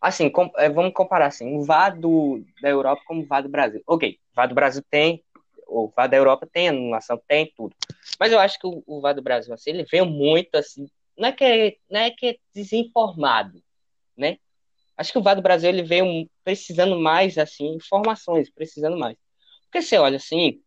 Assim, 0.00 0.30
com- 0.30 0.52
é, 0.56 0.68
vamos 0.70 0.92
comparar 0.94 1.26
assim, 1.28 1.56
o 1.56 1.64
VAR 1.64 1.98
do, 1.98 2.44
da 2.62 2.68
Europa 2.70 3.02
como 3.06 3.22
o 3.22 3.26
VAR 3.26 3.42
do 3.42 3.48
Brasil. 3.48 3.82
Ok, 3.86 4.18
VAR 4.34 4.48
do 4.48 4.54
Brasil 4.54 4.82
tem, 4.90 5.24
o 5.66 5.88
VAR 5.88 6.08
da 6.08 6.16
Europa 6.16 6.48
tem 6.52 6.68
anulação, 6.68 7.20
tem 7.28 7.52
tudo. 7.56 7.74
Mas 8.20 8.32
eu 8.32 8.38
acho 8.40 8.58
que 8.60 8.66
o, 8.66 8.82
o 8.86 9.00
VAR 9.00 9.14
do 9.14 9.22
Brasil, 9.22 9.54
assim, 9.54 9.70
ele 9.70 9.84
veio 9.84 10.06
muito 10.06 10.54
assim, 10.56 10.88
não 11.16 11.28
é 11.28 11.32
que 11.32 11.44
é, 11.44 11.76
não 11.90 12.00
é 12.00 12.10
que 12.10 12.26
é 12.26 12.36
desinformado, 12.54 13.62
né? 14.16 14.38
Acho 14.96 15.12
que 15.12 15.18
o 15.18 15.22
VAR 15.22 15.36
do 15.36 15.42
Brasil 15.42 15.68
ele 15.68 15.82
veio 15.82 16.28
precisando 16.42 16.98
mais 16.98 17.36
assim, 17.36 17.74
informações, 17.74 18.48
precisando 18.50 18.96
mais. 18.98 19.16
Porque 19.64 19.82
você 19.82 19.98
olha 19.98 20.16
assim, 20.16 20.60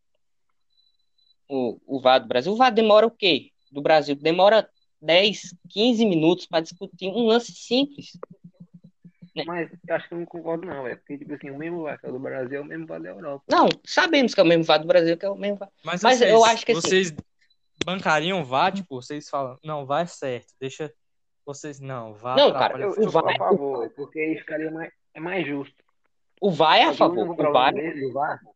o, 1.47 1.79
o 1.87 1.99
VAR 1.99 2.19
do 2.19 2.27
Brasil. 2.27 2.51
O 2.51 2.55
VAR 2.55 2.71
demora 2.71 3.07
o 3.07 3.11
quê? 3.11 3.49
Do 3.71 3.81
Brasil 3.81 4.15
demora 4.15 4.69
10, 5.01 5.55
15 5.69 6.05
minutos 6.05 6.45
para 6.45 6.61
discutir 6.61 7.07
um 7.07 7.25
lance 7.25 7.51
simples. 7.53 8.17
Mas 9.45 9.69
eu 9.87 9.95
acho 9.95 10.07
que 10.07 10.13
eu 10.13 10.19
não 10.19 10.25
concordo, 10.25 10.67
não, 10.67 10.83
velho. 10.83 10.97
Porque, 10.97 11.17
tipo 11.17 11.33
assim, 11.33 11.49
o 11.49 11.57
mesmo 11.57 11.83
VAR 11.83 11.99
que 11.99 12.05
é 12.07 12.11
do 12.11 12.19
Brasil 12.19 12.57
é 12.59 12.61
o 12.61 12.65
mesmo 12.65 12.85
VAR 12.85 13.01
da 13.01 13.09
Europa. 13.09 13.45
Não, 13.49 13.67
sabemos 13.85 14.33
que 14.33 14.39
é 14.39 14.43
o 14.43 14.45
mesmo 14.45 14.63
VAR 14.63 14.79
do 14.79 14.87
Brasil, 14.87 15.17
que 15.17 15.25
é 15.25 15.29
o 15.29 15.35
mesmo 15.35 15.57
VAR. 15.57 15.69
Mas, 15.83 16.03
Mas 16.03 16.17
vocês, 16.19 16.31
eu 16.31 16.43
acho 16.45 16.65
que 16.65 16.71
assim- 16.73 16.81
vocês 16.89 17.13
bancariam 17.85 18.41
o 18.41 18.45
VAR, 18.45 18.71
tipo, 18.71 19.01
vocês 19.01 19.29
falam, 19.29 19.57
não, 19.63 19.85
VAR 19.85 20.03
é 20.03 20.05
certo, 20.05 20.53
deixa 20.59 20.93
vocês 21.45 21.79
não, 21.79 22.13
VAR 22.13 22.37
Não, 22.37 22.51
cara, 22.53 22.79
Eu, 22.79 22.91
o 22.91 23.03
eu 23.03 23.09
VAR 23.09 23.27
a 23.27 23.37
favor, 23.37 23.89
porque 23.91 24.19
aí 24.19 24.37
ficaria 24.37 24.69
mais, 24.69 24.91
é 25.13 25.19
mais 25.19 25.47
justo. 25.47 25.83
O 26.41 26.51
VAR 26.51 26.77
é 26.77 26.83
a 26.83 26.91
o 26.91 26.93
favor. 26.93 27.23
O 27.29 27.35
problema 27.35 27.51
VAR, 27.51 27.73
dele, 27.73 28.05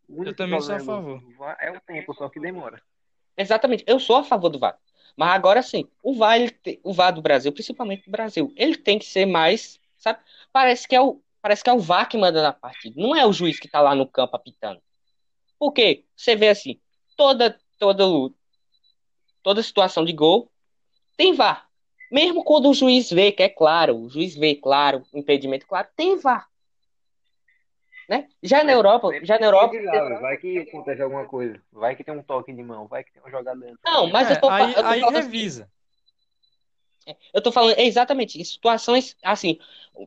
o 0.10 0.22
único 0.22 0.38
também 0.38 0.62
sou 0.62 0.76
a 0.76 0.80
favor. 0.80 1.22
VAR 1.38 1.58
é 1.60 1.72
o 1.72 1.82
tempo, 1.82 2.14
só 2.14 2.30
que 2.30 2.40
demora. 2.40 2.82
exatamente, 3.38 3.84
eu 3.88 4.00
sou 4.00 4.18
a 4.18 4.24
favor 4.24 4.50
do 4.50 4.60
VAR. 4.60 4.78
Mas 5.16 5.30
agora 5.30 5.62
sim, 5.62 5.88
o 6.02 6.16
VAR, 6.16 6.40
ele 6.40 6.56
o 6.84 6.94
VAR 6.94 7.12
do 7.12 7.22
Brasil, 7.22 7.52
principalmente 7.52 8.06
do 8.06 8.12
Brasil, 8.12 8.54
ele 8.56 8.78
tem 8.78 8.98
que 8.98 9.06
ser 9.06 9.26
mais, 9.26 9.80
sabe? 9.98 10.20
Parece 10.52 10.88
que 10.88 10.96
é 10.96 11.02
o, 11.02 11.22
parece 11.42 11.64
que 11.64 11.70
é 11.70 11.74
o 11.74 11.80
VAR 11.80 12.08
que 12.08 12.18
manda 12.18 12.42
na 12.42 12.54
partida, 12.54 13.02
não 13.02 13.16
é 13.16 13.26
o 13.26 13.34
juiz 13.34 13.60
que 13.60 13.68
tá 13.68 13.82
lá 13.82 13.94
no 13.94 14.08
campo 14.08 14.36
apitando. 14.36 14.82
Por 15.60 15.72
quê? 15.72 16.06
Você 16.16 16.36
vê 16.36 16.50
assim, 16.50 16.80
toda, 17.16 17.60
toda, 17.78 18.04
toda 19.44 19.62
situação 19.62 20.04
de 20.04 20.14
gol 20.14 20.50
tem 21.16 21.34
VAR. 21.34 21.68
Mesmo 22.12 22.44
quando 22.44 22.70
o 22.70 22.74
juiz 22.74 23.10
vê, 23.12 23.32
que 23.32 23.44
é 23.44 23.50
claro, 23.50 23.96
o 23.96 24.10
juiz 24.10 24.36
vê, 24.36 24.56
claro, 24.56 25.04
o 25.12 25.20
impedimento, 25.20 25.68
claro, 25.68 25.88
tem 25.96 26.18
VAR. 26.18 26.48
Né? 28.10 28.28
Já 28.42 28.64
na 28.64 28.74
Europa, 28.74 29.10
já 29.24 29.40
na 29.40 29.48
Europa. 29.48 29.76
Vai 30.20 30.38
que 30.38 30.60
acontece 30.60 31.02
alguma 31.02 31.26
coisa. 31.26 31.62
Vai 31.72 31.96
que 31.96 32.04
tem 32.04 32.14
um 32.14 32.22
toque 32.22 32.52
de 32.52 32.62
mão, 32.62 32.88
vai 32.88 33.04
que 33.04 33.12
tem 33.12 33.22
uma 33.22 33.32
jogada 33.32 33.66
antes. 33.66 33.80
Não, 33.84 34.08
mas 34.08 34.30
É, 34.30 34.34
eu 34.34 34.42
tô, 34.42 34.50
aí, 34.50 34.74
eu 34.74 34.74
tô 34.74 34.88
aí 34.88 35.00
falando 35.00 35.18
assim, 35.18 35.28
revisa. 35.28 35.72
Eu 37.34 37.42
tô 37.42 37.52
falando 37.52 37.78
exatamente 37.80 38.40
em 38.40 38.44
situações 38.44 39.18
assim, 39.24 39.58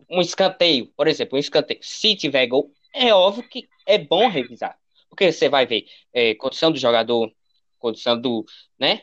um 0.08 0.20
escanteio, 0.20 0.86
por 0.96 1.06
exemplo, 1.06 1.36
um 1.36 1.40
escanteio. 1.40 1.80
Se 1.82 2.14
tiver 2.14 2.46
gol, 2.46 2.70
é 2.92 3.12
óbvio 3.12 3.48
que 3.48 3.68
é 3.84 3.98
bom 3.98 4.28
revisar. 4.28 4.78
Porque 5.08 5.32
você 5.32 5.48
vai 5.48 5.66
ver 5.66 5.86
é, 6.12 6.34
condição 6.34 6.70
do 6.70 6.78
jogador, 6.78 7.32
condição 7.78 8.20
do, 8.20 8.44
né? 8.78 9.02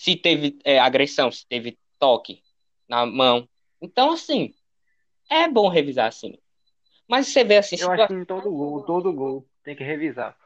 Se 0.00 0.16
teve 0.16 0.58
é, 0.64 0.78
agressão, 0.78 1.30
se 1.30 1.46
teve 1.46 1.78
toque 1.98 2.42
na 2.88 3.04
mão. 3.04 3.46
Então, 3.82 4.12
assim, 4.12 4.54
é 5.30 5.48
bom 5.48 5.68
revisar 5.68 6.08
assim. 6.08 6.38
Mas 7.08 7.28
você 7.28 7.44
vê 7.44 7.58
assim, 7.58 7.76
Eu 7.76 7.88
situa- 7.90 7.94
acho 7.94 8.08
que 8.08 8.14
em 8.14 8.24
todo 8.24 8.50
gol, 8.50 8.82
todo 8.84 9.12
gol 9.12 9.46
tem 9.64 9.76
que 9.76 9.84
revisar. 9.84 10.36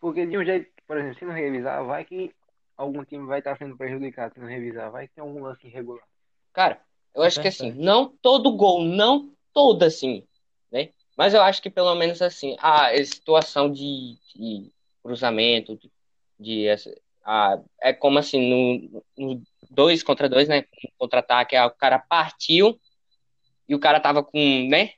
Porque 0.00 0.26
de 0.26 0.36
um 0.36 0.44
jeito, 0.44 0.70
por 0.86 0.96
exemplo, 0.98 1.18
se 1.18 1.24
não 1.24 1.32
revisar, 1.32 1.84
vai 1.84 2.04
que 2.04 2.34
algum 2.76 3.04
time 3.04 3.26
vai 3.26 3.38
estar 3.38 3.56
sendo 3.56 3.76
prejudicado 3.76 4.34
se 4.34 4.40
não 4.40 4.48
revisar. 4.48 4.90
Vai 4.90 5.06
que 5.06 5.14
tem 5.14 5.22
algum 5.22 5.42
lance 5.42 5.66
irregular. 5.66 6.04
Cara, 6.52 6.80
eu 7.14 7.22
É 7.22 7.26
acho 7.26 7.40
que 7.40 7.48
assim, 7.48 7.72
não 7.72 8.08
todo 8.22 8.56
gol, 8.56 8.82
não 8.84 9.30
todo 9.52 9.82
assim, 9.84 10.26
né? 10.72 10.90
Mas 11.16 11.34
eu 11.34 11.42
acho 11.42 11.62
que 11.62 11.70
pelo 11.70 11.94
menos 11.94 12.20
assim, 12.20 12.56
a 12.58 12.90
situação 13.04 13.70
de, 13.70 14.18
de 14.34 14.72
cruzamento, 15.02 15.76
de, 15.76 15.90
de 16.38 16.68
essa- 17.24 17.54
a, 17.54 17.62
é 17.82 17.92
como 17.92 18.18
assim, 18.18 18.88
no, 18.88 19.04
no 19.16 19.42
dois 19.70 20.02
contra 20.02 20.28
dois, 20.28 20.48
né? 20.48 20.64
Contra-ataque, 20.98 21.56
ah, 21.56 21.66
o 21.66 21.70
cara 21.70 21.98
partiu 21.98 22.78
e 23.68 23.74
o 23.74 23.80
cara 23.80 24.00
tava 24.00 24.22
com, 24.22 24.68
né? 24.68 24.92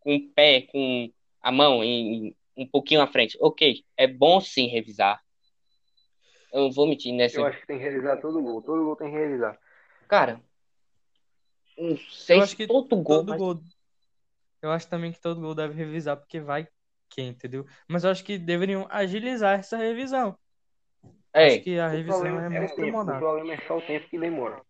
Com 0.00 0.16
o 0.16 0.28
pé, 0.30 0.62
com 0.62 1.10
a 1.42 1.52
mão 1.52 1.84
em, 1.84 2.34
um 2.56 2.66
pouquinho 2.66 3.02
à 3.02 3.06
frente. 3.06 3.36
Ok, 3.40 3.84
é 3.96 4.06
bom 4.06 4.40
sim 4.40 4.66
revisar. 4.66 5.20
Eu 6.52 6.62
não 6.62 6.72
vou 6.72 6.86
mentir 6.88 7.12
nessa. 7.14 7.38
Eu 7.38 7.46
acho 7.46 7.60
que 7.60 7.66
tem 7.66 7.76
que 7.78 7.82
realizar 7.84 8.16
todo 8.16 8.42
gol. 8.42 8.60
Todo 8.62 8.84
gol 8.84 8.96
tem 8.96 9.10
que 9.10 9.16
realizar. 9.16 9.58
Cara, 10.08 10.40
não 11.78 11.96
sei 11.96 12.36
Eu 12.36 12.40
se 12.40 12.44
acho 12.44 12.56
que 12.56 12.66
todo 12.66 12.88
gol, 12.96 13.04
todo 13.04 13.28
mas- 13.28 13.38
gol. 13.38 13.60
Eu 14.62 14.70
acho 14.70 14.88
também 14.88 15.10
que 15.10 15.20
todo 15.20 15.40
gol 15.40 15.54
deve 15.54 15.72
revisar, 15.74 16.16
porque 16.18 16.38
vai 16.40 16.68
quem, 17.08 17.28
entendeu? 17.28 17.66
Mas 17.88 18.04
eu 18.04 18.10
acho 18.10 18.22
que 18.24 18.36
deveriam 18.36 18.86
agilizar 18.90 19.58
essa 19.58 19.76
revisão. 19.78 20.36
É, 21.32 21.46
Acho 21.54 21.60
que 21.62 21.78
a 21.78 21.86
O 21.86 21.90
revisão 21.90 22.20
problema 22.20 22.42
é 22.42 22.46
é 22.46 22.48
muito 22.60 22.72
o 22.72 22.76
tempo. 22.76 22.82
O 22.82 22.84
demorada. 22.86 23.18
problema 23.18 23.52
é 23.54 23.66
só 23.66 23.78
o 23.78 23.82
tempo 23.82 24.08
que 24.08 24.18
demora. 24.18 24.62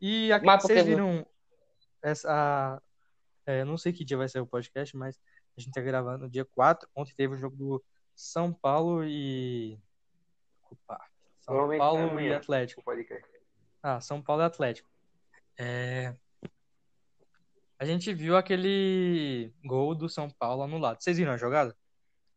E 0.00 0.32
aqui, 0.32 0.44
Mas 0.46 0.62
porque- 0.62 0.74
vocês 0.74 0.86
viram 0.86 1.24
essa. 2.02 2.82
é, 3.46 3.64
não 3.64 3.78
sei 3.78 3.92
que 3.92 4.04
dia 4.04 4.16
vai 4.16 4.28
ser 4.28 4.40
o 4.40 4.46
podcast, 4.46 4.96
mas 4.96 5.20
a 5.56 5.60
gente 5.60 5.72
tá 5.72 5.80
gravando 5.80 6.24
no 6.24 6.30
dia 6.30 6.44
4. 6.44 6.88
Ontem 6.96 7.14
teve 7.16 7.34
o 7.34 7.38
jogo 7.38 7.54
do 7.56 7.84
São 8.14 8.52
Paulo 8.52 9.04
e. 9.04 9.78
Opa, 10.70 10.98
São 11.40 11.54
Provavelmente 11.54 11.78
Paulo 11.78 12.00
e 12.00 12.10
amanhã. 12.10 12.36
Atlético. 12.38 12.80
O 12.80 12.84
podcast. 12.84 13.28
Ah, 13.82 14.00
São 14.00 14.20
Paulo 14.20 14.42
e 14.42 14.46
Atlético. 14.46 14.88
É, 15.56 16.14
A 17.78 17.84
gente 17.84 18.12
viu 18.14 18.36
aquele 18.36 19.52
gol 19.64 19.94
do 19.94 20.08
São 20.08 20.28
Paulo 20.30 20.62
anulado. 20.62 21.00
Vocês 21.00 21.16
viram 21.18 21.32
a 21.32 21.36
jogada? 21.36 21.76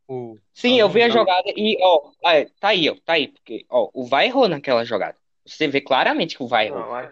O... 0.08 0.38
sim, 0.54 0.80
eu 0.80 0.88
vi 0.88 1.02
a 1.02 1.06
Alguém- 1.06 1.18
jogada 1.20 1.44
e, 1.56 1.78
ó, 1.82 2.12
ah, 2.24 2.46
tá 2.60 2.68
aí, 2.70 2.90
ó, 2.90 2.96
tá 3.04 3.14
aí, 3.14 3.28
porque, 3.30 3.66
ó, 3.70 3.90
o 3.94 4.06
VAR 4.06 4.24
errou 4.26 4.48
naquela 4.48 4.86
jogada. 4.86 5.18
Você 5.46 5.68
vê 5.68 5.82
claramente 5.82 6.38
que 6.38 6.44
o 6.44 6.48
VAR 6.48 6.66
errou. 6.66 6.80
Não, 6.80 6.90
mas, 6.92 7.12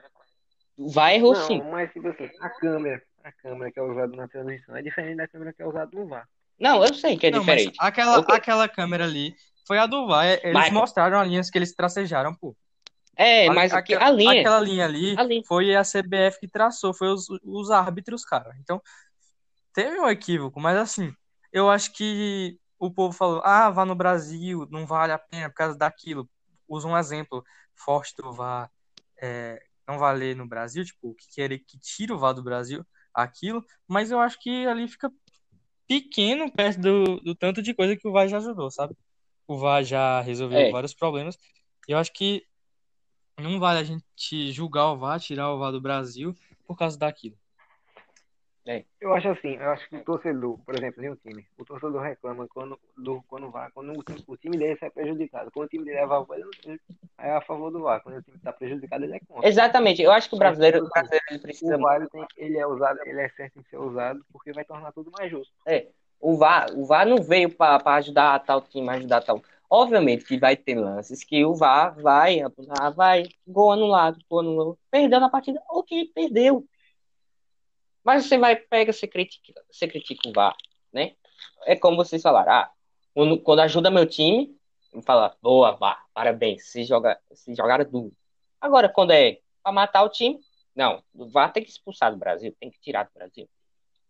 O 0.78 0.90
VAR 0.90 1.14
errou 1.14 1.34
não, 1.34 1.48
sim. 1.48 1.62
mas 1.72 1.92
tipo 1.92 2.08
assim, 2.08 2.30
a 2.40 2.50
câmera, 2.50 3.02
a 3.24 3.32
câmera 3.32 3.72
que 3.72 3.80
é 3.80 3.84
usada 3.84 4.16
na 4.16 4.28
transmissão 4.28 4.76
é 4.76 4.82
diferente 4.82 5.18
da 5.18 5.28
câmera 5.28 5.54
que 5.54 5.62
é 5.62 5.68
usada 5.68 5.90
no 5.94 6.08
VAR. 6.08 6.28
Não, 6.60 6.84
eu 6.86 6.94
sei 6.94 7.18
que 7.18 7.28
é 7.28 7.32
Não, 7.32 7.44
mas 7.44 7.58
diferente. 7.58 7.78
aquela, 7.80 8.18
aquela 8.20 8.70
câmera 8.70 9.04
ali 9.06 9.36
foi 9.68 9.80
a 9.80 9.86
do 9.88 10.06
VAR. 10.08 10.26
Eles 10.28 10.54
Michael. 10.54 10.74
mostraram 10.74 11.20
as 11.20 11.28
linhas 11.28 11.50
que 11.50 11.58
eles 11.58 11.74
tracejaram, 11.76 12.34
pô. 12.36 12.56
É, 13.16 13.48
A- 13.48 13.54
mas 13.54 13.74
aqui, 13.74 13.94
aquela- 13.96 14.10
a 14.10 14.14
linha, 14.14 14.40
Aquela 14.42 14.60
linha 14.60 14.86
ali 14.86 15.16
a 15.18 15.24
linha. 15.24 15.42
foi 15.48 15.76
a 15.76 15.84
CBF 15.84 16.40
que 16.40 16.48
traçou, 16.48 16.94
foi 16.94 17.10
os, 17.10 17.28
os 17.44 17.72
árbitros, 17.72 18.24
cara. 18.26 18.56
Então, 18.60 18.82
teve 19.74 20.00
um 20.00 20.08
equívoco, 20.10 20.60
mas 20.60 20.78
assim, 20.78 21.14
eu 21.52 21.70
acho 21.70 21.92
que 21.94 22.58
o 22.86 22.92
povo 22.92 23.16
falou, 23.16 23.42
ah, 23.44 23.70
vá 23.70 23.86
no 23.86 23.96
Brasil, 23.96 24.68
não 24.70 24.86
vale 24.86 25.14
a 25.14 25.18
pena 25.18 25.50
por 25.50 25.56
causa 25.56 25.78
daquilo. 25.78 26.30
Usa 26.68 26.88
um 26.88 26.98
exemplo 26.98 27.44
forte 27.74 28.14
do 28.18 28.32
VAR 28.32 28.70
é, 29.22 29.64
não 29.88 29.98
valer 29.98 30.36
no 30.36 30.48
Brasil, 30.48 30.84
tipo, 30.84 31.14
que 31.16 31.28
querer 31.34 31.60
que 31.60 31.80
tira 31.80 32.14
o 32.14 32.18
VAR 32.18 32.34
do 32.34 32.44
Brasil, 32.44 32.86
aquilo, 33.14 33.64
mas 33.88 34.12
eu 34.12 34.20
acho 34.20 34.40
que 34.40 34.66
ali 34.68 34.88
fica 34.88 35.12
pequeno 35.88 36.52
perto 36.52 36.82
do, 36.82 37.20
do 37.22 37.36
tanto 37.36 37.62
de 37.62 37.74
coisa 37.74 37.96
que 37.96 38.08
o 38.08 38.12
VAR 38.12 38.28
já 38.28 38.38
ajudou, 38.38 38.70
sabe? 38.70 38.96
O 39.48 39.58
VAR 39.58 39.84
já 39.84 40.20
resolveu 40.22 40.60
É. 40.60 40.72
vários 40.72 40.94
problemas. 40.94 41.38
E 41.88 41.92
eu 41.92 41.98
acho 41.98 42.12
que 42.12 42.46
não 43.38 43.60
vale 43.60 43.80
a 43.80 43.84
gente 43.84 44.52
julgar 44.52 44.92
o 44.92 44.98
VAR, 44.98 45.20
tirar 45.20 45.52
o 45.54 45.60
VAR 45.60 45.72
do 45.72 45.82
Brasil 45.82 46.36
por 46.66 46.78
causa 46.78 46.98
daquilo. 46.98 47.38
Eu 49.02 49.14
acho 49.14 49.28
assim, 49.28 49.56
eu 49.56 49.70
acho 49.70 49.90
que 49.90 49.98
o 49.98 50.04
torcedor, 50.04 50.58
por 50.60 50.74
exemplo, 50.76 51.02
tem 51.02 51.12
um 51.12 51.16
time, 51.18 51.46
o 51.58 51.66
torcedor 51.66 52.02
reclama 52.02 52.48
quando, 52.48 52.80
do, 52.98 53.22
quando 53.28 53.52
vai, 53.52 53.70
quando 53.72 53.92
o 53.92 54.04
time, 54.04 54.24
o 54.26 54.38
time 54.38 54.58
dele 54.58 54.78
sai 54.78 54.90
prejudicado. 54.90 55.52
Quando 55.52 55.66
o 55.66 55.70
time 55.70 55.84
dele 55.84 55.98
é 55.98 56.04
a 56.04 56.08
favor, 56.08 56.38
ele 56.38 56.80
é 57.20 57.32
a 57.32 57.42
favor 57.42 57.70
do 57.72 57.82
VAR. 57.82 58.02
Quando 58.02 58.18
o 58.18 58.22
time 58.22 58.38
está 58.38 58.54
prejudicado, 58.54 59.04
ele 59.04 59.18
é 59.18 59.20
contra. 59.20 59.50
Exatamente, 59.50 60.02
eu 60.02 60.12
acho 60.12 60.30
que 60.30 60.36
o 60.36 60.40
brasileiro, 60.40 60.86
o 60.86 60.90
brasileiro 60.90 61.26
ele 61.30 61.40
precisa 61.40 61.76
O 61.76 61.82
VAR 61.82 61.98
ele, 61.98 62.10
tem, 62.10 62.26
ele 62.38 62.58
é 62.58 62.66
usado, 62.66 63.00
ele 63.04 63.20
é 63.20 63.30
certo 63.30 63.60
em 63.60 63.64
ser 63.64 63.78
usado 63.78 64.26
porque 64.32 64.54
vai 64.54 64.64
tornar 64.64 64.94
tudo 64.94 65.12
mais 65.12 65.30
justo. 65.30 65.54
O 66.22 66.38
VAR, 66.38 66.68
o 66.74 66.86
VAR 66.86 67.06
não 67.06 67.18
veio 67.18 67.54
para 67.54 67.96
ajudar 67.96 68.40
tal 68.40 68.62
time, 68.62 68.90
ajudar 68.90 69.22
tal. 69.22 69.42
Obviamente 69.70 70.24
que 70.24 70.38
vai 70.38 70.56
ter 70.56 70.76
lances 70.76 71.24
que 71.24 71.44
o 71.44 71.56
VAR 71.56 72.00
vai 72.00 72.40
apontar, 72.40 72.94
vai, 72.94 73.24
gol 73.46 73.72
anulado, 73.72 74.20
gol 74.30 74.40
anulado. 74.40 74.80
Perdeu 74.90 75.20
na 75.20 75.30
partida, 75.30 75.62
ok, 75.68 76.12
perdeu. 76.14 76.66
Mas 78.04 78.26
você 78.26 78.38
vai, 78.38 78.56
pega, 78.56 78.92
você 78.92 79.08
critica, 79.08 79.54
você 79.72 79.88
critica 79.88 80.30
o 80.30 80.34
VAR, 80.34 80.56
né? 80.92 81.16
É 81.66 81.76
como 81.76 81.98
vocês 81.98 82.22
falaram, 82.22 82.52
ah, 82.52 82.72
quando, 83.14 83.40
quando 83.40 83.60
ajuda 83.60 83.90
meu 83.90 84.06
time, 84.06 84.56
fala, 85.06 85.36
boa, 85.42 85.72
VAR, 85.72 86.06
parabéns, 86.14 86.66
se 86.66 86.84
joga, 86.84 87.20
se 87.34 87.56
jogaram 87.56 87.90
duro. 87.90 88.14
Agora, 88.60 88.90
quando 88.90 89.12
é 89.12 89.40
para 89.62 89.72
matar 89.72 90.04
o 90.04 90.10
time, 90.10 90.40
não, 90.76 91.04
o 91.14 91.28
VAR 91.28 91.54
tem 91.54 91.64
que 91.64 91.70
expulsar 91.70 92.12
do 92.12 92.18
Brasil, 92.18 92.56
tem 92.60 92.70
que 92.70 92.80
tirar 92.80 93.06
do 93.06 93.14
Brasil. 93.14 93.50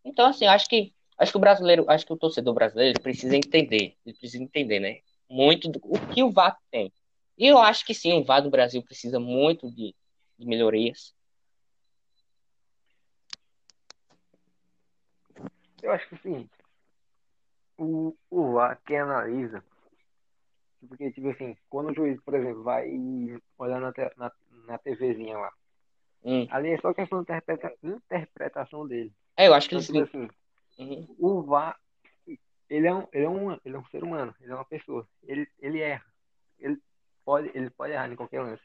Então, 0.03 0.25
assim, 0.25 0.45
acho 0.45 0.67
que 0.67 0.93
Acho 1.17 1.31
que 1.31 1.37
o 1.37 1.41
brasileiro, 1.41 1.85
acho 1.87 2.05
que 2.05 2.13
o 2.13 2.17
torcedor 2.17 2.53
brasileiro 2.53 2.99
precisa 3.01 3.35
entender, 3.35 3.95
ele 4.05 4.15
precisa 4.17 4.43
entender, 4.43 4.79
né? 4.79 4.99
Muito 5.29 5.69
do 5.69 5.79
o 5.83 5.99
que 6.07 6.23
o 6.23 6.31
VAR 6.31 6.57
tem. 6.71 6.91
E 7.37 7.47
eu 7.47 7.57
acho 7.57 7.85
que 7.85 7.93
sim, 7.93 8.13
o 8.13 8.23
VAR 8.23 8.41
do 8.41 8.49
Brasil 8.49 8.81
precisa 8.83 9.19
muito 9.19 9.71
de, 9.71 9.95
de 10.37 10.45
melhorias. 10.45 11.13
Eu 15.83 15.91
acho 15.91 16.07
que 16.07 16.15
é 16.15 16.45
o 17.77 18.15
o, 18.29 18.53
VAR 18.53 18.79
que 18.85 18.95
analisa, 18.95 19.63
porque, 20.87 21.11
tipo 21.11 21.29
assim, 21.29 21.57
quando 21.69 21.91
o 21.91 21.93
juiz, 21.93 22.19
por 22.23 22.33
exemplo, 22.35 22.63
vai 22.63 22.89
olhar 23.57 23.81
na, 23.81 23.91
te- 23.91 24.11
na, 24.17 24.31
na 24.65 24.77
TVzinha 24.77 25.37
lá, 25.37 25.51
Hum. 26.23 26.47
ali 26.49 26.69
é 26.69 26.77
só 26.79 26.93
questão 26.93 27.19
de 27.19 27.23
interpreta, 27.23 27.73
interpretação 27.83 28.87
dele. 28.87 29.13
É, 29.35 29.47
eu 29.49 29.53
acho 29.53 29.67
que 29.67 29.75
Então, 29.75 29.85
tipo 29.85 29.99
assim, 30.17 30.29
Uhum. 30.79 31.15
o 31.19 31.43
VAR, 31.43 31.77
ele 32.69 32.87
é 32.87 32.93
um, 32.93 33.05
ele 33.11 33.25
é 33.25 33.29
um, 33.29 33.51
ele 33.65 33.75
é 33.75 33.77
um 33.77 33.85
ser 33.87 34.03
humano, 34.05 34.33
ele 34.39 34.51
é 34.51 34.55
uma 34.55 34.65
pessoa, 34.65 35.05
ele, 35.23 35.45
ele 35.59 35.81
erra, 35.81 36.05
ele 36.59 36.81
pode, 37.25 37.51
ele 37.53 37.69
pode 37.71 37.91
errar 37.91 38.09
em 38.09 38.15
qualquer 38.15 38.41
lance. 38.41 38.63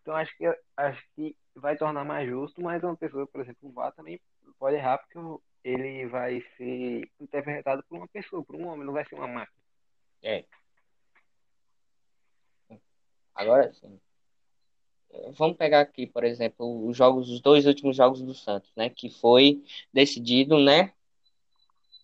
Então 0.00 0.16
acho 0.16 0.34
que 0.38 0.46
acho 0.78 1.04
que 1.14 1.36
vai 1.54 1.76
tornar 1.76 2.04
mais 2.04 2.26
justo, 2.26 2.62
mas 2.62 2.82
uma 2.82 2.96
pessoa, 2.96 3.26
por 3.26 3.42
exemplo, 3.42 3.68
o 3.68 3.72
VAR 3.72 3.92
também 3.92 4.18
pode 4.58 4.76
errar 4.76 4.96
porque 4.98 5.18
o- 5.18 5.42
ele 5.68 6.06
vai 6.06 6.40
ser 6.56 7.10
interpretado 7.20 7.84
por 7.88 7.98
uma 7.98 8.08
pessoa, 8.08 8.44
por 8.44 8.56
um 8.56 8.66
homem, 8.68 8.86
não 8.86 8.92
vai 8.92 9.04
ser 9.04 9.14
uma 9.14 9.28
máquina. 9.28 9.58
É. 10.22 10.44
Agora 13.34 13.72
sim. 13.72 14.00
Vamos 15.32 15.56
pegar 15.56 15.80
aqui, 15.80 16.06
por 16.06 16.22
exemplo, 16.22 16.86
os 16.86 16.96
jogos, 16.96 17.30
os 17.30 17.40
dois 17.40 17.66
últimos 17.66 17.96
jogos 17.96 18.20
do 18.20 18.34
Santos, 18.34 18.70
né? 18.76 18.90
Que 18.90 19.08
foi 19.08 19.64
decidido, 19.92 20.58
né? 20.58 20.92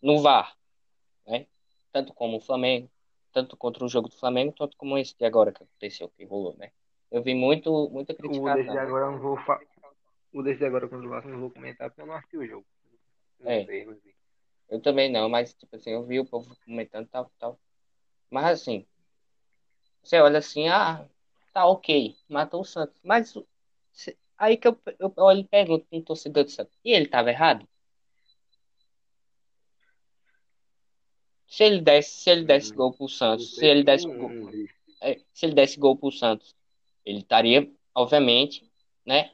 No 0.03 0.21
VAR, 0.21 0.57
né? 1.27 1.47
Tanto 1.93 2.15
como 2.15 2.39
o 2.39 2.41
Flamengo, 2.41 2.91
tanto 3.33 3.57
contra 3.57 3.85
o 3.85 3.89
jogo 3.89 4.09
do 4.09 4.17
Flamengo, 4.17 4.55
tanto 4.57 4.77
como 4.77 4.97
esse 4.97 5.17
de 5.17 5.25
agora 5.25 5.53
que 5.53 5.63
aconteceu, 5.63 6.09
que 6.09 6.25
rolou, 6.25 6.57
né? 6.57 6.71
Eu 7.11 7.23
vi 7.23 7.35
muito, 7.35 7.89
muita 7.91 8.13
O 8.13 8.17
desse 8.17 8.33
de 8.33 8.41
criticação. 8.41 8.79
agora 8.79 9.07
eu 9.07 9.13
não 9.13 9.19
vou 9.21 9.37
fa... 9.39 9.61
o 10.33 10.43
desse 10.43 10.59
de 10.59 10.67
agora 10.67 10.89
contra 10.89 11.07
o 11.07 11.11
Vasco 11.11 11.29
não 11.29 11.41
vou 11.41 11.51
comentar 11.51 11.91
porque 11.91 12.03
eu 12.03 12.07
não 12.07 12.15
assisti 12.15 12.37
o 12.39 12.47
jogo. 12.47 12.67
É. 13.41 13.67
Eu 14.69 14.81
também 14.81 15.11
não, 15.11 15.29
mas 15.29 15.55
tipo 15.55 15.77
assim, 15.77 15.91
eu 15.91 16.05
vi 16.05 16.19
o 16.21 16.25
povo 16.25 16.57
comentando 16.65 17.07
tal, 17.09 17.31
tal. 17.39 17.59
Mas 18.31 18.61
assim, 18.61 18.87
você 20.03 20.21
olha 20.21 20.39
assim, 20.39 20.69
ah, 20.69 21.07
tá 21.53 21.67
ok, 21.67 22.17
matou 22.29 22.61
o 22.61 22.65
Santos. 22.65 23.01
Mas 23.03 23.35
aí 24.37 24.57
que 24.57 24.69
eu, 24.69 24.79
eu 24.99 25.13
olho 25.17 25.41
e 25.41 25.45
pergunto 25.45 25.87
um 25.93 26.03
torcedor 26.03 26.45
do 26.45 26.51
Santos, 26.51 26.77
e 26.85 26.93
ele 26.93 27.07
tava 27.07 27.31
errado? 27.31 27.67
Se 31.47 31.63
ele 31.63 31.81
desse, 31.81 32.11
se 32.11 32.31
ele 32.31 32.45
desse 32.45 32.73
Hum, 32.73 32.77
gol 32.77 32.93
pro 32.93 33.09
Santos, 33.09 33.55
se 33.55 33.65
ele 33.65 33.85
desse 33.85 34.07
gol, 34.07 34.29
vi. 34.51 34.69
é, 35.01 35.21
se 35.33 35.47
ele 35.47 35.55
desse 35.55 35.79
gol 35.79 35.97
pro 35.97 36.11
Santos, 36.11 36.55
ele 37.05 37.21
estaria, 37.21 37.71
obviamente, 37.95 38.69
né, 39.07 39.33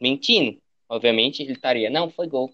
mentindo. 0.00 0.62
Obviamente, 0.88 1.42
ele 1.42 1.52
estaria, 1.52 1.90
não, 1.90 2.10
foi 2.10 2.28
gol. 2.28 2.50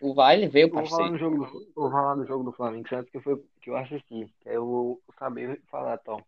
O 0.00 0.12
VAR, 0.12 0.34
ele 0.34 0.48
veio, 0.48 0.68
Eu 0.68 0.74
vou 0.74 0.86
falar 0.86 1.10
no 1.10 1.18
jogo 1.18 1.46
do, 1.46 1.72
vou 1.74 1.90
falar 1.90 2.14
do 2.14 2.26
jogo 2.26 2.44
do 2.44 2.52
Flamengo 2.52 2.86
Santos 2.88 3.10
que 3.10 3.20
foi 3.20 3.42
que 3.62 3.70
eu 3.70 3.76
assisti, 3.76 4.30
que 4.40 4.48
eu 4.50 4.66
vou 4.66 5.02
saber 5.18 5.62
falar, 5.70 5.96
Tom. 5.98 6.22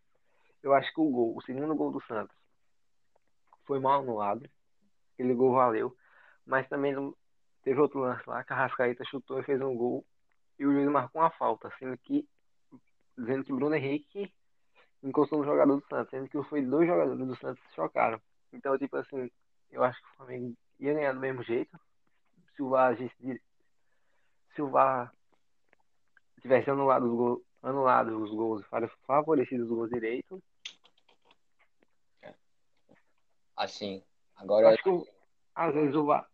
Eu 0.63 0.73
acho 0.73 0.93
que 0.95 1.01
o 1.01 1.11
gol, 1.11 1.37
o 1.37 1.43
segundo 1.43 1.75
gol 1.75 1.93
do 1.93 2.01
Santos 2.07 2.35
foi 3.65 3.79
mal 3.79 4.01
anulado. 4.01 4.49
Aquele 5.13 5.35
gol 5.35 5.53
valeu, 5.53 5.95
mas 6.47 6.67
também 6.69 6.95
teve 7.63 7.79
outro 7.79 8.01
lance 8.01 8.23
lá, 8.27 8.43
que 8.45 8.53
a 8.55 8.57
Rascaeta 8.57 9.05
chutou 9.05 9.41
e 9.41 9.45
fez 9.45 9.61
um 9.61 9.77
gol 9.77 10.05
e 10.59 10.65
o 10.65 10.73
juiz 10.73 10.89
marcou 10.89 11.21
uma 11.21 11.31
falta, 11.31 11.71
sendo 11.79 11.99
que 11.99 12.27
dizendo 13.17 13.45
que 13.45 13.53
Bruno 13.53 13.75
Henrique 13.75 14.33
encostou 15.03 15.39
no 15.39 15.45
jogador 15.45 15.77
do 15.77 15.87
Santos, 15.87 16.11
sendo 16.11 16.29
que 16.29 16.43
foi 16.49 16.63
dois 16.63 16.87
jogadores 16.87 17.27
do 17.27 17.37
Santos 17.37 17.63
que 17.63 17.69
se 17.69 17.75
chocaram. 17.75 18.21
Então, 18.57 18.79
tipo 18.79 18.97
assim, 18.97 19.31
eu 19.71 19.85
acho 19.85 20.01
que 20.01 20.09
o 20.09 20.17
Flamengo 20.17 20.57
ia 20.81 20.95
ganhar 20.95 21.13
do 21.13 21.21
mesmo 21.21 21.43
jeito 21.43 21.79
se 22.55 22.63
o 22.63 22.71
VAR 22.71 22.93
agisse 22.93 23.43
se 24.55 24.63
o 24.63 24.71
VAR 24.71 25.13
tivesse 26.41 26.71
anulado 26.71 27.05
os 27.05 27.15
gols, 27.15 27.43
anulado 27.63 28.23
os 28.23 28.31
gols, 28.31 28.65
favorecido 29.07 29.65
os 29.65 29.69
gols 29.69 29.91
direito, 29.91 30.43
Assim, 33.57 33.97
eu 33.97 34.43
agora 34.43 34.69
acho 34.75 34.83
que 34.83 35.11
às 35.55 35.73
vezes 35.75 35.95
o 35.95 36.05
VAR, 36.05 36.31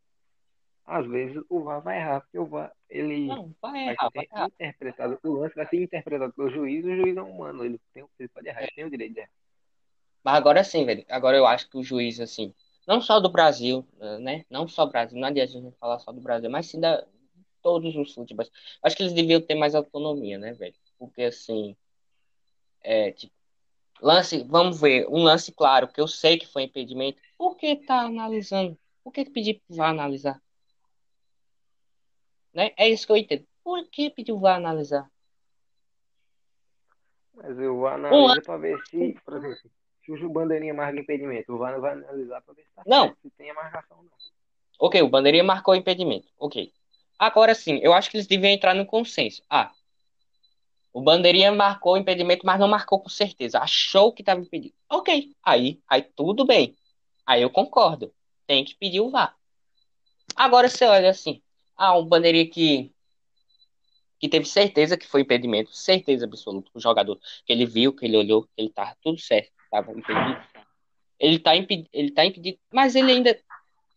às 0.85 1.07
vezes 1.07 1.41
o 1.49 1.63
VAR 1.63 1.81
vai 1.81 1.99
errar, 1.99 2.21
porque 2.21 2.39
o 2.39 2.47
VAR, 2.47 2.73
ele 2.89 3.29
Não, 3.29 3.55
vai 3.63 3.73
vai 3.73 3.95
errar, 3.95 4.11
vai 4.13 4.27
ser 4.27 4.35
errar. 4.35 4.47
interpretado, 4.47 5.21
o 5.23 5.33
lance 5.33 5.55
vai 5.55 5.67
ser 5.69 5.83
interpretado 5.83 6.33
pelo 6.33 6.51
juiz, 6.51 6.85
o 6.85 6.97
juiz 6.97 7.17
é 7.17 7.23
humano, 7.23 7.65
ele, 7.65 7.81
tem, 7.95 8.05
ele 8.19 8.29
pode 8.29 8.49
errar, 8.49 8.63
ele 8.63 8.73
tem 8.75 8.85
o 8.85 8.91
direito 8.91 9.15
de 9.15 9.21
errar. 9.21 9.31
Mas 10.25 10.35
agora 10.37 10.63
sim, 10.65 10.85
velho. 10.85 11.05
Agora 11.09 11.37
eu 11.37 11.47
acho 11.47 11.69
que 11.69 11.77
o 11.77 11.83
juiz, 11.83 12.21
assim, 12.21 12.55
não 12.87 13.01
só 13.01 13.21
do 13.21 13.31
Brasil, 13.31 13.87
né? 14.21 14.45
Não 14.51 14.69
só 14.69 14.87
Brasil, 14.87 15.19
não 15.19 15.29
adianta 15.29 15.51
a 15.59 15.61
gente 15.61 15.77
falar 15.79 15.99
só 15.99 16.13
do 16.13 16.21
Brasil, 16.21 16.51
mas 16.51 16.67
sim 16.67 16.81
da 16.81 17.05
todos 17.63 17.95
os 17.95 18.13
futebols. 18.13 18.51
Acho 18.83 18.97
que 18.97 19.03
eles 19.05 19.13
deviam 19.13 19.41
ter 19.41 19.55
mais 19.55 19.75
autonomia, 19.75 20.37
né, 20.37 20.53
velho? 20.53 20.75
Porque 20.99 21.23
assim, 21.23 21.77
é, 22.81 23.13
tipo, 23.13 23.33
lance, 24.01 24.43
vamos 24.49 24.81
ver, 24.81 25.07
um 25.09 25.23
lance 25.23 25.53
claro, 25.53 25.87
que 25.87 26.01
eu 26.01 26.09
sei 26.09 26.39
que 26.39 26.47
foi 26.47 26.65
impedimento. 26.65 27.23
Por 27.39 27.57
que 27.57 27.77
tá 27.77 28.01
analisando? 28.01 28.77
Por 29.05 29.13
que 29.13 29.25
pedir 29.25 29.63
pro 29.67 29.77
VAR 29.77 29.91
analisar? 29.91 30.43
Né? 32.53 32.73
É 32.77 32.89
isso 32.89 33.07
que 33.07 33.13
eu 33.13 33.17
entendo. 33.17 33.47
Por 33.65 33.87
que 33.89 34.11
pediu 34.11 34.37
o 34.37 34.41
VAR 34.41 34.57
analisar? 34.57 35.09
Mas 37.35 37.59
o 37.59 37.81
VAR 37.81 37.95
Um 37.95 38.07
analisa 38.07 38.27
lance. 38.27 38.41
pra 38.43 38.57
ver 38.59 38.79
se, 38.87 39.17
por 39.25 39.37
exemplo, 39.37 39.71
se 40.05 40.13
o 40.13 40.29
bandeirinha 40.29 40.75
marca 40.75 40.99
impedimento, 40.99 41.53
o 41.53 41.59
VAR 41.59 41.81
vai 41.81 41.93
analisar 41.93 42.41
pra 42.43 42.55
ver 42.55 42.63
se 42.63 42.75
tá 42.75 42.83
Não. 42.87 43.07
certo, 43.07 43.19
se 43.23 43.31
tem 43.31 43.51
a 43.51 43.55
marcação 43.55 43.99
ou 43.99 44.05
não. 44.05 44.11
Ok, 44.79 45.01
o 45.01 45.09
bandeirinha 45.09 45.45
marcou 45.45 45.75
o 45.75 45.77
impedimento. 45.77 46.29
Ok. 46.39 46.73
Agora 47.19 47.55
sim, 47.55 47.79
eu 47.83 47.93
acho 47.93 48.11
que 48.11 48.17
eles 48.17 48.27
deviam 48.27 48.51
entrar 48.51 48.75
no 48.75 48.85
consenso. 48.85 49.43
Ah, 49.49 49.73
o 50.93 51.01
bandeirinha 51.01 51.53
marcou 51.53 51.95
o 51.95 51.97
impedimento, 51.97 52.45
mas 52.45 52.61
não 52.61 52.69
marcou 52.69 53.01
com 53.01 53.09
certeza. 53.09 53.61
Achou 53.61 54.13
que 54.13 54.23
estava 54.23 54.41
impedido. 54.41 54.75
Ok. 54.91 55.35
Aí, 55.43 55.81
aí 55.89 56.03
tudo 56.03 56.45
bem. 56.45 56.77
Aí 57.25 57.41
eu 57.41 57.49
concordo. 57.49 58.13
Tem 58.47 58.65
que 58.65 58.75
pedir 58.75 59.01
o 59.01 59.11
VAR. 59.11 59.37
Agora 60.37 60.69
você 60.69 60.85
olha 60.85 61.11
assim. 61.11 61.41
Ah, 61.77 61.97
um 61.97 62.05
bandeirinha 62.05 62.49
que 62.49 62.93
que 64.19 64.29
teve 64.29 64.45
certeza 64.45 64.97
que 64.97 65.05
foi 65.05 65.23
impedimento, 65.23 65.75
certeza 65.75 66.27
absoluta, 66.27 66.71
o 66.73 66.79
jogador 66.79 67.19
que 67.45 67.53
ele 67.53 67.67
viu, 67.67 67.93
que 67.93 68.05
ele 68.07 68.17
olhou, 68.17 68.45
que 68.45 68.51
ele 68.57 68.69
tava 68.71 68.97
tudo 69.03 69.21
certo, 69.21 69.51
impedido. 69.81 70.43
Ele 71.19 71.39
tá 71.39 71.57
impedido, 71.57 71.89
ele 71.93 72.11
tá 72.11 72.25
impedido, 72.25 72.59
mas 72.73 72.95
ele 72.95 73.13
ainda 73.13 73.39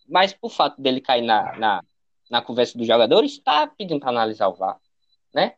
mas 0.07 0.33
por 0.33 0.51
fato 0.51 0.81
dele 0.81 1.01
cair 1.01 1.23
na, 1.23 1.57
na, 1.57 1.83
na 2.29 2.41
conversa 2.41 2.77
dos 2.77 2.87
jogadores, 2.87 3.33
está 3.33 3.67
pedindo 3.67 3.99
para 3.99 4.09
analisar 4.09 4.47
o 4.47 4.53
VAR, 4.53 4.79
né? 5.33 5.55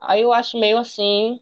Aí 0.00 0.22
eu 0.22 0.32
acho 0.32 0.58
meio 0.58 0.78
assim. 0.78 1.40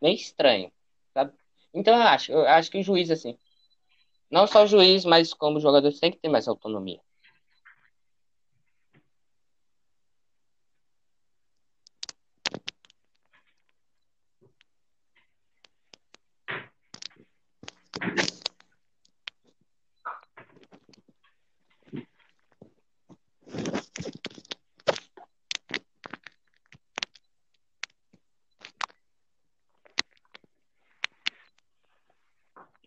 meio 0.00 0.14
estranho, 0.14 0.72
sabe? 1.12 1.32
Então 1.74 1.94
eu 1.94 2.02
acho, 2.02 2.32
eu 2.32 2.48
acho 2.48 2.70
que 2.70 2.78
o 2.78 2.82
juiz, 2.82 3.10
assim, 3.10 3.38
não 4.30 4.46
só 4.46 4.64
o 4.64 4.66
juiz, 4.66 5.04
mas 5.04 5.34
como 5.34 5.58
os 5.58 5.62
jogadores 5.62 6.00
têm 6.00 6.10
que 6.10 6.18
ter 6.18 6.28
mais 6.28 6.48
autonomia. 6.48 7.00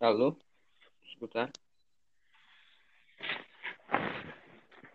Alô? 0.03 0.37
Escutar? 1.01 1.49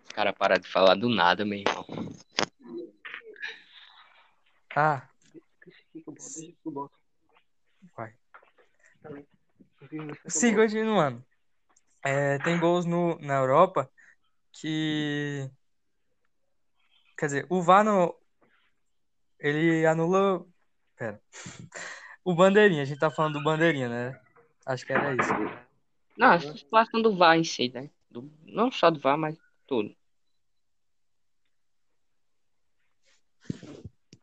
Os 0.05 0.13
caras 0.13 0.37
pararam 0.37 0.61
de 0.61 0.69
falar 0.69 0.97
do 0.97 1.09
nada, 1.09 1.47
meu 1.47 1.61
irmão. 1.61 1.87
Ah, 4.77 5.09
vai. 7.97 8.15
Sim, 10.27 10.55
continuando. 10.55 11.25
É, 12.05 12.39
tem 12.41 12.61
gols 12.61 12.85
no, 12.85 13.19
na 13.19 13.37
Europa 13.37 13.91
que. 14.53 15.51
Quer 17.17 17.27
dizer, 17.27 17.47
o 17.49 17.63
VAR 17.63 17.83
no, 17.83 18.15
ele 19.39 19.87
anula. 19.87 20.45
Pera. 20.97 21.19
O 22.25 22.35
bandeirinha, 22.35 22.83
a 22.83 22.85
gente 22.85 22.99
tá 22.99 23.11
falando 23.11 23.39
do 23.39 23.43
bandeirinha, 23.43 23.89
né? 23.89 24.21
Acho 24.69 24.85
que 24.85 24.93
era 24.93 25.15
isso. 25.15 25.33
Não, 26.19 26.33
a 26.33 26.39
situação 26.39 27.01
do 27.01 27.17
VAR 27.17 27.39
em 27.39 27.43
si, 27.45 27.71
né? 27.71 27.91
Do- 28.11 28.31
não 28.45 28.71
só 28.71 28.91
do 28.91 29.01
VAR, 29.01 29.17
mas 29.17 29.35
tudo. 29.67 29.97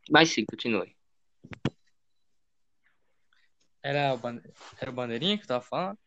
Mas 0.08 0.30
sim, 0.30 0.46
continue. 0.46 0.96
Era 3.82 4.14
o, 4.14 4.18
bande... 4.20 4.48
era 4.80 4.92
o 4.92 4.94
bandeirinha 4.94 5.36
que 5.36 5.46
eu 5.46 5.48
tava 5.48 5.64
falando? 5.64 5.98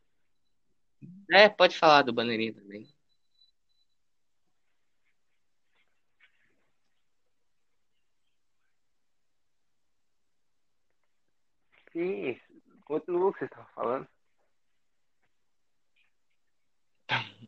É, 1.33 1.49
pode 1.49 1.77
falar 1.77 2.03
do 2.03 2.13
bandeirinha 2.13 2.55
também. 2.55 2.89
Sim, 11.93 12.39
continua 12.85 13.31
o 13.31 13.33
que 13.33 13.41
você 13.41 13.45
estava 13.47 13.69
falando. 13.75 14.09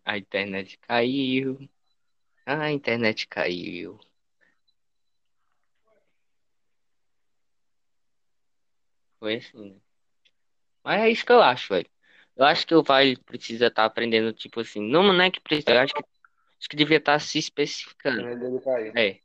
A 0.04 0.18
internet 0.18 0.78
caiu. 0.78 1.68
A 2.46 2.70
internet 2.70 3.26
caiu. 3.28 3.98
Foi 9.18 9.36
assim, 9.36 9.70
né? 9.70 9.76
Mas 10.82 11.02
é 11.02 11.10
isso 11.10 11.26
que 11.26 11.32
eu 11.32 11.42
acho, 11.42 11.74
velho. 11.74 11.88
Eu 12.36 12.44
acho 12.46 12.66
que 12.66 12.74
o 12.74 12.82
VAR 12.82 13.02
ele 13.02 13.16
precisa 13.18 13.66
estar 13.66 13.84
aprendendo, 13.84 14.32
tipo 14.32 14.60
assim, 14.60 14.80
não, 14.80 15.02
não 15.02 15.20
é 15.20 15.30
que 15.30 15.40
precisa, 15.40 15.72
eu 15.72 15.80
acho 15.80 15.92
que, 15.92 16.02
acho 16.58 16.68
que 16.70 16.76
devia 16.76 16.96
estar 16.96 17.18
se 17.20 17.38
especificando. 17.38 18.22
É. 18.96 19.20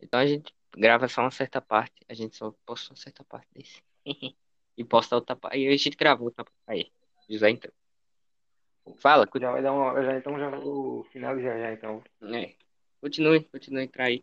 Então 0.00 0.18
a 0.18 0.26
gente 0.26 0.52
grava 0.76 1.06
só 1.06 1.20
uma 1.20 1.30
certa 1.30 1.60
parte, 1.60 1.94
a 2.08 2.14
gente 2.14 2.36
só 2.36 2.52
posta 2.66 2.92
uma 2.92 2.96
certa 2.96 3.24
parte 3.24 3.48
desse. 3.54 3.82
E 4.78 4.84
posta 4.84 5.14
outra 5.14 5.36
parte. 5.36 5.58
E 5.58 5.68
a 5.68 5.76
gente 5.76 5.94
gravou 5.94 6.28
outra 6.28 6.42
parte. 6.42 6.56
Aí, 6.66 6.90
José, 7.28 7.50
então. 7.50 7.70
Fala. 8.98 9.28
Já 9.34 9.52
vai 9.52 9.62
dar 9.62 9.72
uma 9.72 9.84
hora 9.84 10.04
já, 10.04 10.16
então 10.16 10.38
já 10.38 10.50
vou 10.50 11.04
finalizar 11.04 11.58
já, 11.58 11.72
então. 11.72 12.02
É. 12.22 12.54
Continue, 13.00 13.44
continue, 13.44 13.84
entrar 13.84 14.04
aí. 14.04 14.22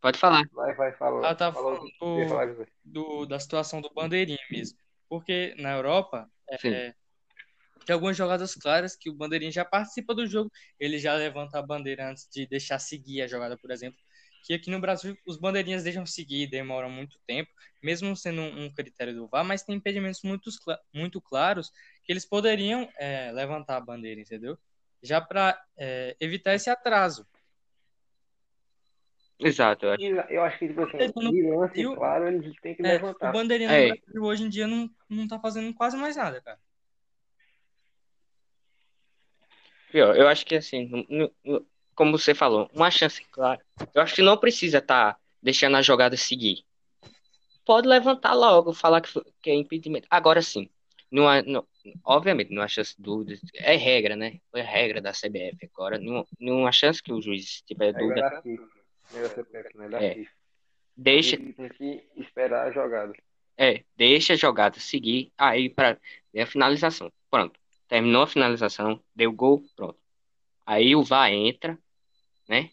Pode 0.00 0.18
falar. 0.18 0.42
Vai, 0.52 0.74
vai, 0.74 0.92
fala. 0.92 1.28
Ah, 1.28 1.34
tá 1.34 1.52
Fala 1.52 1.74
o 1.74 1.84
que 1.84 1.96
você 2.00 2.22
ia 2.22 2.28
falar, 2.28 2.48
José. 2.48 2.66
do, 2.84 3.24
da 3.26 3.38
situação 3.38 3.80
do 3.80 3.88
bandeirinha 3.94 4.40
mesmo. 4.50 4.76
Porque 5.08 5.54
na 5.58 5.76
Europa, 5.76 6.28
é, 6.50 6.58
Sim. 6.58 6.70
tem 7.86 7.94
algumas 7.94 8.16
jogadas 8.16 8.54
claras 8.56 8.96
que 8.96 9.08
o 9.08 9.14
bandeirinha 9.14 9.52
já 9.52 9.64
participa 9.64 10.12
do 10.14 10.26
jogo, 10.26 10.50
ele 10.80 10.98
já 10.98 11.14
levanta 11.14 11.58
a 11.58 11.62
bandeira 11.62 12.10
antes 12.10 12.28
de 12.28 12.46
deixar 12.46 12.80
seguir 12.80 13.22
a 13.22 13.28
jogada, 13.28 13.56
por 13.56 13.70
exemplo. 13.70 14.00
Que 14.44 14.54
aqui 14.54 14.70
no 14.70 14.80
Brasil 14.80 15.16
os 15.24 15.36
bandeirinhas 15.36 15.84
deixam 15.84 16.04
seguir, 16.04 16.48
demoram 16.48 16.90
muito 16.90 17.16
tempo, 17.24 17.52
mesmo 17.80 18.16
sendo 18.16 18.40
um, 18.40 18.64
um 18.64 18.74
critério 18.74 19.14
do 19.14 19.28
VAR, 19.28 19.44
mas 19.44 19.62
tem 19.62 19.76
impedimentos 19.76 20.22
muito, 20.24 20.50
muito 20.92 21.20
claros 21.20 21.70
que 22.04 22.12
eles 22.12 22.24
poderiam 22.24 22.88
é, 22.98 23.30
levantar 23.32 23.76
a 23.76 23.80
bandeira, 23.80 24.20
entendeu? 24.20 24.58
Já 25.02 25.20
para 25.20 25.60
evitar 26.20 26.54
esse 26.54 26.70
atraso. 26.70 27.26
Exato, 29.38 29.86
eu 29.86 29.92
acho. 29.92 30.02
Eu 30.32 30.42
acho 30.44 30.58
que, 30.58 30.68
tipo 30.68 30.82
assim, 30.82 30.98
de 31.30 31.42
lance, 31.42 31.80
e 31.80 31.86
o- 31.86 31.96
claro, 31.96 32.28
eles 32.28 32.54
têm 32.60 32.74
que 32.76 32.82
É, 32.82 32.92
levantar. 32.92 33.30
o 33.30 33.32
bandeirinha 33.32 33.70
É. 33.70 33.88
no 33.88 33.96
Brasil 33.96 34.22
hoje 34.22 34.44
em 34.44 34.48
dia 34.48 34.66
não, 34.68 34.88
não 35.08 35.26
tá 35.26 35.38
fazendo 35.40 35.74
quase 35.74 35.96
mais 35.96 36.16
nada, 36.16 36.40
cara. 36.40 36.58
Pior, 39.90 40.16
eu 40.16 40.26
acho 40.28 40.46
que 40.46 40.54
assim, 40.54 40.88
como 41.94 42.16
você 42.16 42.34
falou, 42.34 42.70
uma 42.72 42.90
chance 42.90 43.22
clara. 43.30 43.60
Eu 43.92 44.00
acho 44.00 44.14
que 44.14 44.22
não 44.22 44.38
precisa 44.38 44.78
estar 44.78 45.18
deixando 45.42 45.76
a 45.76 45.82
jogada 45.82 46.16
seguir. 46.16 46.64
Pode 47.64 47.86
levantar 47.86 48.32
logo, 48.32 48.72
falar 48.72 49.00
que, 49.00 49.12
que 49.42 49.50
é 49.50 49.54
impedimento. 49.54 50.06
Agora 50.10 50.40
sim, 50.40 50.70
não- 51.10 51.66
obviamente, 52.04 52.52
não 52.52 52.62
há 52.62 52.68
chance 52.68 52.96
de 52.96 53.02
dúvidas. 53.02 53.40
É 53.54 53.76
regra, 53.76 54.16
né? 54.16 54.38
Foi 54.50 54.60
regra 54.60 55.00
da 55.00 55.12
CBF. 55.12 55.68
Agora, 55.72 55.98
não, 55.98 56.26
não 56.38 56.66
há 56.66 56.72
chance 56.72 57.02
que 57.02 57.12
o 57.12 57.20
juiz 57.20 57.62
tiver 57.62 57.92
dúvida. 57.92 58.20
dar 58.20 58.42
FIFA. 58.42 58.68
É 59.14 59.28
da 59.28 59.70
não 59.74 59.84
é 59.84 59.88
da 59.88 60.02
É. 60.02 60.14
FIFA. 60.14 60.30
Deixa, 60.96 61.36
Ele 61.36 61.52
tem 61.52 61.68
que 61.70 62.02
esperar 62.16 62.68
a 62.68 62.70
jogada. 62.70 63.12
É, 63.56 63.82
deixa 63.96 64.32
a 64.34 64.36
jogada 64.36 64.78
seguir, 64.78 65.32
aí 65.36 65.68
para 65.68 65.98
a 66.36 66.46
finalização. 66.46 67.12
Pronto. 67.30 67.58
Terminou 67.88 68.22
a 68.22 68.26
finalização, 68.26 69.02
deu 69.14 69.32
gol, 69.32 69.62
pronto. 69.76 69.98
Aí 70.64 70.94
o 70.96 71.02
VAR 71.02 71.30
entra, 71.30 71.78
né? 72.48 72.70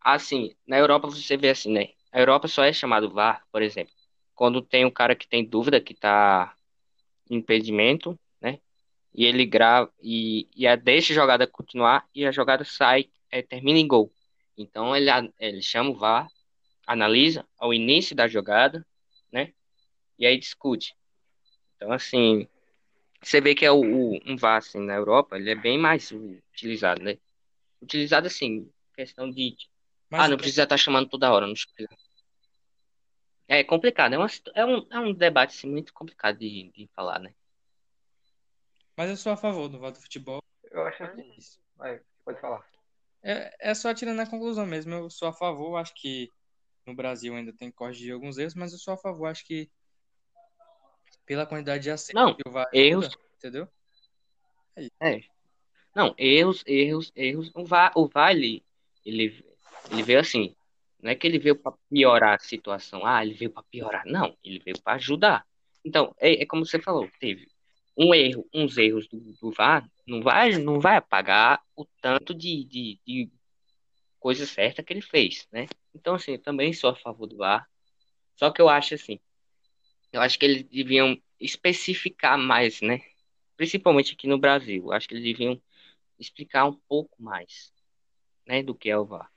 Assim, 0.00 0.54
na 0.66 0.78
Europa 0.78 1.08
você 1.08 1.36
vê 1.36 1.50
assim, 1.50 1.72
né? 1.72 1.90
A 2.10 2.18
Europa 2.20 2.48
só 2.48 2.64
é 2.64 2.72
chamado 2.72 3.10
VAR, 3.10 3.44
por 3.52 3.62
exemplo, 3.62 3.92
quando 4.34 4.62
tem 4.62 4.84
um 4.84 4.90
cara 4.90 5.14
que 5.14 5.28
tem 5.28 5.44
dúvida 5.44 5.80
que 5.80 5.94
tá 5.94 6.56
impedimento, 7.30 8.10
né? 8.12 8.18
E 9.18 9.24
ele 9.24 9.44
grava 9.44 9.92
e, 10.00 10.48
e 10.54 10.64
a 10.64 10.76
deixa 10.76 11.12
a 11.12 11.16
jogada 11.16 11.44
continuar 11.44 12.08
e 12.14 12.24
a 12.24 12.30
jogada 12.30 12.62
sai, 12.62 13.10
é, 13.32 13.42
termina 13.42 13.76
em 13.76 13.88
gol. 13.88 14.12
Então 14.56 14.94
ele, 14.94 15.10
ele 15.40 15.60
chama 15.60 15.90
o 15.90 15.94
VAR, 15.96 16.28
analisa 16.86 17.44
ao 17.58 17.74
início 17.74 18.14
da 18.14 18.28
jogada, 18.28 18.86
né? 19.32 19.52
E 20.16 20.24
aí 20.24 20.38
discute. 20.38 20.94
Então, 21.74 21.90
assim, 21.90 22.46
você 23.20 23.40
vê 23.40 23.56
que 23.56 23.66
é 23.66 23.72
o, 23.72 23.80
o, 23.80 24.20
um 24.24 24.36
VAR 24.36 24.58
assim, 24.58 24.78
na 24.78 24.94
Europa, 24.94 25.36
ele 25.36 25.50
é 25.50 25.56
bem 25.56 25.76
mais 25.76 26.12
utilizado, 26.12 27.02
né? 27.02 27.18
Utilizado 27.82 28.28
assim, 28.28 28.70
questão 28.94 29.28
de. 29.28 29.56
Mas 30.08 30.20
ah, 30.20 30.28
não 30.28 30.36
precisa 30.36 30.62
estar 30.62 30.76
chamando 30.76 31.08
toda 31.08 31.32
hora. 31.32 31.44
Não 31.44 31.54
precisa. 31.54 31.88
É 33.48 33.64
complicado, 33.64 34.12
é, 34.12 34.18
uma, 34.18 34.28
é, 34.54 34.64
um, 34.64 34.86
é 34.92 35.00
um 35.00 35.12
debate 35.12 35.56
assim, 35.56 35.68
muito 35.68 35.92
complicado 35.92 36.38
de, 36.38 36.70
de 36.70 36.88
falar, 36.94 37.18
né? 37.18 37.34
Mas 38.98 39.10
eu 39.10 39.16
sou 39.16 39.30
a 39.30 39.36
favor 39.36 39.68
do 39.68 39.78
VAR 39.78 39.92
do 39.92 40.00
futebol. 40.00 40.42
Eu 40.72 40.82
acho 40.82 41.04
assim. 41.04 41.32
Vai, 41.76 42.00
pode 42.24 42.40
falar. 42.40 42.68
É, 43.22 43.70
é 43.70 43.72
só 43.72 43.94
tirando 43.94 44.18
a 44.18 44.26
conclusão 44.26 44.66
mesmo. 44.66 44.92
Eu 44.92 45.08
sou 45.08 45.28
a 45.28 45.32
favor, 45.32 45.76
acho 45.76 45.94
que 45.94 46.32
no 46.84 46.96
Brasil 46.96 47.32
ainda 47.32 47.52
tem 47.52 47.70
que 47.70 47.76
corrigir 47.76 48.12
alguns 48.12 48.38
erros, 48.38 48.56
mas 48.56 48.72
eu 48.72 48.78
sou 48.78 48.94
a 48.94 48.96
favor, 48.96 49.26
acho 49.26 49.46
que 49.46 49.70
pela 51.24 51.46
quantidade 51.46 51.84
de 51.84 51.92
acertos 51.92 52.20
Não, 52.20 52.34
que 52.34 52.42
o 52.44 52.50
VAR 52.50 52.66
erros- 52.72 53.06
ajuda, 53.06 53.22
entendeu? 53.36 53.68
É. 55.00 55.20
Não, 55.94 56.12
erros, 56.18 56.64
erros, 56.66 57.12
erros. 57.14 57.52
O 57.54 57.64
VAR, 57.64 57.92
o 57.94 58.08
VAR 58.08 58.32
ele, 58.32 58.64
ele, 59.04 59.46
ele 59.92 60.02
veio 60.02 60.18
assim. 60.18 60.56
Não 61.00 61.12
é 61.12 61.14
que 61.14 61.24
ele 61.24 61.38
veio 61.38 61.54
para 61.54 61.70
piorar 61.88 62.34
a 62.34 62.40
situação. 62.40 63.06
Ah, 63.06 63.24
ele 63.24 63.34
veio 63.34 63.52
para 63.52 63.62
piorar. 63.62 64.04
Não, 64.06 64.36
ele 64.42 64.58
veio 64.58 64.82
para 64.82 64.94
ajudar. 64.94 65.46
Então, 65.84 66.12
é, 66.18 66.42
é 66.42 66.46
como 66.46 66.66
você 66.66 66.80
falou, 66.80 67.08
teve 67.20 67.46
um 67.98 68.14
erro, 68.14 68.48
uns 68.54 68.78
erros 68.78 69.08
do, 69.08 69.18
do 69.18 69.50
VAR, 69.50 69.90
não 70.06 70.22
vai, 70.22 70.52
não 70.52 70.78
vai 70.78 70.96
apagar 70.96 71.60
o 71.74 71.84
tanto 72.00 72.32
de, 72.32 72.64
de, 72.64 73.00
de 73.04 73.30
coisa 74.20 74.46
certa 74.46 74.84
que 74.84 74.92
ele 74.92 75.02
fez, 75.02 75.48
né? 75.50 75.66
Então, 75.92 76.14
assim, 76.14 76.38
também 76.38 76.72
sou 76.72 76.90
a 76.90 76.94
favor 76.94 77.26
do 77.26 77.36
VAR. 77.36 77.68
Só 78.36 78.52
que 78.52 78.62
eu 78.62 78.68
acho 78.68 78.94
assim, 78.94 79.18
eu 80.12 80.20
acho 80.20 80.38
que 80.38 80.46
eles 80.46 80.62
deviam 80.62 81.20
especificar 81.40 82.38
mais, 82.38 82.80
né? 82.80 83.00
Principalmente 83.56 84.14
aqui 84.14 84.28
no 84.28 84.38
Brasil. 84.38 84.84
Eu 84.84 84.92
acho 84.92 85.08
que 85.08 85.14
eles 85.14 85.24
deviam 85.24 85.60
explicar 86.20 86.66
um 86.66 86.74
pouco 86.88 87.20
mais, 87.20 87.72
né, 88.46 88.62
do 88.62 88.74
que 88.74 88.90
é 88.90 88.96
o 88.96 89.04
VAR. 89.04 89.30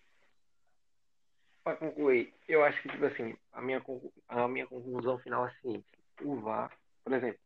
Para 1.63 1.77
concluir, 1.77 2.33
eu 2.47 2.63
acho 2.63 2.79
que, 2.81 2.89
tipo 2.89 3.05
assim, 3.05 3.35
a 3.53 3.61
minha, 3.61 3.83
a 4.27 4.47
minha 4.47 4.67
conclusão 4.67 5.17
final 5.19 5.45
é 5.45 5.49
a 5.49 5.53
seguinte: 5.55 5.85
o 6.21 6.35
VAR, 6.35 6.75
por 7.03 7.13
exemplo, 7.13 7.39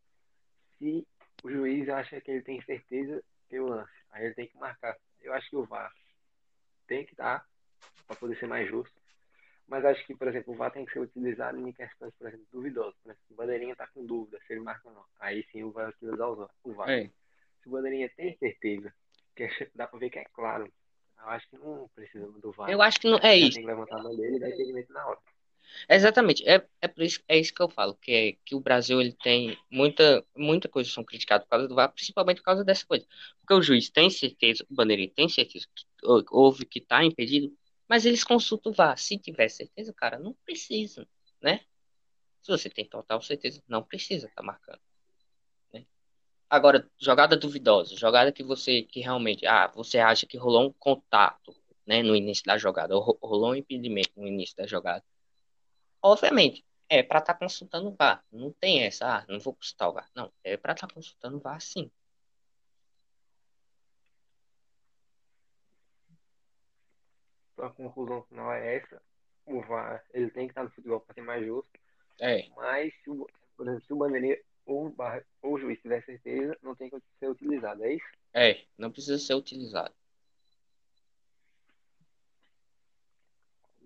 se 0.78 1.08
o 1.44 1.50
juiz 1.50 1.88
acha 1.90 2.20
que 2.22 2.32
ele 2.32 2.42
tem 2.42 2.62
certeza 2.64 3.24
que 3.50 3.60
o 3.60 3.68
lance, 3.68 3.92
aí 4.12 4.26
ele 4.26 4.34
tem 4.36 4.48
que 4.48 4.58
marcar. 4.58 4.96
Eu 5.22 5.34
acho 5.34 5.50
que 5.50 5.56
o 5.56 5.66
VAR 5.66 5.92
tem 6.88 7.06
que 7.06 7.12
estar 7.12 7.46
para 8.08 8.16
poder 8.16 8.38
ser 8.38 8.48
mais 8.48 8.68
justo. 8.70 8.94
Mas 9.68 9.84
acho 9.84 10.06
que, 10.06 10.16
por 10.16 10.28
exemplo, 10.28 10.54
o 10.54 10.58
VAR 10.58 10.72
tem 10.72 10.86
que 10.86 10.94
ser 10.94 11.00
utilizado 11.00 11.58
em 11.58 11.72
questões, 11.74 12.14
por 12.16 12.28
exemplo, 12.28 12.46
duvidosas. 12.52 12.94
Por 13.02 13.10
exemplo, 13.10 13.26
o 13.32 13.36
bandeirinha 13.36 13.72
está 13.74 13.88
com 13.88 14.06
dúvida 14.06 14.40
se 14.46 14.54
ele 14.54 14.62
marca 14.62 14.88
ou 14.88 14.94
não. 14.94 15.06
Aí 15.20 15.44
sim 15.52 15.64
o 15.64 15.72
VAR 15.72 15.90
utilizar 15.90 16.30
o 16.30 16.36
VAR. 16.36 16.50
o 16.64 16.74
VAR. 16.74 16.90
É, 16.90 17.10
Se 17.62 17.68
o 17.68 17.72
bandeirinha 17.72 18.10
tem 18.16 18.38
certeza, 18.38 18.94
que 19.36 19.44
é- 19.44 19.70
dá 19.74 19.88
para 19.88 19.98
ver 20.00 20.10
que 20.12 20.20
é 20.20 20.26
claro, 20.26 20.66
eu 21.18 21.30
acho 21.30 21.50
que 21.50 21.58
não 21.58 21.90
precisa 21.96 22.28
do 22.28 22.52
VAR. 22.52 22.70
eu 22.70 22.82
acho 22.82 23.00
que 23.00 23.10
não 23.10 23.18
é 23.18 23.36
isso. 23.36 23.54
Tem 23.54 23.62
que 23.64 23.68
levantar 23.68 24.00
a 24.00 24.04
bandeira 24.04 24.36
e 24.36 24.40
dar 24.40 24.52
segmento 24.52 24.94
na 24.94 25.08
hora. 25.08 25.20
Exatamente, 25.90 26.44
é, 26.48 26.66
é 26.82 26.88
por 26.88 27.04
isso, 27.04 27.22
é 27.28 27.38
isso 27.38 27.54
que 27.54 27.62
eu 27.62 27.70
falo, 27.70 27.96
que 27.96 28.12
é 28.12 28.32
que 28.46 28.56
o 28.56 28.60
Brasil 28.60 29.00
ele 29.02 29.14
tem 29.14 29.58
muita, 29.70 30.26
muita 30.36 30.68
coisa 30.70 30.90
são 30.90 31.04
criticadas 31.04 31.46
por 31.46 31.52
causa 31.52 31.68
do 31.68 31.76
VAR, 31.76 31.92
principalmente 31.94 32.38
por 32.38 32.44
causa 32.46 32.64
dessa 32.64 32.86
coisa. 32.86 33.06
Porque 33.42 33.54
o 33.54 33.62
juiz 33.62 33.90
tem 33.90 34.10
certeza, 34.10 34.66
o 34.70 34.74
bandeirinha 34.76 35.10
tem 35.14 35.28
certeza 35.30 35.68
que 35.76 35.86
hou- 36.06 36.24
houve 36.32 36.66
que 36.66 36.80
está 36.80 37.04
impedido, 37.04 37.56
mas 37.88 38.06
eles 38.06 38.24
consultam 38.24 38.72
o 38.72 38.76
VAR. 38.76 38.98
Se 38.98 39.18
tiver 39.18 39.50
certeza, 39.50 39.94
cara, 39.94 40.18
não 40.20 40.34
precisa, 40.46 41.08
né? 41.42 41.60
Se 42.42 42.52
você 42.52 42.70
tem 42.70 42.86
total 42.88 43.22
certeza, 43.22 43.64
não 43.68 43.84
precisa 43.84 44.28
estar 44.28 44.44
marcando. 44.44 44.80
né? 45.74 45.86
Agora, 46.50 46.90
jogada 47.00 47.38
duvidosa, 47.38 47.96
jogada 47.98 48.32
que 48.34 48.44
você 48.44 48.84
que 48.84 49.02
realmente, 49.02 49.46
ah, 49.48 49.68
você 49.70 50.00
acha 50.00 50.26
que 50.28 50.38
rolou 50.38 50.68
um 50.70 50.74
contato, 50.74 51.56
né, 51.88 52.04
no 52.04 52.16
início 52.16 52.46
da 52.46 52.58
jogada, 52.58 52.96
ou 52.96 53.02
ro- 53.04 53.20
rolou 53.24 53.52
um 53.52 53.56
impedimento 53.56 54.12
no 54.18 54.28
início 54.28 54.56
da 54.58 54.68
jogada. 54.68 55.04
Obviamente, 56.06 56.64
é 56.88 57.02
para 57.02 57.18
estar 57.18 57.34
consultando 57.34 57.90
o 57.90 57.96
VAR. 57.96 58.24
Não 58.32 58.52
tem 58.52 58.84
essa, 58.84 59.08
ah, 59.08 59.26
não 59.28 59.40
vou 59.40 59.56
consultar 59.56 59.90
o 59.90 59.94
VAR. 59.94 60.08
Não, 60.14 60.32
é 60.44 60.56
para 60.56 60.74
estar 60.74 60.88
consultando 60.94 61.38
o 61.38 61.40
VAR 61.40 61.60
sim. 61.60 61.90
A 67.58 67.70
conclusão 67.70 68.22
final 68.30 68.54
é 68.54 68.76
essa. 68.76 69.02
O 69.48 69.62
VAR, 69.62 70.06
ele 70.14 70.30
tem 70.30 70.46
que 70.46 70.52
estar 70.52 70.64
no 70.64 70.70
futebol 70.70 71.00
para 71.00 71.16
ser 71.16 71.22
mais 71.22 71.44
justo. 71.44 71.72
É, 72.22 72.50
Mas, 72.56 72.94
se 73.04 73.10
o, 73.10 73.28
por 73.58 73.66
exemplo, 73.66 73.86
se 73.88 73.94
o 73.94 73.98
bandeirinha 73.98 74.38
ou 74.64 74.96
ou 75.42 75.54
o 75.54 75.60
juiz 75.60 75.82
tiver 75.82 76.06
certeza, 76.06 76.56
não 76.62 76.76
tem 76.76 76.92
que 76.92 77.02
ser 77.20 77.30
utilizado. 77.30 77.84
É 77.84 77.94
isso? 77.96 78.06
é, 78.32 78.64
não 78.78 78.92
precisa 78.92 79.18
ser 79.18 79.34
utilizado. 79.34 79.94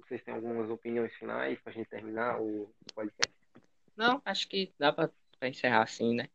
Vocês 0.09 0.23
têm 0.23 0.33
algumas 0.33 0.71
opiniões 0.71 1.13
finais 1.13 1.59
para 1.59 1.71
a 1.71 1.75
gente 1.75 1.87
terminar 1.87 2.41
o 2.41 2.67
podcast? 2.95 3.31
Não, 3.95 4.19
acho 4.25 4.47
que 4.49 4.73
dá 4.79 4.91
para 4.91 5.11
encerrar 5.43 5.83
assim, 5.83 6.15
né? 6.15 6.27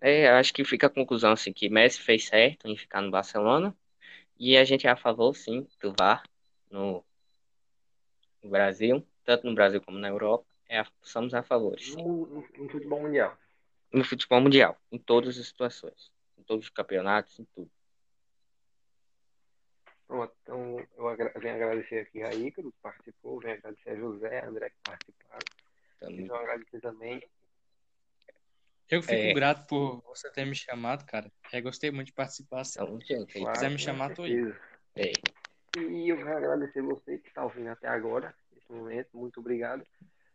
É, 0.00 0.30
acho 0.30 0.54
que 0.54 0.64
fica 0.64 0.86
a 0.86 0.90
conclusão 0.90 1.32
assim 1.32 1.52
que 1.52 1.68
Messi 1.68 2.00
fez 2.00 2.24
certo 2.24 2.66
em 2.66 2.74
ficar 2.78 3.02
no 3.02 3.10
Barcelona 3.10 3.76
e 4.38 4.56
a 4.56 4.64
gente 4.64 4.86
é 4.86 4.90
a 4.90 4.96
favor, 4.96 5.36
sim, 5.36 5.68
do 5.82 5.92
VAR 5.92 6.22
no, 6.70 7.04
no 8.42 8.48
Brasil, 8.48 9.06
tanto 9.22 9.46
no 9.46 9.54
Brasil 9.54 9.82
como 9.82 9.98
na 9.98 10.08
Europa. 10.08 10.46
É 10.66 10.78
a- 10.78 10.86
somos 11.02 11.34
a 11.34 11.42
favor. 11.42 11.76
No, 11.94 12.26
no, 12.26 12.48
no 12.56 12.68
futebol 12.70 13.02
mundial. 13.02 13.36
No 13.92 14.02
futebol 14.02 14.40
mundial, 14.40 14.80
em 14.90 14.96
todas 14.98 15.36
as 15.38 15.46
situações, 15.46 16.10
em 16.38 16.42
todos 16.42 16.64
os 16.64 16.70
campeonatos, 16.70 17.38
em 17.38 17.44
tudo. 17.54 17.70
Pronto, 20.10 20.34
então 20.42 20.84
eu 20.96 21.06
agra 21.06 21.32
venho 21.38 21.54
agradecer 21.54 22.00
aqui 22.00 22.20
a 22.20 22.34
Ícaro, 22.34 22.72
que 22.72 22.78
participou, 22.82 23.38
venho 23.38 23.54
agradecer 23.54 23.90
a 23.90 23.94
José, 23.94 24.40
a 24.40 24.48
André, 24.48 24.70
que 24.70 24.76
participaram. 24.82 25.46
Então, 25.96 26.10
E 26.10 26.16
venho 26.16 26.34
agradecer 26.34 26.80
também 26.80 27.22
Eu 28.88 29.02
fico 29.02 29.14
É. 29.14 29.32
grato 29.32 29.68
por 29.68 30.02
você 30.02 30.28
ter 30.32 30.44
me 30.44 30.56
chamado, 30.56 31.06
cara. 31.06 31.30
É, 31.52 31.60
gostei 31.60 31.92
muito 31.92 32.08
de 32.08 32.12
participar. 32.12 32.64
Se 32.64 32.82
então, 32.82 33.00
gente, 33.00 33.38
é 33.38 33.52
quiser 33.52 33.70
me 33.70 33.78
chamar, 33.78 34.12
tô 34.12 34.24
aí. 34.24 34.52
É, 34.96 35.12
E 35.78 36.08
eu 36.08 36.16
quero 36.16 36.38
agradecer 36.38 36.82
você 36.82 37.16
que 37.18 37.28
está 37.28 37.44
ouvindo 37.44 37.68
até 37.68 37.86
agora, 37.86 38.34
nesse 38.52 38.72
momento. 38.72 39.10
Muito 39.16 39.38
obrigado. 39.38 39.86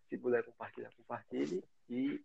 Se 0.07 0.17
puder 0.17 0.41
compartilhar, 0.45 0.89
compartilhe. 0.95 1.61
E 1.89 2.23